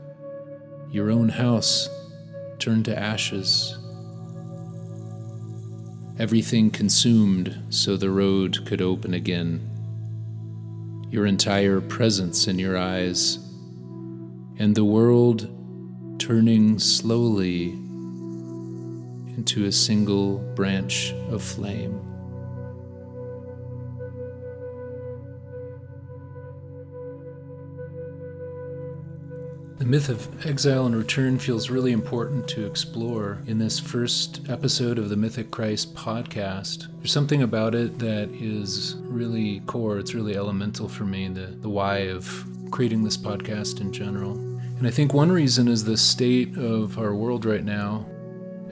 Your 0.90 1.08
own 1.12 1.28
house 1.28 1.88
turned 2.58 2.86
to 2.86 2.98
ashes 2.98 3.79
everything 6.20 6.70
consumed 6.70 7.58
so 7.70 7.96
the 7.96 8.10
road 8.10 8.66
could 8.66 8.82
open 8.82 9.14
again. 9.14 9.58
Your 11.10 11.24
entire 11.24 11.80
presence 11.80 12.46
in 12.46 12.58
your 12.58 12.76
eyes, 12.76 13.38
and 14.58 14.74
the 14.74 14.84
world 14.84 15.48
turning 16.20 16.78
slowly 16.78 17.70
into 19.34 19.64
a 19.64 19.72
single 19.72 20.36
branch 20.54 21.14
of 21.30 21.42
flame. 21.42 22.09
Myth 29.90 30.08
of 30.08 30.46
exile 30.46 30.86
and 30.86 30.94
return 30.94 31.36
feels 31.36 31.68
really 31.68 31.90
important 31.90 32.46
to 32.46 32.64
explore 32.64 33.42
in 33.48 33.58
this 33.58 33.80
first 33.80 34.40
episode 34.48 34.98
of 35.00 35.08
the 35.08 35.16
Mythic 35.16 35.50
Christ 35.50 35.96
podcast. 35.96 36.86
There's 36.98 37.10
something 37.10 37.42
about 37.42 37.74
it 37.74 37.98
that 37.98 38.30
is 38.30 38.94
really 39.00 39.58
core, 39.66 39.98
it's 39.98 40.14
really 40.14 40.36
elemental 40.36 40.88
for 40.88 41.02
me, 41.02 41.26
the, 41.26 41.46
the 41.46 41.68
why 41.68 42.06
of 42.06 42.46
creating 42.70 43.02
this 43.02 43.16
podcast 43.16 43.80
in 43.80 43.92
general. 43.92 44.34
And 44.78 44.86
I 44.86 44.92
think 44.92 45.12
one 45.12 45.32
reason 45.32 45.66
is 45.66 45.82
the 45.82 45.96
state 45.96 46.56
of 46.56 46.96
our 46.96 47.12
world 47.12 47.44
right 47.44 47.64
now. 47.64 48.06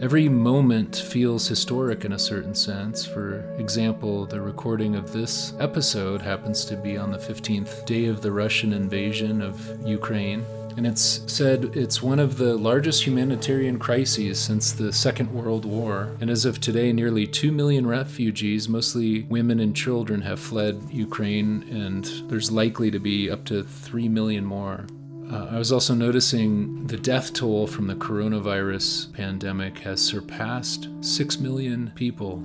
Every 0.00 0.28
moment 0.28 0.94
feels 0.94 1.48
historic 1.48 2.04
in 2.04 2.12
a 2.12 2.18
certain 2.18 2.54
sense. 2.54 3.04
For 3.04 3.40
example, 3.58 4.24
the 4.24 4.40
recording 4.40 4.94
of 4.94 5.12
this 5.12 5.52
episode 5.58 6.22
happens 6.22 6.64
to 6.66 6.76
be 6.76 6.96
on 6.96 7.10
the 7.10 7.18
15th 7.18 7.84
day 7.86 8.06
of 8.06 8.22
the 8.22 8.30
Russian 8.30 8.72
invasion 8.72 9.42
of 9.42 9.84
Ukraine 9.84 10.46
and 10.78 10.86
it's 10.86 11.20
said 11.26 11.76
it's 11.76 12.00
one 12.00 12.20
of 12.20 12.38
the 12.38 12.56
largest 12.56 13.04
humanitarian 13.04 13.80
crises 13.80 14.38
since 14.38 14.70
the 14.70 14.92
Second 14.92 15.28
World 15.34 15.64
War. 15.64 16.16
And 16.20 16.30
as 16.30 16.44
of 16.44 16.60
today, 16.60 16.92
nearly 16.92 17.26
2 17.26 17.50
million 17.50 17.84
refugees, 17.84 18.68
mostly 18.68 19.22
women 19.22 19.58
and 19.58 19.74
children, 19.74 20.22
have 20.22 20.38
fled 20.38 20.80
Ukraine, 20.88 21.64
and 21.68 22.04
there's 22.30 22.52
likely 22.52 22.92
to 22.92 23.00
be 23.00 23.28
up 23.28 23.44
to 23.46 23.64
3 23.64 24.08
million 24.08 24.44
more. 24.44 24.86
Uh, 25.28 25.48
I 25.50 25.58
was 25.58 25.72
also 25.72 25.94
noticing 25.94 26.86
the 26.86 26.96
death 26.96 27.32
toll 27.32 27.66
from 27.66 27.88
the 27.88 27.96
coronavirus 27.96 29.12
pandemic 29.14 29.80
has 29.80 30.00
surpassed 30.00 30.88
6 31.00 31.40
million 31.40 31.90
people 31.96 32.40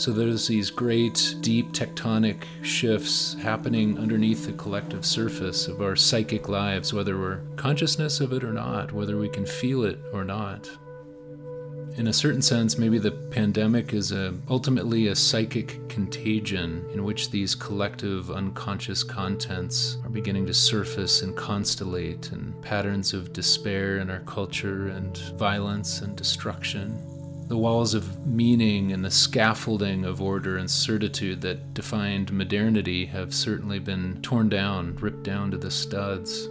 So 0.00 0.12
there's 0.12 0.46
these 0.46 0.70
great, 0.70 1.34
deep 1.42 1.72
tectonic 1.72 2.44
shifts 2.62 3.34
happening 3.34 3.98
underneath 3.98 4.46
the 4.46 4.54
collective 4.54 5.04
surface 5.04 5.68
of 5.68 5.82
our 5.82 5.94
psychic 5.94 6.48
lives, 6.48 6.94
whether 6.94 7.18
we're 7.18 7.42
consciousness 7.56 8.18
of 8.20 8.32
it 8.32 8.42
or 8.42 8.54
not, 8.54 8.92
whether 8.92 9.18
we 9.18 9.28
can 9.28 9.44
feel 9.44 9.84
it 9.84 9.98
or 10.14 10.24
not. 10.24 10.70
In 11.98 12.06
a 12.06 12.14
certain 12.14 12.40
sense, 12.40 12.78
maybe 12.78 12.98
the 12.98 13.10
pandemic 13.10 13.92
is 13.92 14.10
a, 14.10 14.34
ultimately 14.48 15.08
a 15.08 15.14
psychic 15.14 15.86
contagion 15.90 16.86
in 16.94 17.04
which 17.04 17.30
these 17.30 17.54
collective 17.54 18.30
unconscious 18.30 19.02
contents 19.02 19.98
are 20.02 20.08
beginning 20.08 20.46
to 20.46 20.54
surface 20.54 21.20
and 21.20 21.36
constellate, 21.36 22.32
and 22.32 22.58
patterns 22.62 23.12
of 23.12 23.34
despair 23.34 23.98
in 23.98 24.08
our 24.08 24.20
culture, 24.20 24.88
and 24.88 25.18
violence 25.36 26.00
and 26.00 26.16
destruction. 26.16 27.09
The 27.50 27.58
walls 27.58 27.94
of 27.94 28.24
meaning 28.24 28.92
and 28.92 29.04
the 29.04 29.10
scaffolding 29.10 30.04
of 30.04 30.22
order 30.22 30.56
and 30.56 30.70
certitude 30.70 31.40
that 31.40 31.74
defined 31.74 32.32
modernity 32.32 33.06
have 33.06 33.34
certainly 33.34 33.80
been 33.80 34.22
torn 34.22 34.48
down, 34.48 34.94
ripped 35.00 35.24
down 35.24 35.50
to 35.50 35.58
the 35.58 35.72
studs. 35.72 36.44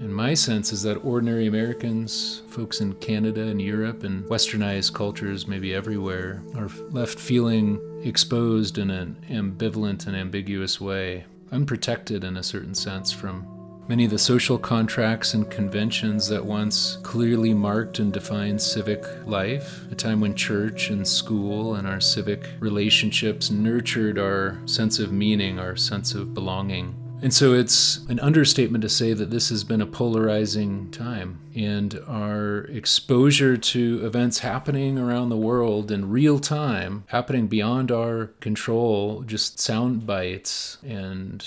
And 0.00 0.12
my 0.12 0.34
sense 0.34 0.72
is 0.72 0.82
that 0.82 1.04
ordinary 1.04 1.46
Americans, 1.46 2.42
folks 2.48 2.80
in 2.80 2.94
Canada 2.94 3.42
and 3.42 3.62
Europe, 3.62 4.02
and 4.02 4.24
westernized 4.24 4.94
cultures, 4.94 5.46
maybe 5.46 5.72
everywhere, 5.72 6.42
are 6.56 6.68
left 6.90 7.20
feeling 7.20 7.80
exposed 8.02 8.78
in 8.78 8.90
an 8.90 9.16
ambivalent 9.30 10.08
and 10.08 10.16
ambiguous 10.16 10.80
way, 10.80 11.24
unprotected 11.52 12.24
in 12.24 12.36
a 12.36 12.42
certain 12.42 12.74
sense 12.74 13.12
from 13.12 13.46
many 13.92 14.06
of 14.06 14.10
the 14.10 14.18
social 14.18 14.56
contracts 14.56 15.34
and 15.34 15.50
conventions 15.50 16.26
that 16.26 16.42
once 16.42 16.96
clearly 17.02 17.52
marked 17.52 17.98
and 17.98 18.10
defined 18.10 18.58
civic 18.58 19.04
life, 19.26 19.82
a 19.92 19.94
time 19.94 20.18
when 20.18 20.34
church 20.34 20.88
and 20.88 21.06
school 21.06 21.74
and 21.74 21.86
our 21.86 22.00
civic 22.00 22.48
relationships 22.58 23.50
nurtured 23.50 24.18
our 24.18 24.58
sense 24.64 24.98
of 24.98 25.12
meaning, 25.12 25.58
our 25.58 25.76
sense 25.76 26.14
of 26.14 26.32
belonging. 26.32 26.94
And 27.20 27.34
so 27.34 27.52
it's 27.52 27.98
an 28.08 28.18
understatement 28.20 28.80
to 28.80 28.88
say 28.88 29.12
that 29.12 29.30
this 29.30 29.50
has 29.50 29.62
been 29.62 29.82
a 29.82 29.86
polarizing 29.86 30.90
time. 30.90 31.40
And 31.54 32.00
our 32.08 32.60
exposure 32.70 33.58
to 33.58 34.06
events 34.06 34.38
happening 34.38 34.96
around 34.96 35.28
the 35.28 35.36
world 35.36 35.90
in 35.90 36.08
real 36.08 36.38
time, 36.38 37.04
happening 37.08 37.46
beyond 37.46 37.92
our 37.92 38.28
control, 38.40 39.20
just 39.20 39.60
sound 39.60 40.06
bites 40.06 40.78
and 40.82 41.46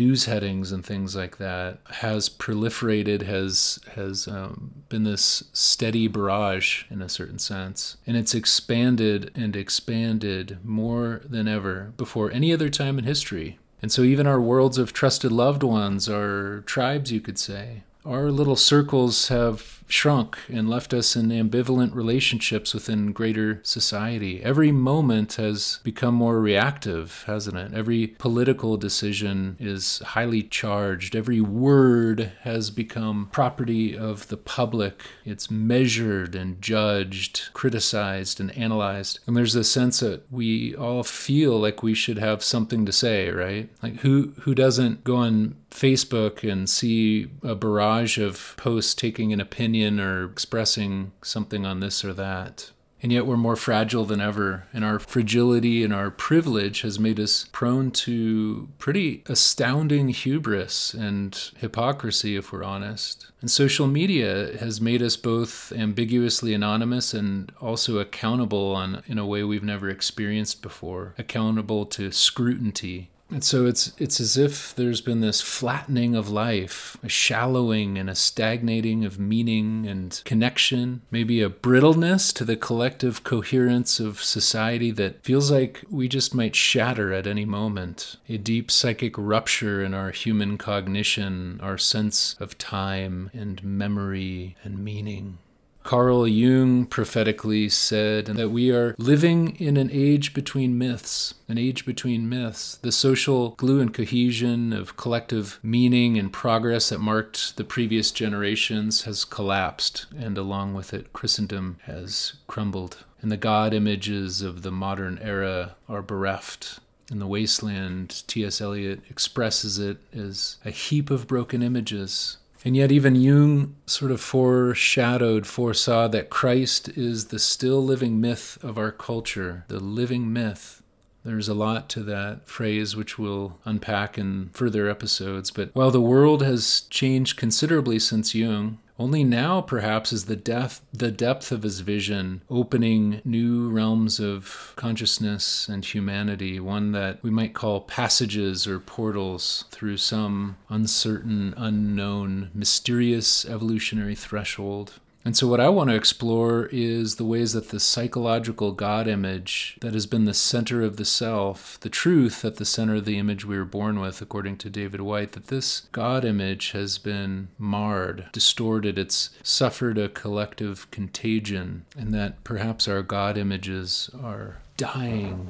news 0.00 0.24
headings 0.24 0.72
and 0.72 0.84
things 0.84 1.14
like 1.14 1.36
that 1.36 1.78
has 1.90 2.30
proliferated 2.30 3.20
has 3.22 3.78
has 3.94 4.26
um, 4.26 4.72
been 4.88 5.04
this 5.04 5.44
steady 5.52 6.08
barrage 6.08 6.84
in 6.90 7.02
a 7.02 7.08
certain 7.08 7.38
sense. 7.38 7.98
And 8.06 8.16
it's 8.16 8.34
expanded 8.34 9.30
and 9.34 9.54
expanded 9.54 10.58
more 10.64 11.20
than 11.22 11.46
ever 11.46 11.92
before 11.98 12.30
any 12.30 12.50
other 12.50 12.70
time 12.70 12.98
in 12.98 13.04
history. 13.04 13.58
And 13.82 13.92
so, 13.92 14.02
even 14.02 14.26
our 14.26 14.40
worlds 14.40 14.78
of 14.78 14.92
trusted 14.92 15.32
loved 15.32 15.62
ones, 15.62 16.08
our 16.08 16.60
tribes, 16.66 17.12
you 17.12 17.20
could 17.20 17.38
say, 17.38 17.82
our 18.04 18.30
little 18.30 18.56
circles 18.56 19.28
have 19.28 19.79
shrunk 19.92 20.38
and 20.48 20.68
left 20.68 20.92
us 20.94 21.16
in 21.16 21.28
ambivalent 21.28 21.94
relationships 21.94 22.74
within 22.74 23.12
greater 23.12 23.60
society. 23.62 24.42
Every 24.42 24.72
moment 24.72 25.34
has 25.34 25.80
become 25.82 26.14
more 26.14 26.40
reactive, 26.40 27.24
hasn't 27.26 27.56
it? 27.56 27.74
Every 27.74 28.08
political 28.08 28.76
decision 28.76 29.56
is 29.58 29.98
highly 29.98 30.42
charged. 30.42 31.14
Every 31.14 31.40
word 31.40 32.32
has 32.42 32.70
become 32.70 33.28
property 33.32 33.96
of 33.96 34.28
the 34.28 34.36
public. 34.36 35.02
It's 35.24 35.50
measured 35.50 36.34
and 36.34 36.60
judged, 36.62 37.52
criticized 37.52 38.40
and 38.40 38.56
analyzed. 38.56 39.20
And 39.26 39.36
there's 39.36 39.54
a 39.54 39.64
sense 39.64 40.00
that 40.00 40.30
we 40.30 40.74
all 40.76 41.02
feel 41.02 41.58
like 41.58 41.82
we 41.82 41.94
should 41.94 42.18
have 42.18 42.42
something 42.42 42.86
to 42.86 42.92
say, 42.92 43.30
right? 43.30 43.68
Like 43.82 43.96
who 44.00 44.32
who 44.42 44.54
doesn't 44.54 45.04
go 45.04 45.16
on 45.16 45.56
Facebook 45.70 46.50
and 46.50 46.68
see 46.68 47.30
a 47.42 47.54
barrage 47.54 48.18
of 48.18 48.54
posts 48.56 48.94
taking 48.94 49.32
an 49.32 49.40
opinion 49.40 49.79
or 49.88 50.24
expressing 50.24 51.12
something 51.22 51.64
on 51.64 51.80
this 51.80 52.04
or 52.04 52.12
that. 52.12 52.70
And 53.02 53.10
yet 53.10 53.24
we're 53.24 53.38
more 53.38 53.56
fragile 53.56 54.04
than 54.04 54.20
ever, 54.20 54.66
and 54.74 54.84
our 54.84 54.98
fragility 54.98 55.82
and 55.82 55.92
our 55.92 56.10
privilege 56.10 56.82
has 56.82 56.98
made 56.98 57.18
us 57.18 57.48
prone 57.50 57.90
to 57.92 58.68
pretty 58.78 59.22
astounding 59.26 60.10
hubris 60.10 60.92
and 60.92 61.50
hypocrisy, 61.56 62.36
if 62.36 62.52
we're 62.52 62.62
honest. 62.62 63.30
And 63.40 63.50
social 63.50 63.86
media 63.86 64.58
has 64.58 64.82
made 64.82 65.00
us 65.00 65.16
both 65.16 65.72
ambiguously 65.72 66.52
anonymous 66.52 67.14
and 67.14 67.50
also 67.58 67.98
accountable 67.98 68.74
on, 68.74 69.02
in 69.06 69.18
a 69.18 69.26
way 69.26 69.44
we've 69.44 69.64
never 69.64 69.88
experienced 69.88 70.60
before, 70.60 71.14
accountable 71.16 71.86
to 71.86 72.12
scrutiny 72.12 73.10
and 73.30 73.44
so 73.44 73.66
it's 73.66 73.92
it's 73.98 74.20
as 74.20 74.36
if 74.36 74.74
there's 74.74 75.00
been 75.00 75.20
this 75.20 75.40
flattening 75.40 76.14
of 76.14 76.28
life, 76.28 76.96
a 77.02 77.08
shallowing 77.08 77.98
and 77.98 78.10
a 78.10 78.14
stagnating 78.14 79.04
of 79.04 79.18
meaning 79.18 79.86
and 79.86 80.20
connection, 80.24 81.02
maybe 81.10 81.40
a 81.40 81.48
brittleness 81.48 82.32
to 82.34 82.44
the 82.44 82.56
collective 82.56 83.22
coherence 83.24 84.00
of 84.00 84.22
society 84.22 84.90
that 84.92 85.22
feels 85.24 85.50
like 85.50 85.84
we 85.90 86.08
just 86.08 86.34
might 86.34 86.56
shatter 86.56 87.12
at 87.12 87.26
any 87.26 87.44
moment. 87.44 88.16
A 88.28 88.36
deep 88.36 88.70
psychic 88.70 89.16
rupture 89.16 89.82
in 89.82 89.94
our 89.94 90.10
human 90.10 90.58
cognition, 90.58 91.60
our 91.62 91.78
sense 91.78 92.34
of 92.40 92.58
time 92.58 93.30
and 93.32 93.62
memory 93.62 94.56
and 94.64 94.78
meaning. 94.84 95.38
Carl 95.82 96.28
Jung 96.28 96.86
prophetically 96.86 97.68
said 97.68 98.26
that 98.26 98.50
we 98.50 98.70
are 98.70 98.94
living 98.98 99.56
in 99.56 99.76
an 99.76 99.90
age 99.92 100.34
between 100.34 100.78
myths, 100.78 101.34
an 101.48 101.58
age 101.58 101.84
between 101.84 102.28
myths. 102.28 102.78
The 102.82 102.92
social 102.92 103.50
glue 103.50 103.80
and 103.80 103.92
cohesion 103.92 104.72
of 104.72 104.96
collective 104.96 105.58
meaning 105.62 106.18
and 106.18 106.32
progress 106.32 106.90
that 106.90 107.00
marked 107.00 107.56
the 107.56 107.64
previous 107.64 108.12
generations 108.12 109.02
has 109.02 109.24
collapsed, 109.24 110.06
and 110.16 110.36
along 110.38 110.74
with 110.74 110.92
it, 110.94 111.12
Christendom 111.12 111.78
has 111.84 112.34
crumbled. 112.46 113.04
And 113.22 113.32
the 113.32 113.36
God 113.36 113.74
images 113.74 114.42
of 114.42 114.62
the 114.62 114.70
modern 114.70 115.18
era 115.18 115.76
are 115.88 116.02
bereft. 116.02 116.78
In 117.10 117.18
the 117.18 117.26
wasteland, 117.26 118.22
T.S. 118.28 118.60
Eliot 118.60 119.00
expresses 119.10 119.78
it 119.78 119.98
as 120.14 120.58
a 120.64 120.70
heap 120.70 121.10
of 121.10 121.26
broken 121.26 121.60
images, 121.60 122.36
and 122.64 122.76
yet, 122.76 122.92
even 122.92 123.14
Jung 123.14 123.76
sort 123.86 124.10
of 124.10 124.20
foreshadowed, 124.20 125.46
foresaw 125.46 126.08
that 126.08 126.28
Christ 126.28 126.90
is 126.90 127.26
the 127.26 127.38
still 127.38 127.82
living 127.82 128.20
myth 128.20 128.58
of 128.62 128.76
our 128.76 128.92
culture, 128.92 129.64
the 129.68 129.80
living 129.80 130.32
myth. 130.32 130.82
There's 131.24 131.48
a 131.48 131.54
lot 131.54 131.88
to 131.90 132.02
that 132.04 132.46
phrase, 132.46 132.96
which 132.96 133.18
we'll 133.18 133.58
unpack 133.64 134.16
in 134.18 134.50
further 134.52 134.88
episodes. 134.88 135.50
But 135.50 135.70
while 135.74 135.90
the 135.90 136.00
world 136.00 136.42
has 136.42 136.82
changed 136.90 137.36
considerably 137.36 137.98
since 137.98 138.34
Jung, 138.34 138.78
only 139.00 139.24
now, 139.24 139.62
perhaps, 139.62 140.12
is 140.12 140.26
the 140.26 140.36
depth, 140.36 140.82
the 140.92 141.10
depth 141.10 141.50
of 141.52 141.62
his 141.62 141.80
vision 141.80 142.42
opening 142.50 143.22
new 143.24 143.70
realms 143.70 144.20
of 144.20 144.74
consciousness 144.76 145.70
and 145.70 145.82
humanity, 145.82 146.60
one 146.60 146.92
that 146.92 147.22
we 147.22 147.30
might 147.30 147.54
call 147.54 147.80
passages 147.80 148.66
or 148.66 148.78
portals 148.78 149.64
through 149.70 149.96
some 149.96 150.58
uncertain, 150.68 151.54
unknown, 151.56 152.50
mysterious 152.52 153.46
evolutionary 153.46 154.14
threshold. 154.14 155.00
And 155.22 155.36
so, 155.36 155.46
what 155.46 155.60
I 155.60 155.68
want 155.68 155.90
to 155.90 155.96
explore 155.96 156.70
is 156.72 157.16
the 157.16 157.26
ways 157.26 157.52
that 157.52 157.68
the 157.68 157.80
psychological 157.80 158.72
God 158.72 159.06
image 159.06 159.76
that 159.82 159.92
has 159.92 160.06
been 160.06 160.24
the 160.24 160.32
center 160.32 160.82
of 160.82 160.96
the 160.96 161.04
self, 161.04 161.78
the 161.80 161.90
truth 161.90 162.42
at 162.42 162.56
the 162.56 162.64
center 162.64 162.96
of 162.96 163.04
the 163.04 163.18
image 163.18 163.44
we 163.44 163.58
were 163.58 163.66
born 163.66 164.00
with, 164.00 164.22
according 164.22 164.56
to 164.58 164.70
David 164.70 165.02
Whyte, 165.02 165.32
that 165.32 165.48
this 165.48 165.88
God 165.92 166.24
image 166.24 166.70
has 166.70 166.96
been 166.96 167.48
marred, 167.58 168.28
distorted, 168.32 168.98
it's 168.98 169.28
suffered 169.42 169.98
a 169.98 170.08
collective 170.08 170.90
contagion, 170.90 171.84
and 171.98 172.14
that 172.14 172.42
perhaps 172.42 172.88
our 172.88 173.02
God 173.02 173.36
images 173.36 174.08
are 174.22 174.62
dying. 174.78 175.46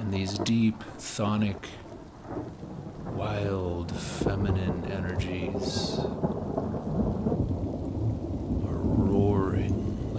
And 0.00 0.12
these 0.12 0.38
deep, 0.40 0.82
chthonic, 0.98 1.66
wild, 3.12 3.94
feminine 3.94 4.84
energies 4.90 6.00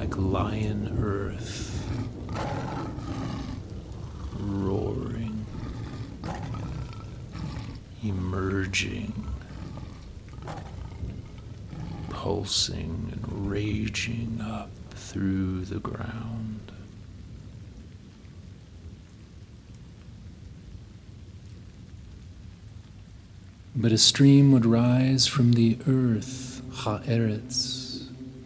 like 0.06 0.18
lion 0.18 0.98
earth. 1.02 1.72
Roaring, 4.38 5.46
emerging, 8.04 9.14
pulsing 12.10 13.10
and 13.12 13.50
raging 13.50 14.40
up 14.42 14.70
through 14.92 15.66
the 15.66 15.80
ground. 15.80 16.72
But 23.76 23.92
a 23.92 23.98
stream 23.98 24.52
would 24.52 24.66
rise 24.66 25.28
from 25.28 25.54
the 25.54 25.78
earth, 25.88 26.62
Ha'eretz, 26.72 27.85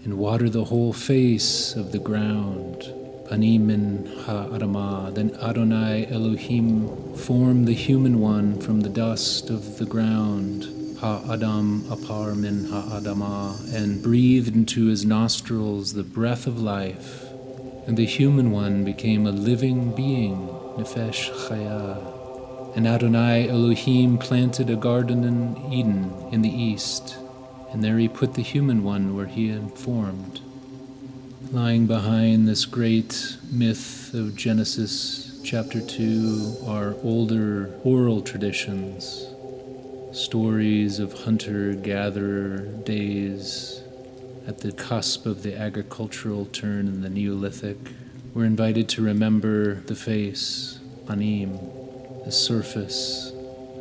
and 0.03 0.17
water 0.17 0.49
the 0.49 0.65
whole 0.65 0.93
face 0.93 1.75
of 1.75 1.91
the 1.91 1.99
ground, 1.99 2.93
Ani 3.31 3.57
min 3.59 4.05
ha-adamah. 4.25 5.13
Then 5.13 5.35
Adonai 5.35 6.07
Elohim 6.09 7.13
formed 7.15 7.67
the 7.67 7.73
human 7.73 8.19
one 8.19 8.59
from 8.59 8.81
the 8.81 8.89
dust 8.89 9.49
of 9.49 9.77
the 9.77 9.85
ground. 9.85 10.97
Ha-adam 10.99 11.83
apar 11.83 12.35
min 12.35 12.65
ha-adamah. 12.65 13.73
And 13.73 14.01
breathed 14.01 14.55
into 14.55 14.87
his 14.87 15.05
nostrils 15.05 15.93
the 15.93 16.03
breath 16.03 16.47
of 16.47 16.59
life. 16.59 17.25
And 17.85 17.97
the 17.97 18.05
human 18.05 18.51
one 18.51 18.83
became 18.83 19.27
a 19.27 19.31
living 19.31 19.95
being, 19.95 20.47
Nefesh 20.77 21.29
Chaya. 21.31 22.75
And 22.75 22.87
Adonai 22.87 23.47
Elohim 23.47 24.17
planted 24.17 24.69
a 24.69 24.75
garden 24.75 25.23
in 25.23 25.71
Eden 25.71 26.13
in 26.31 26.41
the 26.41 26.49
east, 26.49 27.17
and 27.71 27.83
there 27.83 27.97
he 27.97 28.07
put 28.07 28.33
the 28.33 28.41
human 28.41 28.83
one 28.83 29.15
where 29.15 29.27
he 29.27 29.49
had 29.49 29.77
formed 29.77 30.41
lying 31.51 31.87
behind 31.87 32.47
this 32.47 32.65
great 32.65 33.37
myth 33.51 34.13
of 34.13 34.35
Genesis 34.35 35.41
chapter 35.43 35.81
2 35.81 36.57
are 36.67 36.95
older 37.01 37.73
oral 37.83 38.21
traditions, 38.21 39.25
stories 40.11 40.99
of 40.99 41.23
hunter 41.23 41.73
gatherer 41.73 42.59
days 42.59 43.81
at 44.45 44.59
the 44.59 44.71
cusp 44.71 45.25
of 45.25 45.41
the 45.41 45.57
agricultural 45.57 46.45
turn 46.45 46.87
in 46.87 47.01
the 47.01 47.09
Neolithic. 47.09 47.77
We're 48.35 48.45
invited 48.45 48.87
to 48.89 49.01
remember 49.01 49.75
the 49.81 49.95
face, 49.95 50.79
anim, 51.07 51.57
the 52.25 52.31
surface, 52.31 53.31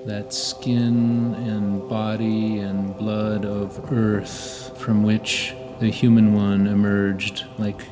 that 0.06 0.32
skin 0.32 1.34
and 1.34 1.88
body 1.88 2.58
and 2.58 2.96
blood 2.96 3.44
of 3.44 3.92
earth 3.92 4.76
from 4.78 5.02
which 5.02 5.54
the 5.80 5.90
human 5.90 6.34
one 6.34 6.66
emerged 6.66 7.44
like 7.58 7.82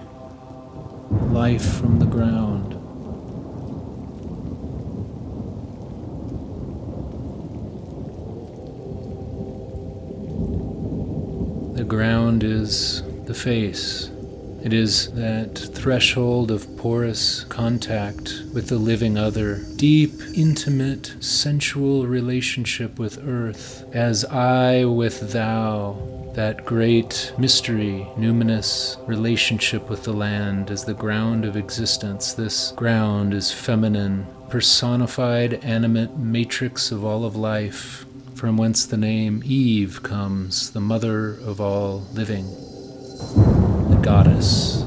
life 1.10 1.78
from 1.78 1.98
the 1.98 2.06
ground. 2.06 2.72
The 11.76 11.84
ground 11.84 12.42
is 12.42 13.02
the 13.24 13.34
face. 13.34 14.10
It 14.66 14.72
is 14.72 15.12
that 15.12 15.56
threshold 15.56 16.50
of 16.50 16.76
porous 16.76 17.44
contact 17.44 18.42
with 18.52 18.66
the 18.66 18.78
living 18.78 19.16
other, 19.16 19.60
deep, 19.76 20.10
intimate, 20.34 21.14
sensual 21.20 22.08
relationship 22.08 22.98
with 22.98 23.24
earth, 23.24 23.84
as 23.92 24.24
I 24.24 24.84
with 24.84 25.30
thou, 25.30 26.32
that 26.34 26.64
great 26.64 27.32
mystery, 27.38 28.08
numinous 28.16 28.96
relationship 29.06 29.88
with 29.88 30.02
the 30.02 30.12
land 30.12 30.72
as 30.72 30.84
the 30.84 30.94
ground 30.94 31.44
of 31.44 31.56
existence. 31.56 32.32
This 32.32 32.72
ground 32.72 33.34
is 33.34 33.52
feminine, 33.52 34.26
personified, 34.48 35.62
animate 35.62 36.16
matrix 36.16 36.90
of 36.90 37.04
all 37.04 37.24
of 37.24 37.36
life, 37.36 38.04
from 38.34 38.56
whence 38.56 38.84
the 38.84 38.96
name 38.96 39.44
Eve 39.44 40.02
comes, 40.02 40.70
the 40.70 40.80
mother 40.80 41.34
of 41.34 41.60
all 41.60 42.00
living, 42.14 42.50
goddess. 44.06 44.82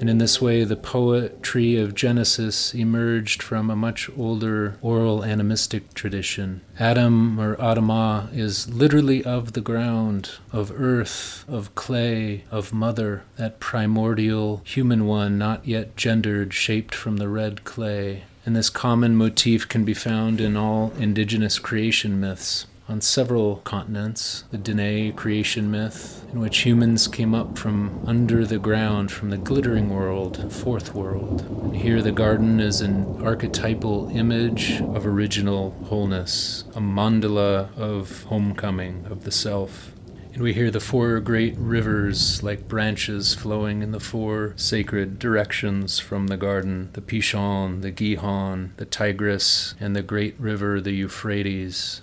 And 0.00 0.08
in 0.08 0.16
this 0.16 0.40
way, 0.40 0.64
the 0.64 0.76
poetry 0.76 1.76
of 1.76 1.94
Genesis 1.94 2.74
emerged 2.74 3.42
from 3.42 3.68
a 3.68 3.76
much 3.76 4.08
older 4.16 4.78
oral 4.80 5.22
animistic 5.22 5.92
tradition. 5.92 6.62
Adam 6.78 7.38
or 7.38 7.56
Adamah 7.56 8.34
is 8.34 8.72
literally 8.72 9.22
of 9.22 9.52
the 9.52 9.60
ground, 9.60 10.30
of 10.52 10.72
earth, 10.74 11.44
of 11.46 11.74
clay, 11.74 12.44
of 12.50 12.72
mother, 12.72 13.24
that 13.36 13.60
primordial 13.60 14.62
human 14.64 15.04
one, 15.04 15.36
not 15.36 15.68
yet 15.68 15.96
gendered, 15.96 16.54
shaped 16.54 16.94
from 16.94 17.18
the 17.18 17.28
red 17.28 17.62
clay. 17.64 18.24
And 18.46 18.56
this 18.56 18.70
common 18.70 19.16
motif 19.16 19.68
can 19.68 19.84
be 19.84 19.92
found 19.92 20.40
in 20.40 20.56
all 20.56 20.94
indigenous 20.98 21.58
creation 21.58 22.18
myths 22.18 22.64
on 22.86 23.00
several 23.00 23.56
continents, 23.56 24.44
the 24.50 24.58
Dene 24.58 25.12
creation 25.14 25.70
myth, 25.70 26.26
in 26.32 26.40
which 26.40 26.58
humans 26.58 27.08
came 27.08 27.34
up 27.34 27.56
from 27.56 28.02
under 28.06 28.44
the 28.44 28.58
ground, 28.58 29.10
from 29.10 29.30
the 29.30 29.38
glittering 29.38 29.88
world, 29.88 30.52
fourth 30.52 30.94
world. 30.94 31.42
And 31.62 31.76
here 31.76 32.02
the 32.02 32.12
garden 32.12 32.60
is 32.60 32.82
an 32.82 33.22
archetypal 33.24 34.10
image 34.10 34.82
of 34.82 35.06
original 35.06 35.70
wholeness, 35.86 36.64
a 36.74 36.80
mandala 36.80 37.74
of 37.78 38.24
homecoming 38.24 39.06
of 39.06 39.24
the 39.24 39.32
self. 39.32 39.92
And 40.34 40.42
we 40.42 40.52
hear 40.52 40.70
the 40.70 40.80
four 40.80 41.20
great 41.20 41.54
rivers 41.56 42.42
like 42.42 42.66
branches 42.66 43.34
flowing 43.34 43.82
in 43.82 43.92
the 43.92 44.00
four 44.00 44.52
sacred 44.56 45.20
directions 45.20 46.00
from 46.00 46.26
the 46.26 46.36
garden 46.36 46.90
the 46.92 47.00
Pishon, 47.00 47.82
the 47.82 47.92
Gihon, 47.92 48.72
the 48.76 48.84
Tigris, 48.84 49.76
and 49.78 49.94
the 49.94 50.02
great 50.02 50.38
river, 50.40 50.80
the 50.80 50.92
Euphrates. 50.92 52.02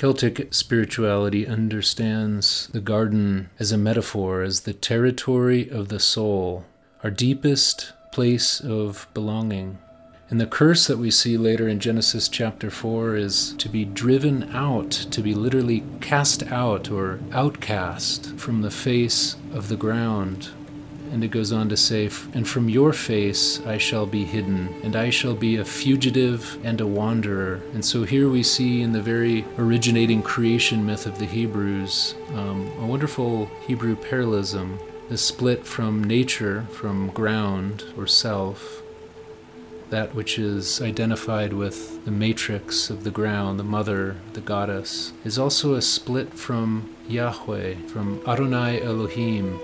Celtic 0.00 0.54
spirituality 0.54 1.46
understands 1.46 2.68
the 2.68 2.80
garden 2.80 3.50
as 3.58 3.70
a 3.70 3.76
metaphor, 3.76 4.40
as 4.40 4.60
the 4.60 4.72
territory 4.72 5.68
of 5.68 5.88
the 5.88 6.00
soul, 6.00 6.64
our 7.04 7.10
deepest 7.10 7.92
place 8.10 8.60
of 8.60 9.06
belonging. 9.12 9.76
And 10.30 10.40
the 10.40 10.46
curse 10.46 10.86
that 10.86 10.96
we 10.96 11.10
see 11.10 11.36
later 11.36 11.68
in 11.68 11.80
Genesis 11.80 12.30
chapter 12.30 12.70
4 12.70 13.14
is 13.14 13.52
to 13.58 13.68
be 13.68 13.84
driven 13.84 14.44
out, 14.54 14.90
to 14.90 15.20
be 15.20 15.34
literally 15.34 15.84
cast 16.00 16.44
out 16.44 16.90
or 16.90 17.20
outcast 17.32 18.38
from 18.38 18.62
the 18.62 18.70
face 18.70 19.36
of 19.52 19.68
the 19.68 19.76
ground 19.76 20.48
and 21.10 21.24
it 21.24 21.30
goes 21.30 21.52
on 21.52 21.68
to 21.68 21.76
say, 21.76 22.10
And 22.32 22.48
from 22.48 22.68
your 22.68 22.92
face 22.92 23.60
I 23.66 23.78
shall 23.78 24.06
be 24.06 24.24
hidden, 24.24 24.74
and 24.82 24.96
I 24.96 25.10
shall 25.10 25.34
be 25.34 25.56
a 25.56 25.64
fugitive 25.64 26.58
and 26.64 26.80
a 26.80 26.86
wanderer. 26.86 27.60
And 27.74 27.84
so 27.84 28.04
here 28.04 28.28
we 28.28 28.42
see 28.42 28.82
in 28.82 28.92
the 28.92 29.02
very 29.02 29.44
originating 29.58 30.22
creation 30.22 30.86
myth 30.86 31.06
of 31.06 31.18
the 31.18 31.26
Hebrews 31.26 32.14
um, 32.34 32.70
a 32.78 32.86
wonderful 32.86 33.46
Hebrew 33.66 33.96
parallelism, 33.96 34.78
the 35.08 35.18
split 35.18 35.66
from 35.66 36.04
nature, 36.04 36.66
from 36.72 37.10
ground 37.10 37.84
or 37.96 38.06
self, 38.06 38.82
that 39.90 40.14
which 40.14 40.38
is 40.38 40.80
identified 40.80 41.52
with 41.52 42.04
the 42.04 42.10
matrix 42.12 42.90
of 42.90 43.02
the 43.02 43.10
ground, 43.10 43.58
the 43.58 43.64
mother, 43.64 44.16
the 44.34 44.40
goddess, 44.40 45.12
is 45.24 45.38
also 45.38 45.74
a 45.74 45.82
split 45.82 46.32
from 46.34 46.94
Yahweh, 47.08 47.74
from 47.88 48.22
Adonai 48.26 48.80
Elohim, 48.80 49.58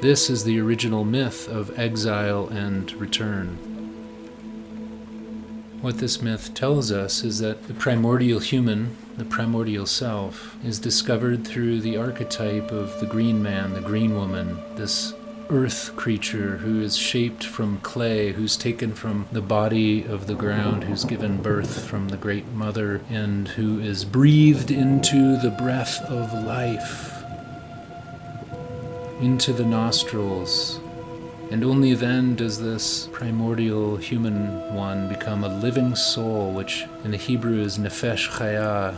this 0.00 0.28
is 0.28 0.44
the 0.44 0.60
original 0.60 1.04
myth 1.04 1.48
of 1.48 1.78
exile 1.78 2.48
and 2.48 2.92
return. 2.94 3.58
What 5.80 5.98
this 5.98 6.20
myth 6.20 6.52
tells 6.54 6.90
us 6.92 7.22
is 7.22 7.38
that 7.38 7.68
the 7.68 7.74
primordial 7.74 8.40
human, 8.40 8.96
the 9.16 9.24
primordial 9.24 9.86
self, 9.86 10.56
is 10.64 10.78
discovered 10.78 11.46
through 11.46 11.80
the 11.80 11.96
archetype 11.96 12.70
of 12.72 12.98
the 13.00 13.06
green 13.06 13.42
man, 13.42 13.72
the 13.72 13.80
green 13.80 14.16
woman, 14.16 14.58
this 14.74 15.14
earth 15.48 15.94
creature 15.96 16.56
who 16.58 16.80
is 16.80 16.96
shaped 16.96 17.44
from 17.44 17.78
clay, 17.80 18.32
who's 18.32 18.56
taken 18.56 18.94
from 18.94 19.26
the 19.32 19.40
body 19.40 20.04
of 20.04 20.26
the 20.26 20.34
ground, 20.34 20.84
who's 20.84 21.04
given 21.04 21.40
birth 21.40 21.86
from 21.86 22.08
the 22.08 22.16
great 22.16 22.46
mother, 22.48 23.00
and 23.08 23.48
who 23.48 23.78
is 23.78 24.04
breathed 24.04 24.70
into 24.70 25.36
the 25.40 25.54
breath 25.56 26.00
of 26.10 26.32
life 26.44 27.15
into 29.20 29.52
the 29.52 29.64
nostrils, 29.64 30.80
and 31.50 31.62
only 31.62 31.94
then 31.94 32.34
does 32.34 32.60
this 32.60 33.08
primordial 33.12 33.96
human 33.96 34.74
one 34.74 35.08
become 35.08 35.44
a 35.44 35.58
living 35.60 35.94
soul, 35.94 36.52
which 36.52 36.84
in 37.04 37.12
the 37.12 37.16
Hebrew 37.16 37.60
is 37.60 37.78
nefesh 37.78 38.28
chaya, 38.30 38.96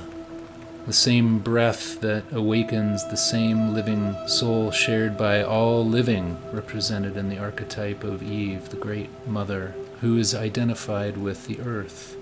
the 0.86 0.92
same 0.92 1.38
breath 1.38 2.00
that 2.00 2.24
awakens 2.32 3.06
the 3.10 3.16
same 3.16 3.74
living 3.74 4.16
soul 4.26 4.70
shared 4.70 5.18
by 5.18 5.42
all 5.42 5.84
living, 5.84 6.38
represented 6.50 7.16
in 7.16 7.28
the 7.28 7.38
archetype 7.38 8.02
of 8.02 8.22
Eve, 8.22 8.70
the 8.70 8.76
great 8.76 9.10
mother, 9.26 9.74
who 10.00 10.16
is 10.16 10.34
identified 10.34 11.18
with 11.18 11.46
the 11.46 11.60
earth. 11.60 12.16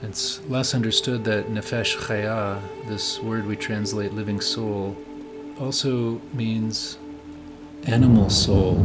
It's 0.00 0.40
less 0.44 0.74
understood 0.74 1.24
that 1.24 1.48
nefesh 1.48 1.96
chaya, 1.96 2.62
this 2.86 3.18
word 3.18 3.46
we 3.46 3.56
translate 3.56 4.12
living 4.12 4.40
soul, 4.40 4.96
also 5.60 6.20
means 6.32 6.98
animal 7.84 8.30
soul. 8.30 8.84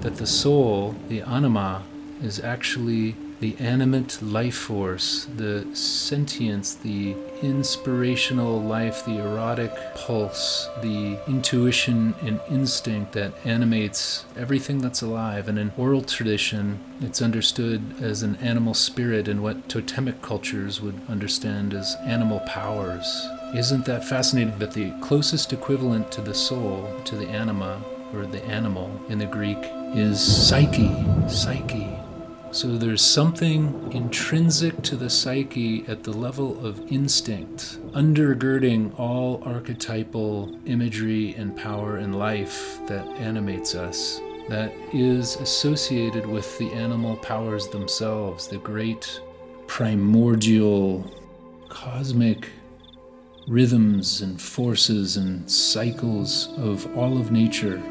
That 0.00 0.16
the 0.16 0.26
soul, 0.26 0.94
the 1.08 1.22
anima, 1.22 1.82
is 2.22 2.38
actually 2.40 3.16
the 3.40 3.56
animate 3.60 4.20
life 4.20 4.56
force, 4.56 5.26
the 5.36 5.64
sentience, 5.72 6.74
the 6.74 7.14
inspirational 7.40 8.60
life, 8.60 9.04
the 9.04 9.18
erotic 9.18 9.72
pulse, 9.94 10.68
the 10.82 11.18
intuition 11.28 12.14
and 12.20 12.40
instinct 12.50 13.12
that 13.12 13.32
animates 13.44 14.24
everything 14.36 14.78
that's 14.78 15.02
alive. 15.02 15.46
And 15.46 15.56
in 15.56 15.72
oral 15.76 16.02
tradition, 16.02 16.80
it's 17.00 17.22
understood 17.22 18.02
as 18.02 18.24
an 18.24 18.36
animal 18.36 18.74
spirit 18.74 19.28
and 19.28 19.40
what 19.40 19.68
totemic 19.68 20.20
cultures 20.20 20.80
would 20.80 21.00
understand 21.08 21.74
as 21.74 21.96
animal 22.06 22.40
powers. 22.40 23.28
Isn't 23.54 23.86
that 23.86 24.04
fascinating 24.04 24.58
that 24.58 24.72
the 24.72 24.90
closest 25.00 25.54
equivalent 25.54 26.12
to 26.12 26.20
the 26.20 26.34
soul, 26.34 26.86
to 27.04 27.16
the 27.16 27.26
anima, 27.28 27.82
or 28.12 28.26
the 28.26 28.44
animal 28.44 28.90
in 29.08 29.18
the 29.18 29.26
Greek, 29.26 29.58
is 29.94 30.20
psyche, 30.20 30.94
psyche. 31.26 31.88
So 32.50 32.76
there's 32.76 33.00
something 33.00 33.90
intrinsic 33.90 34.82
to 34.82 34.96
the 34.96 35.08
psyche 35.08 35.86
at 35.88 36.04
the 36.04 36.12
level 36.12 36.64
of 36.64 36.92
instinct, 36.92 37.78
undergirding 37.92 38.98
all 38.98 39.42
archetypal 39.46 40.54
imagery 40.66 41.34
and 41.34 41.56
power 41.56 41.96
and 41.96 42.18
life 42.18 42.78
that 42.86 43.06
animates 43.16 43.74
us, 43.74 44.20
that 44.50 44.74
is 44.92 45.36
associated 45.36 46.26
with 46.26 46.58
the 46.58 46.70
animal 46.72 47.16
powers 47.16 47.66
themselves, 47.68 48.46
the 48.46 48.58
great 48.58 49.20
primordial 49.66 51.10
cosmic 51.70 52.48
rhythms 53.48 54.20
and 54.20 54.40
forces 54.40 55.16
and 55.16 55.50
cycles 55.50 56.48
of 56.58 56.96
all 56.96 57.18
of 57.18 57.32
nature 57.32 57.82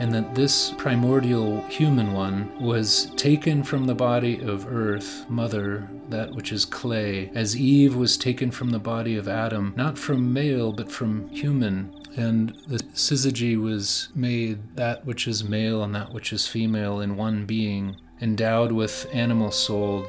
and 0.00 0.14
that 0.14 0.34
this 0.34 0.72
primordial 0.78 1.60
human 1.66 2.14
one 2.14 2.50
was 2.58 3.10
taken 3.16 3.62
from 3.62 3.86
the 3.86 3.94
body 3.94 4.40
of 4.40 4.66
earth, 4.66 5.26
mother, 5.28 5.86
that 6.08 6.32
which 6.32 6.52
is 6.52 6.64
clay, 6.64 7.30
as 7.34 7.54
Eve 7.54 7.94
was 7.94 8.16
taken 8.16 8.50
from 8.50 8.70
the 8.70 8.78
body 8.78 9.14
of 9.14 9.28
Adam, 9.28 9.74
not 9.76 9.98
from 9.98 10.32
male, 10.32 10.72
but 10.72 10.90
from 10.90 11.28
human. 11.28 11.94
And 12.16 12.56
the 12.66 12.78
syzygy 12.78 13.60
was 13.60 14.08
made 14.14 14.74
that 14.76 15.04
which 15.04 15.28
is 15.28 15.44
male 15.44 15.84
and 15.84 15.94
that 15.94 16.14
which 16.14 16.32
is 16.32 16.46
female 16.46 17.00
in 17.00 17.18
one 17.18 17.44
being, 17.44 17.96
endowed 18.22 18.72
with 18.72 19.06
animal 19.12 19.50
soul, 19.50 20.06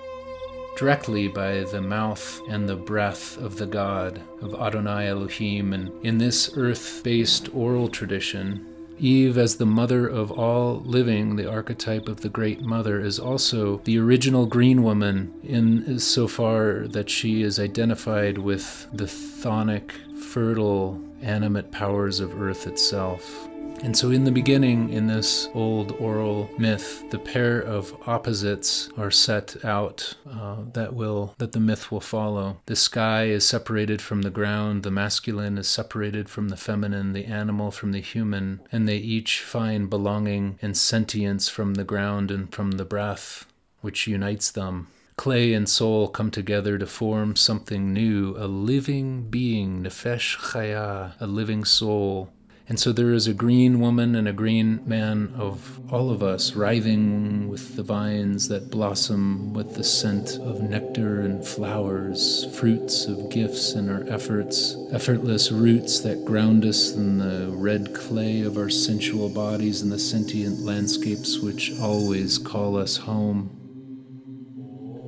directly 0.75 1.27
by 1.27 1.63
the 1.63 1.81
mouth 1.81 2.41
and 2.47 2.67
the 2.67 2.75
breath 2.75 3.37
of 3.37 3.57
the 3.57 3.65
God, 3.65 4.21
of 4.41 4.53
Adonai 4.55 5.07
Elohim. 5.07 5.73
And 5.73 5.91
in 6.03 6.17
this 6.17 6.51
earth 6.55 7.01
based 7.03 7.53
oral 7.53 7.87
tradition, 7.87 8.67
Eve, 8.99 9.35
as 9.37 9.55
the 9.55 9.65
mother 9.65 10.07
of 10.07 10.31
all 10.31 10.81
living, 10.85 11.35
the 11.35 11.49
archetype 11.49 12.07
of 12.07 12.21
the 12.21 12.29
Great 12.29 12.61
Mother, 12.61 12.99
is 12.99 13.17
also 13.17 13.81
the 13.83 13.97
original 13.97 14.45
green 14.45 14.83
woman 14.83 15.33
in 15.43 15.97
so 15.97 16.27
far 16.27 16.87
that 16.87 17.09
she 17.09 17.41
is 17.41 17.59
identified 17.59 18.37
with 18.37 18.87
the 18.93 19.05
chthonic, 19.05 19.91
fertile, 20.15 21.01
animate 21.23 21.71
powers 21.71 22.19
of 22.19 22.39
earth 22.39 22.67
itself. 22.67 23.47
And 23.83 23.97
so, 23.97 24.11
in 24.11 24.25
the 24.25 24.31
beginning, 24.31 24.89
in 24.89 25.07
this 25.07 25.49
old 25.55 25.93
oral 25.93 26.51
myth, 26.57 27.03
the 27.09 27.17
pair 27.17 27.59
of 27.59 27.95
opposites 28.07 28.89
are 28.95 29.09
set 29.09 29.65
out 29.65 30.15
uh, 30.29 30.57
that 30.73 30.93
will 30.93 31.33
that 31.39 31.51
the 31.53 31.59
myth 31.59 31.91
will 31.91 31.99
follow. 31.99 32.57
The 32.67 32.75
sky 32.75 33.25
is 33.25 33.43
separated 33.43 33.99
from 33.99 34.21
the 34.21 34.29
ground, 34.29 34.83
the 34.83 34.91
masculine 34.91 35.57
is 35.57 35.67
separated 35.67 36.29
from 36.29 36.49
the 36.49 36.57
feminine, 36.57 37.13
the 37.13 37.25
animal 37.25 37.71
from 37.71 37.91
the 37.91 38.01
human, 38.01 38.61
and 38.71 38.87
they 38.87 38.97
each 38.97 39.41
find 39.41 39.89
belonging 39.89 40.59
and 40.61 40.77
sentience 40.77 41.49
from 41.49 41.73
the 41.73 41.83
ground 41.83 42.29
and 42.29 42.53
from 42.53 42.71
the 42.71 42.85
breath, 42.85 43.47
which 43.81 44.05
unites 44.05 44.51
them. 44.51 44.87
Clay 45.17 45.53
and 45.53 45.67
soul 45.67 46.07
come 46.07 46.31
together 46.31 46.77
to 46.77 46.87
form 46.87 47.35
something 47.35 47.93
new, 47.93 48.35
a 48.37 48.45
living 48.47 49.29
being, 49.29 49.83
nefesh 49.83 50.37
chaya, 50.37 51.13
a 51.19 51.27
living 51.27 51.63
soul 51.63 52.31
and 52.71 52.79
so 52.79 52.93
there 52.93 53.11
is 53.11 53.27
a 53.27 53.33
green 53.33 53.81
woman 53.81 54.15
and 54.15 54.29
a 54.29 54.31
green 54.31 54.79
man 54.85 55.33
of 55.35 55.81
all 55.91 56.09
of 56.09 56.23
us 56.23 56.55
writhing 56.55 57.49
with 57.49 57.75
the 57.75 57.83
vines 57.83 58.47
that 58.47 58.71
blossom 58.71 59.53
with 59.53 59.75
the 59.75 59.83
scent 59.83 60.37
of 60.37 60.61
nectar 60.61 61.19
and 61.19 61.45
flowers, 61.45 62.45
fruits 62.57 63.07
of 63.07 63.29
gifts 63.29 63.73
in 63.73 63.89
our 63.89 64.07
efforts, 64.07 64.77
effortless 64.93 65.51
roots 65.51 65.99
that 65.99 66.23
ground 66.23 66.63
us 66.63 66.93
in 66.93 67.17
the 67.17 67.49
red 67.57 67.93
clay 67.93 68.39
of 68.39 68.57
our 68.57 68.69
sensual 68.69 69.27
bodies 69.27 69.81
and 69.81 69.91
the 69.91 69.99
sentient 69.99 70.61
landscapes 70.61 71.39
which 71.39 71.77
always 71.77 72.37
call 72.37 72.77
us 72.77 72.95
home. 72.95 73.60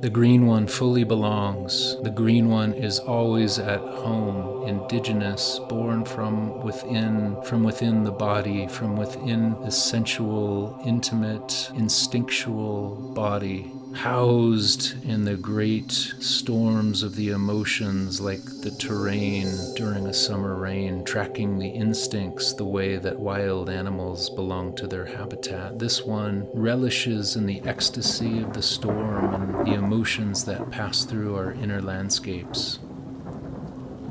The 0.04 0.10
green 0.10 0.44
one 0.44 0.66
fully 0.66 1.02
belongs. 1.02 1.96
The 2.02 2.10
green 2.10 2.50
one 2.50 2.74
is 2.74 2.98
always 2.98 3.58
at 3.58 3.80
home, 3.80 4.68
indigenous, 4.68 5.58
born 5.70 6.04
from 6.04 6.60
within, 6.62 7.40
from 7.42 7.64
within 7.64 8.04
the 8.04 8.12
body, 8.12 8.66
from 8.66 8.96
within 8.96 9.58
the 9.62 9.70
sensual, 9.70 10.78
intimate, 10.84 11.70
instinctual 11.74 13.14
body 13.14 13.72
housed 13.94 15.02
in 15.04 15.24
the 15.24 15.36
great 15.36 15.92
storms 15.92 17.02
of 17.02 17.14
the 17.14 17.30
emotions 17.30 18.20
like 18.20 18.44
the 18.62 18.70
terrain 18.72 19.46
during 19.76 20.06
a 20.06 20.12
summer 20.12 20.56
rain, 20.56 21.04
tracking 21.04 21.58
the 21.58 21.68
instincts 21.68 22.52
the 22.52 22.64
way 22.64 22.96
that 22.96 23.18
wild 23.18 23.70
animals 23.70 24.28
belong 24.30 24.74
to 24.74 24.86
their 24.86 25.06
habitat. 25.06 25.78
This 25.78 26.02
one 26.02 26.48
relishes 26.52 27.36
in 27.36 27.46
the 27.46 27.62
ecstasy 27.62 28.40
of 28.40 28.52
the 28.52 28.62
storm 28.62 29.34
and 29.34 29.66
the 29.66 29.74
emotions 29.74 30.44
that 30.44 30.70
pass 30.70 31.04
through 31.04 31.36
our 31.36 31.52
inner 31.52 31.80
landscapes. 31.80 32.80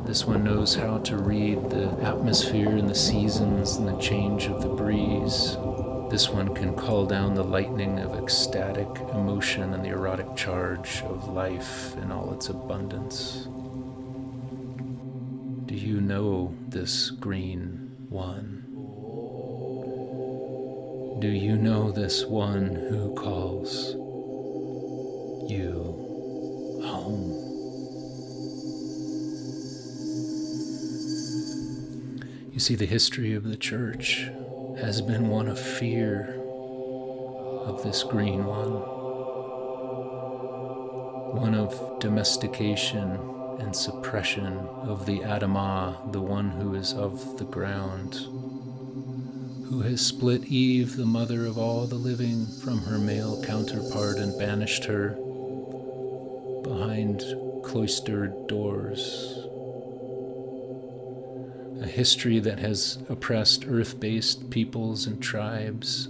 This 0.05 0.25
one 0.25 0.43
knows 0.43 0.75
how 0.75 0.97
to 0.99 1.17
read 1.17 1.69
the 1.69 1.89
atmosphere 2.01 2.69
and 2.69 2.89
the 2.89 2.95
seasons 2.95 3.77
and 3.77 3.88
the 3.88 3.97
change 3.97 4.47
of 4.47 4.61
the 4.61 4.69
breeze. 4.69 5.55
This 6.14 6.30
one 6.30 6.53
can 6.53 6.76
call 6.76 7.07
down 7.07 7.34
the 7.34 7.43
lightning 7.43 7.97
of 7.97 8.14
ecstatic 8.14 8.88
emotion 9.16 9.74
and 9.74 9.84
the 9.84 9.89
erotic 9.89 10.36
charge 10.36 11.01
of 11.07 11.28
life 11.30 11.97
in 11.97 12.11
all 12.11 12.32
its 12.36 12.49
abundance. 12.49 13.47
Do 15.66 15.74
you 15.74 15.99
know 15.99 16.53
this 16.68 17.09
green 17.09 17.95
one? 18.09 18.59
Do 21.20 21.30
you 21.30 21.55
know 21.55 21.89
this 21.89 22.26
one 22.26 22.76
who 22.76 23.16
calls 23.16 23.95
you 25.49 26.80
home? 26.86 27.32
You 32.53 32.59
see, 32.59 32.76
the 32.76 32.86
history 32.86 33.34
of 33.34 33.45
the 33.45 33.57
church 33.57 34.30
has 34.80 35.01
been 35.01 35.30
one 35.30 35.47
of 35.47 35.59
fear 35.59 36.36
of 37.65 37.84
this 37.84 38.03
green 38.03 38.43
one, 38.45 38.71
one 41.39 41.55
of 41.55 41.99
domestication 41.99 43.19
and 43.59 43.76
suppression 43.76 44.57
of 44.82 45.05
the 45.05 45.19
Adamah, 45.19 46.11
the 46.11 46.21
one 46.21 46.49
who 46.49 46.76
is 46.76 46.93
of 46.93 47.38
the 47.38 47.45
ground, 47.45 48.15
who 49.69 49.82
has 49.82 50.05
split 50.05 50.45
Eve, 50.45 50.97
the 50.97 51.05
mother 51.05 51.45
of 51.45 51.57
all 51.57 51.86
the 51.86 51.95
living, 51.95 52.47
from 52.63 52.80
her 52.80 52.97
male 52.97 53.41
counterpart 53.43 54.17
and 54.17 54.38
banished 54.39 54.86
her 54.86 55.09
behind 56.63 57.24
cloistered 57.63 58.47
doors 58.47 59.43
a 61.82 61.86
history 61.86 62.39
that 62.39 62.59
has 62.59 62.99
oppressed 63.09 63.65
earth 63.67 63.99
based 63.99 64.49
peoples 64.49 65.07
and 65.07 65.21
tribes. 65.21 66.07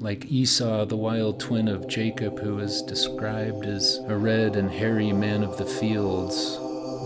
Like 0.00 0.26
Esau, 0.26 0.84
the 0.84 0.96
wild 0.96 1.40
twin 1.40 1.66
of 1.68 1.88
Jacob, 1.88 2.38
who 2.38 2.58
is 2.60 2.82
described 2.82 3.66
as 3.66 3.98
a 4.06 4.16
red 4.16 4.56
and 4.56 4.70
hairy 4.70 5.12
man 5.12 5.42
of 5.42 5.58
the 5.58 5.66
fields, 5.66 6.56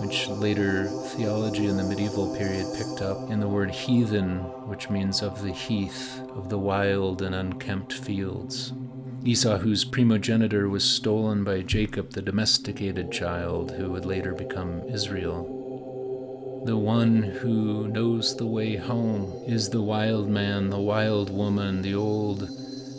which 0.05 0.29
later 0.29 0.87
theology 0.87 1.67
in 1.67 1.77
the 1.77 1.85
medieval 1.85 2.37
period 2.37 2.67
picked 2.77 3.01
up 3.01 3.31
in 3.31 3.41
the 3.41 3.49
word 3.49 3.71
heathen, 3.71 4.39
which 4.69 4.91
means 4.91 5.23
of 5.23 5.43
the 5.43 5.53
heath, 5.53 6.21
of 6.35 6.49
the 6.49 6.59
wild 6.59 7.23
and 7.23 7.35
unkempt 7.35 7.93
fields. 7.93 8.73
Esau, 9.25 9.59
whose 9.59 9.85
primogeniture 9.85 10.69
was 10.69 10.85
stolen 10.85 11.45
by 11.45 11.63
Jacob, 11.63 12.11
the 12.11 12.23
domesticated 12.23 13.13
child, 13.13 13.71
who 13.71 13.91
would 13.91 14.05
later 14.05 14.35
become 14.35 14.83
Israel. 14.89 15.62
The 16.65 16.77
one 16.77 17.23
who 17.23 17.89
knows 17.89 18.37
the 18.37 18.47
way 18.47 18.77
home 18.77 19.43
is 19.49 19.71
the 19.71 19.83
wild 19.83 20.29
man, 20.29 20.71
the 20.71 20.79
wild 20.79 21.29
woman, 21.29 21.83
the 21.83 21.97
old 21.97 22.49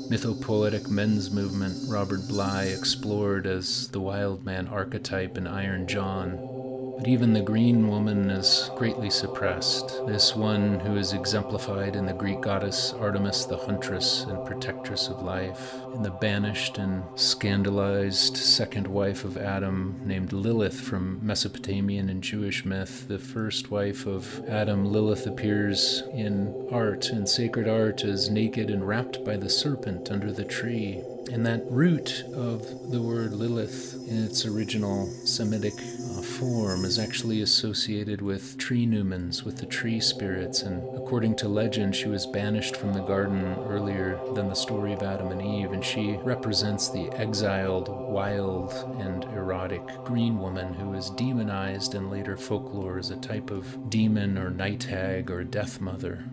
mythopoetic 0.09 0.89
men's 0.89 1.32
movement 1.32 1.78
Robert 1.88 2.28
Bly 2.28 2.66
explored 2.66 3.47
as 3.47 3.88
the 3.88 4.01
wild 4.01 4.43
man 4.43 4.68
archetype 4.68 5.38
in 5.38 5.47
Iron 5.47 5.88
John. 5.88 6.52
But 6.97 7.07
even 7.07 7.33
the 7.33 7.41
green 7.41 7.87
woman 7.87 8.29
is 8.29 8.69
greatly 8.75 9.09
suppressed, 9.09 10.05
this 10.05 10.35
one 10.35 10.79
who 10.79 10.95
is 10.95 11.13
exemplified 11.13 11.95
in 11.95 12.05
the 12.05 12.13
Greek 12.13 12.41
goddess 12.41 12.93
Artemis, 12.93 13.45
the 13.45 13.57
huntress 13.57 14.23
and 14.23 14.45
protectress 14.45 15.07
of 15.07 15.21
life, 15.21 15.75
in 15.93 16.03
the 16.03 16.11
banished 16.11 16.77
and 16.77 17.03
scandalized 17.15 18.37
second 18.37 18.87
wife 18.87 19.25
of 19.25 19.37
Adam, 19.37 19.99
named 20.05 20.31
Lilith 20.33 20.79
from 20.79 21.19
Mesopotamian 21.21 22.09
and 22.09 22.23
Jewish 22.23 22.63
myth. 22.63 23.07
The 23.07 23.19
first 23.19 23.71
wife 23.71 24.05
of 24.05 24.47
Adam, 24.47 24.85
Lilith, 24.85 25.25
appears 25.25 26.03
in 26.13 26.67
art 26.71 27.09
and 27.09 27.27
sacred 27.27 27.67
art 27.67 28.03
as 28.03 28.29
naked 28.29 28.69
and 28.69 28.87
wrapped 28.87 29.25
by 29.25 29.35
the 29.35 29.49
serpent 29.49 30.11
under 30.11 30.31
the 30.31 30.45
tree. 30.45 31.01
And 31.34 31.43
that 31.47 31.63
root 31.67 32.23
of 32.36 32.91
the 32.91 33.01
word 33.01 33.34
Lilith 33.34 33.95
in 34.07 34.23
its 34.23 34.45
original 34.45 35.07
Semitic 35.25 35.73
uh, 35.73 36.21
form 36.21 36.86
is 36.86 36.99
actually 36.99 37.41
associated 37.41 38.21
with 38.21 38.55
tree 38.59 38.86
Numens, 38.86 39.43
with 39.43 39.57
the 39.57 39.65
tree 39.65 39.99
spirits, 39.99 40.61
and 40.61 40.84
according 40.95 41.36
to 41.38 41.47
legend, 41.47 41.95
she 41.95 42.07
was 42.07 42.27
banished 42.27 42.75
from 42.75 42.93
the 42.93 43.01
garden 43.01 43.55
earlier 43.67 44.19
than 44.36 44.47
the 44.47 44.53
story 44.53 44.93
of 44.93 45.01
Adam 45.01 45.29
and 45.29 45.41
Eve, 45.41 45.71
and 45.71 45.84
she 45.84 46.17
represents 46.17 46.89
the 46.89 47.09
exiled, 47.13 47.89
wild, 47.89 48.71
and 48.99 49.23
erotic 49.36 49.81
green 50.05 50.38
woman 50.38 50.71
who 50.75 50.93
is 50.93 51.09
demonized 51.09 51.95
in 51.95 52.11
later 52.11 52.38
folklore 52.38 52.99
as 52.99 53.09
a 53.09 53.17
type 53.17 53.49
of 53.49 53.89
demon 53.89 54.38
or 54.38 54.51
night 54.51 54.84
hag 54.84 55.31
or 55.31 55.43
death 55.43 55.81
mother. 55.81 56.25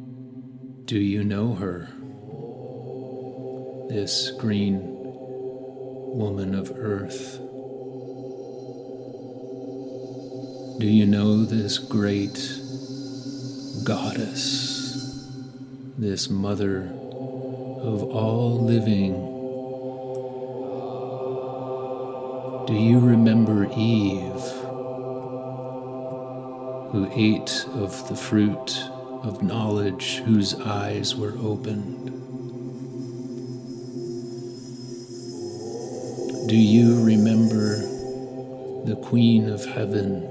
Do 0.85 0.99
you 0.99 1.25
know 1.25 1.55
her? 1.55 1.89
This 3.91 4.31
green 4.31 4.83
woman 6.15 6.55
of 6.55 6.71
earth. 6.77 7.39
Do 10.79 10.87
you 10.87 11.07
know 11.07 11.45
this 11.45 11.79
great 11.79 12.39
goddess, 13.83 15.27
this 15.99 16.31
mother 16.31 16.83
of 17.83 18.05
all 18.05 18.61
living? 18.61 19.15
Do 22.69 22.75
you 22.81 23.01
remember 23.01 23.65
Eve, 23.77 24.45
who 26.93 27.11
ate 27.13 27.67
of 27.75 28.09
the 28.09 28.15
fruit 28.15 28.85
of 29.25 29.43
knowledge, 29.43 30.19
whose 30.19 30.55
eyes 30.61 31.17
were 31.17 31.35
opened? 31.43 32.20
Do 36.51 36.57
you 36.57 37.01
remember 37.05 37.77
the 38.85 38.97
Queen 39.05 39.49
of 39.49 39.65
Heaven? 39.65 40.23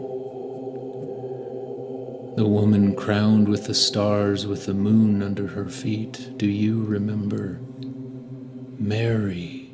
The 2.36 2.46
woman 2.46 2.94
crowned 2.94 3.48
with 3.48 3.68
the 3.68 3.74
stars 3.74 4.46
with 4.46 4.66
the 4.66 4.74
moon 4.74 5.24
under 5.24 5.48
her 5.48 5.70
feet. 5.70 6.38
Do 6.38 6.46
you 6.46 6.84
remember 6.84 7.62
Mary? 8.78 9.72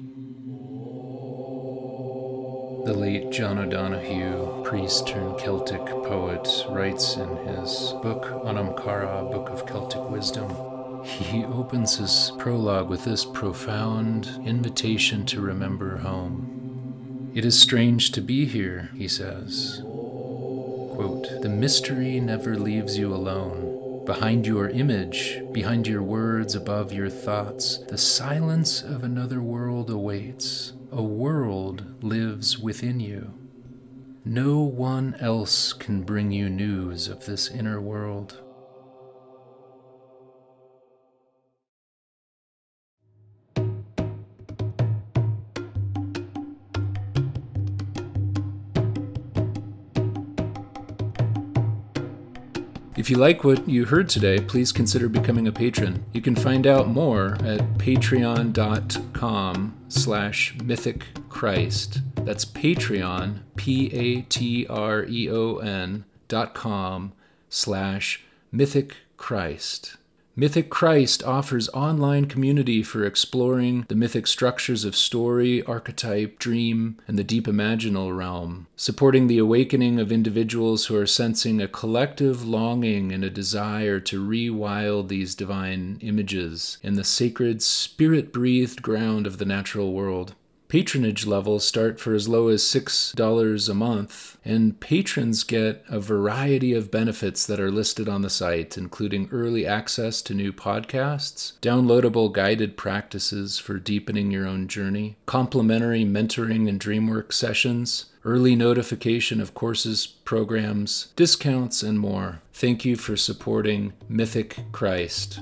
The 2.86 2.94
late 2.94 3.32
John 3.32 3.58
O'Donohue, 3.58 4.66
priest 4.66 5.08
turned 5.08 5.40
Celtic 5.40 5.84
poet, 5.84 6.48
writes 6.70 7.16
in 7.16 7.38
his 7.38 7.96
book 8.04 8.30
Anam 8.46 8.76
Cara, 8.76 9.28
Book 9.32 9.50
of 9.50 9.66
Celtic 9.66 10.12
Wisdom 10.12 10.75
he 11.06 11.46
opens 11.46 11.98
his 11.98 12.32
prologue 12.38 12.90
with 12.90 13.06
this 13.06 13.26
profound 13.26 14.28
invitation 14.44 15.26
to 15.28 15.40
remember 15.40 15.98
home. 15.98 17.32
It 17.36 17.46
is 17.46 17.60
strange 17.60 18.12
to 18.14 18.22
be 18.22 18.46
here, 18.46 18.90
he 18.96 19.08
says. 19.08 19.82
Quote, 19.84 21.42
the 21.42 21.50
mystery 21.50 22.20
never 22.20 22.58
leaves 22.58 22.98
you 22.98 23.14
alone. 23.14 24.04
Behind 24.06 24.48
your 24.48 24.70
image, 24.70 25.42
behind 25.52 25.88
your 25.88 26.02
words, 26.02 26.56
above 26.56 26.94
your 26.94 27.10
thoughts, 27.10 27.80
the 27.90 27.98
silence 27.98 28.82
of 28.82 29.04
another 29.04 29.42
world 29.42 29.90
awaits. 29.90 30.74
A 30.92 31.04
world 31.04 32.04
lives 32.04 32.58
within 32.58 33.00
you. 33.00 33.34
No 34.24 34.62
one 34.62 35.16
else 35.20 35.74
can 35.74 36.04
bring 36.04 36.32
you 36.32 36.50
news 36.50 37.08
of 37.08 37.26
this 37.26 37.50
inner 37.50 37.82
world. 37.82 38.42
If 53.06 53.12
you 53.12 53.18
like 53.18 53.44
what 53.44 53.70
you 53.70 53.86
heard 53.86 54.10
today, 54.10 54.40
please 54.40 54.72
consider 54.72 55.08
becoming 55.08 55.48
a 55.48 55.52
patron. 55.52 56.04
You 56.12 56.22
can 56.24 56.36
find 56.36 56.66
out 56.66 56.88
more 56.88 57.34
at 57.44 57.60
patreon.com 57.78 59.76
slash 59.90 60.56
mythicchrist. 60.58 62.02
That's 62.26 62.46
Patreon, 62.46 63.42
P-A-T-R-E-O-N 63.58 64.26
dot 66.28 66.56
com 66.56 67.14
slash 67.48 68.24
mythicchrist. 68.52 69.98
Mythic 70.38 70.70
Christ 70.70 71.24
offers 71.24 71.70
online 71.70 72.26
community 72.26 72.84
for 72.84 73.06
exploring 73.06 73.86
the 73.88 73.96
mythic 73.96 74.28
structures 74.28 74.84
of 74.84 74.94
story, 74.94 75.64
archetype, 75.64 76.40
dream, 76.40 76.98
and 77.08 77.18
the 77.18 77.24
deep 77.24 77.46
imaginal 77.46 78.16
realm, 78.16 78.68
supporting 78.76 79.28
the 79.28 79.38
awakening 79.38 79.98
of 79.98 80.12
individuals 80.12 80.88
who 80.88 80.98
are 80.98 81.08
sensing 81.08 81.62
a 81.62 81.70
collective 81.70 82.46
longing 82.46 83.14
and 83.14 83.24
a 83.24 83.30
desire 83.30 84.02
to 84.02 84.22
rewild 84.22 85.08
these 85.08 85.36
divine 85.36 86.00
images 86.02 86.80
in 86.84 86.96
the 86.96 87.06
sacred, 87.06 87.62
spirit 87.62 88.34
breathed 88.34 88.82
ground 88.82 89.26
of 89.26 89.38
the 89.38 89.46
natural 89.46 89.94
world. 89.94 90.36
Patronage 90.68 91.28
levels 91.28 91.68
start 91.68 92.00
for 92.00 92.16
as 92.16 92.28
low 92.28 92.48
as 92.48 92.64
$6 92.64 93.70
a 93.70 93.74
month, 93.74 94.38
and 94.44 94.80
patrons 94.80 95.44
get 95.44 95.84
a 95.88 96.00
variety 96.00 96.74
of 96.74 96.90
benefits 96.90 97.46
that 97.46 97.60
are 97.60 97.72
listed 97.72 98.10
on 98.10 98.24
the 98.24 98.30
site, 98.30 98.78
including 98.78 99.30
early 99.32 99.66
access 99.66 100.22
to 100.24 100.34
new 100.34 100.52
podcasts, 100.52 101.54
downloadable 101.60 102.32
guided 102.34 102.78
practices 102.78 103.60
for 103.60 103.78
deepening 103.78 104.32
your 104.32 104.48
own 104.48 104.68
journey, 104.68 105.18
complimentary 105.28 106.04
mentoring 106.04 106.68
and 106.68 106.80
dreamwork 106.80 107.32
sessions, 107.32 108.06
early 108.24 108.56
notification 108.56 109.40
of 109.40 109.54
courses, 109.54 110.08
programs, 110.08 111.14
discounts, 111.16 111.84
and 111.84 112.00
more. 112.00 112.42
Thank 112.54 112.84
you 112.84 112.96
for 112.96 113.16
supporting 113.16 113.94
Mythic 114.10 114.58
Christ. 114.72 115.42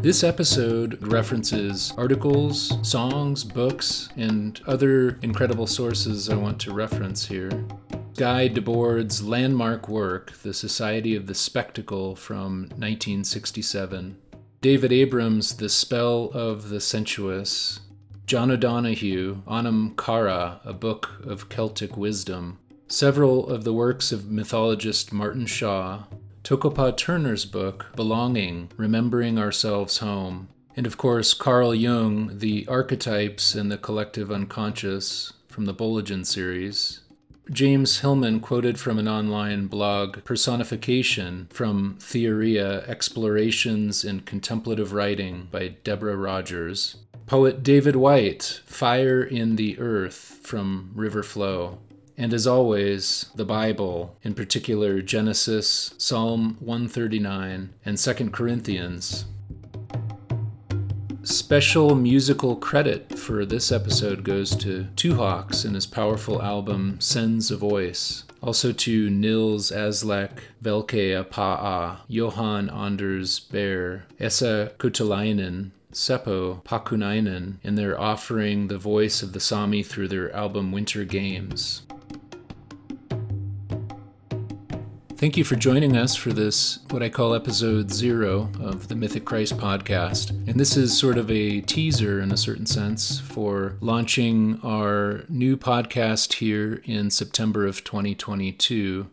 This 0.00 0.22
episode 0.22 1.02
references 1.02 1.92
articles, 1.98 2.78
songs, 2.88 3.42
books, 3.42 4.08
and 4.16 4.60
other 4.64 5.18
incredible 5.22 5.66
sources 5.66 6.30
I 6.30 6.36
want 6.36 6.60
to 6.60 6.72
reference 6.72 7.26
here. 7.26 7.66
Guy 8.16 8.46
Debord's 8.46 9.24
landmark 9.24 9.88
work, 9.88 10.32
The 10.44 10.54
Society 10.54 11.16
of 11.16 11.26
the 11.26 11.34
Spectacle 11.34 12.14
from 12.14 12.68
1967. 12.76 14.16
David 14.60 14.92
Abrams' 14.92 15.56
The 15.56 15.68
Spell 15.68 16.30
of 16.32 16.68
the 16.68 16.80
Sensuous. 16.80 17.80
John 18.24 18.52
O'Donohue, 18.52 19.42
Anam 19.50 19.96
Cara, 19.96 20.60
a 20.64 20.72
book 20.72 21.22
of 21.24 21.48
Celtic 21.48 21.96
wisdom. 21.96 22.60
Several 22.86 23.48
of 23.48 23.64
the 23.64 23.72
works 23.72 24.12
of 24.12 24.30
mythologist 24.30 25.12
Martin 25.12 25.46
Shaw, 25.46 26.04
Toko-pa 26.48 26.92
Turner's 26.92 27.44
book, 27.44 27.92
Belonging 27.94 28.70
Remembering 28.78 29.38
Ourselves 29.38 29.98
Home, 29.98 30.48
and 30.74 30.86
of 30.86 30.96
course, 30.96 31.34
Carl 31.34 31.74
Jung, 31.74 32.38
The 32.38 32.66
Archetypes 32.66 33.54
and 33.54 33.70
the 33.70 33.76
Collective 33.76 34.32
Unconscious 34.32 35.34
from 35.46 35.66
the 35.66 35.74
Bollingen 35.74 36.24
series. 36.24 37.00
James 37.50 38.00
Hillman 38.00 38.40
quoted 38.40 38.80
from 38.80 38.98
an 38.98 39.06
online 39.06 39.66
blog, 39.66 40.24
Personification 40.24 41.48
from 41.50 41.98
Theoria 42.00 42.82
Explorations 42.88 44.02
in 44.02 44.20
Contemplative 44.20 44.94
Writing 44.94 45.48
by 45.50 45.74
Deborah 45.84 46.16
Rogers. 46.16 46.96
Poet 47.26 47.62
David 47.62 47.94
Whyte, 47.94 48.62
Fire 48.64 49.22
in 49.22 49.56
the 49.56 49.78
Earth 49.78 50.38
from 50.40 50.92
River 50.94 51.22
Flow. 51.22 51.80
And 52.20 52.34
as 52.34 52.48
always, 52.48 53.26
the 53.36 53.44
Bible, 53.44 54.16
in 54.24 54.34
particular 54.34 55.00
Genesis, 55.02 55.94
Psalm 55.98 56.56
139, 56.58 57.72
and 57.84 57.96
2 57.96 58.30
Corinthians. 58.30 59.26
Special 61.22 61.94
musical 61.94 62.56
credit 62.56 63.16
for 63.16 63.46
this 63.46 63.70
episode 63.70 64.24
goes 64.24 64.56
to 64.56 64.88
Two 64.96 65.14
Hawks 65.14 65.64
and 65.64 65.76
his 65.76 65.86
powerful 65.86 66.42
album 66.42 67.00
Sends 67.00 67.52
a 67.52 67.56
Voice. 67.56 68.24
Also 68.42 68.72
to 68.72 69.08
Nils 69.10 69.70
Aslak, 69.70 70.40
Valkeapää, 70.60 71.98
Johan 72.08 72.68
Anders 72.68 73.38
Bær, 73.38 74.02
Esa 74.18 74.72
Kotilainen, 74.78 75.70
Seppo 75.92 76.64
Paakkunainen 76.64 77.58
in 77.62 77.76
their 77.76 77.98
offering 77.98 78.66
the 78.66 78.78
voice 78.78 79.22
of 79.22 79.32
the 79.32 79.40
Sami 79.40 79.84
through 79.84 80.08
their 80.08 80.34
album 80.34 80.72
Winter 80.72 81.04
Games. 81.04 81.82
Thank 85.18 85.36
you 85.36 85.42
for 85.42 85.56
joining 85.56 85.96
us 85.96 86.14
for 86.14 86.32
this, 86.32 86.78
what 86.90 87.02
I 87.02 87.08
call 87.08 87.34
episode 87.34 87.90
zero 87.90 88.52
of 88.60 88.86
the 88.86 88.94
Mythic 88.94 89.24
Christ 89.24 89.56
podcast. 89.56 90.30
And 90.30 90.60
this 90.60 90.76
is 90.76 90.96
sort 90.96 91.18
of 91.18 91.28
a 91.28 91.60
teaser, 91.60 92.20
in 92.20 92.30
a 92.30 92.36
certain 92.36 92.66
sense, 92.66 93.18
for 93.18 93.74
launching 93.80 94.60
our 94.62 95.24
new 95.28 95.56
podcast 95.56 96.34
here 96.34 96.80
in 96.84 97.10
September 97.10 97.66
of 97.66 97.82
2022. 97.82 99.08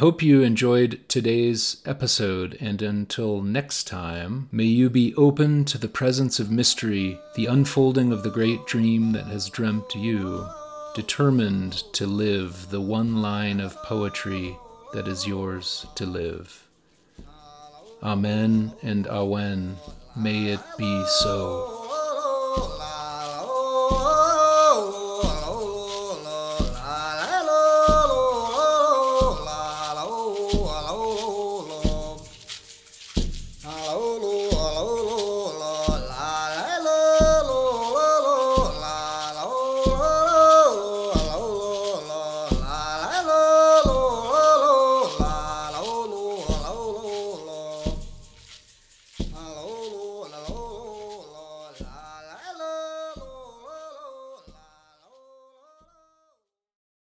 Hope 0.00 0.20
you 0.20 0.42
enjoyed 0.42 1.08
today's 1.08 1.80
episode, 1.86 2.58
and 2.60 2.82
until 2.82 3.40
next 3.40 3.86
time, 3.86 4.48
may 4.50 4.64
you 4.64 4.90
be 4.90 5.14
open 5.14 5.64
to 5.66 5.78
the 5.78 5.86
presence 5.86 6.40
of 6.40 6.50
mystery, 6.50 7.20
the 7.36 7.46
unfolding 7.46 8.12
of 8.12 8.24
the 8.24 8.30
great 8.30 8.66
dream 8.66 9.12
that 9.12 9.26
has 9.26 9.48
dreamt 9.48 9.94
you. 9.94 10.48
determined 10.96 11.84
to 11.92 12.06
live 12.06 12.70
the 12.70 12.80
one 12.80 13.20
line 13.20 13.60
of 13.60 13.76
poetry 13.82 14.56
that 14.96 15.06
is 15.06 15.26
yours 15.26 15.86
to 15.94 16.06
live. 16.06 16.66
Amen 18.02 18.72
and 18.82 19.04
Awen. 19.04 19.74
May 20.16 20.46
it 20.46 20.60
be 20.78 21.04
so. 21.06 21.85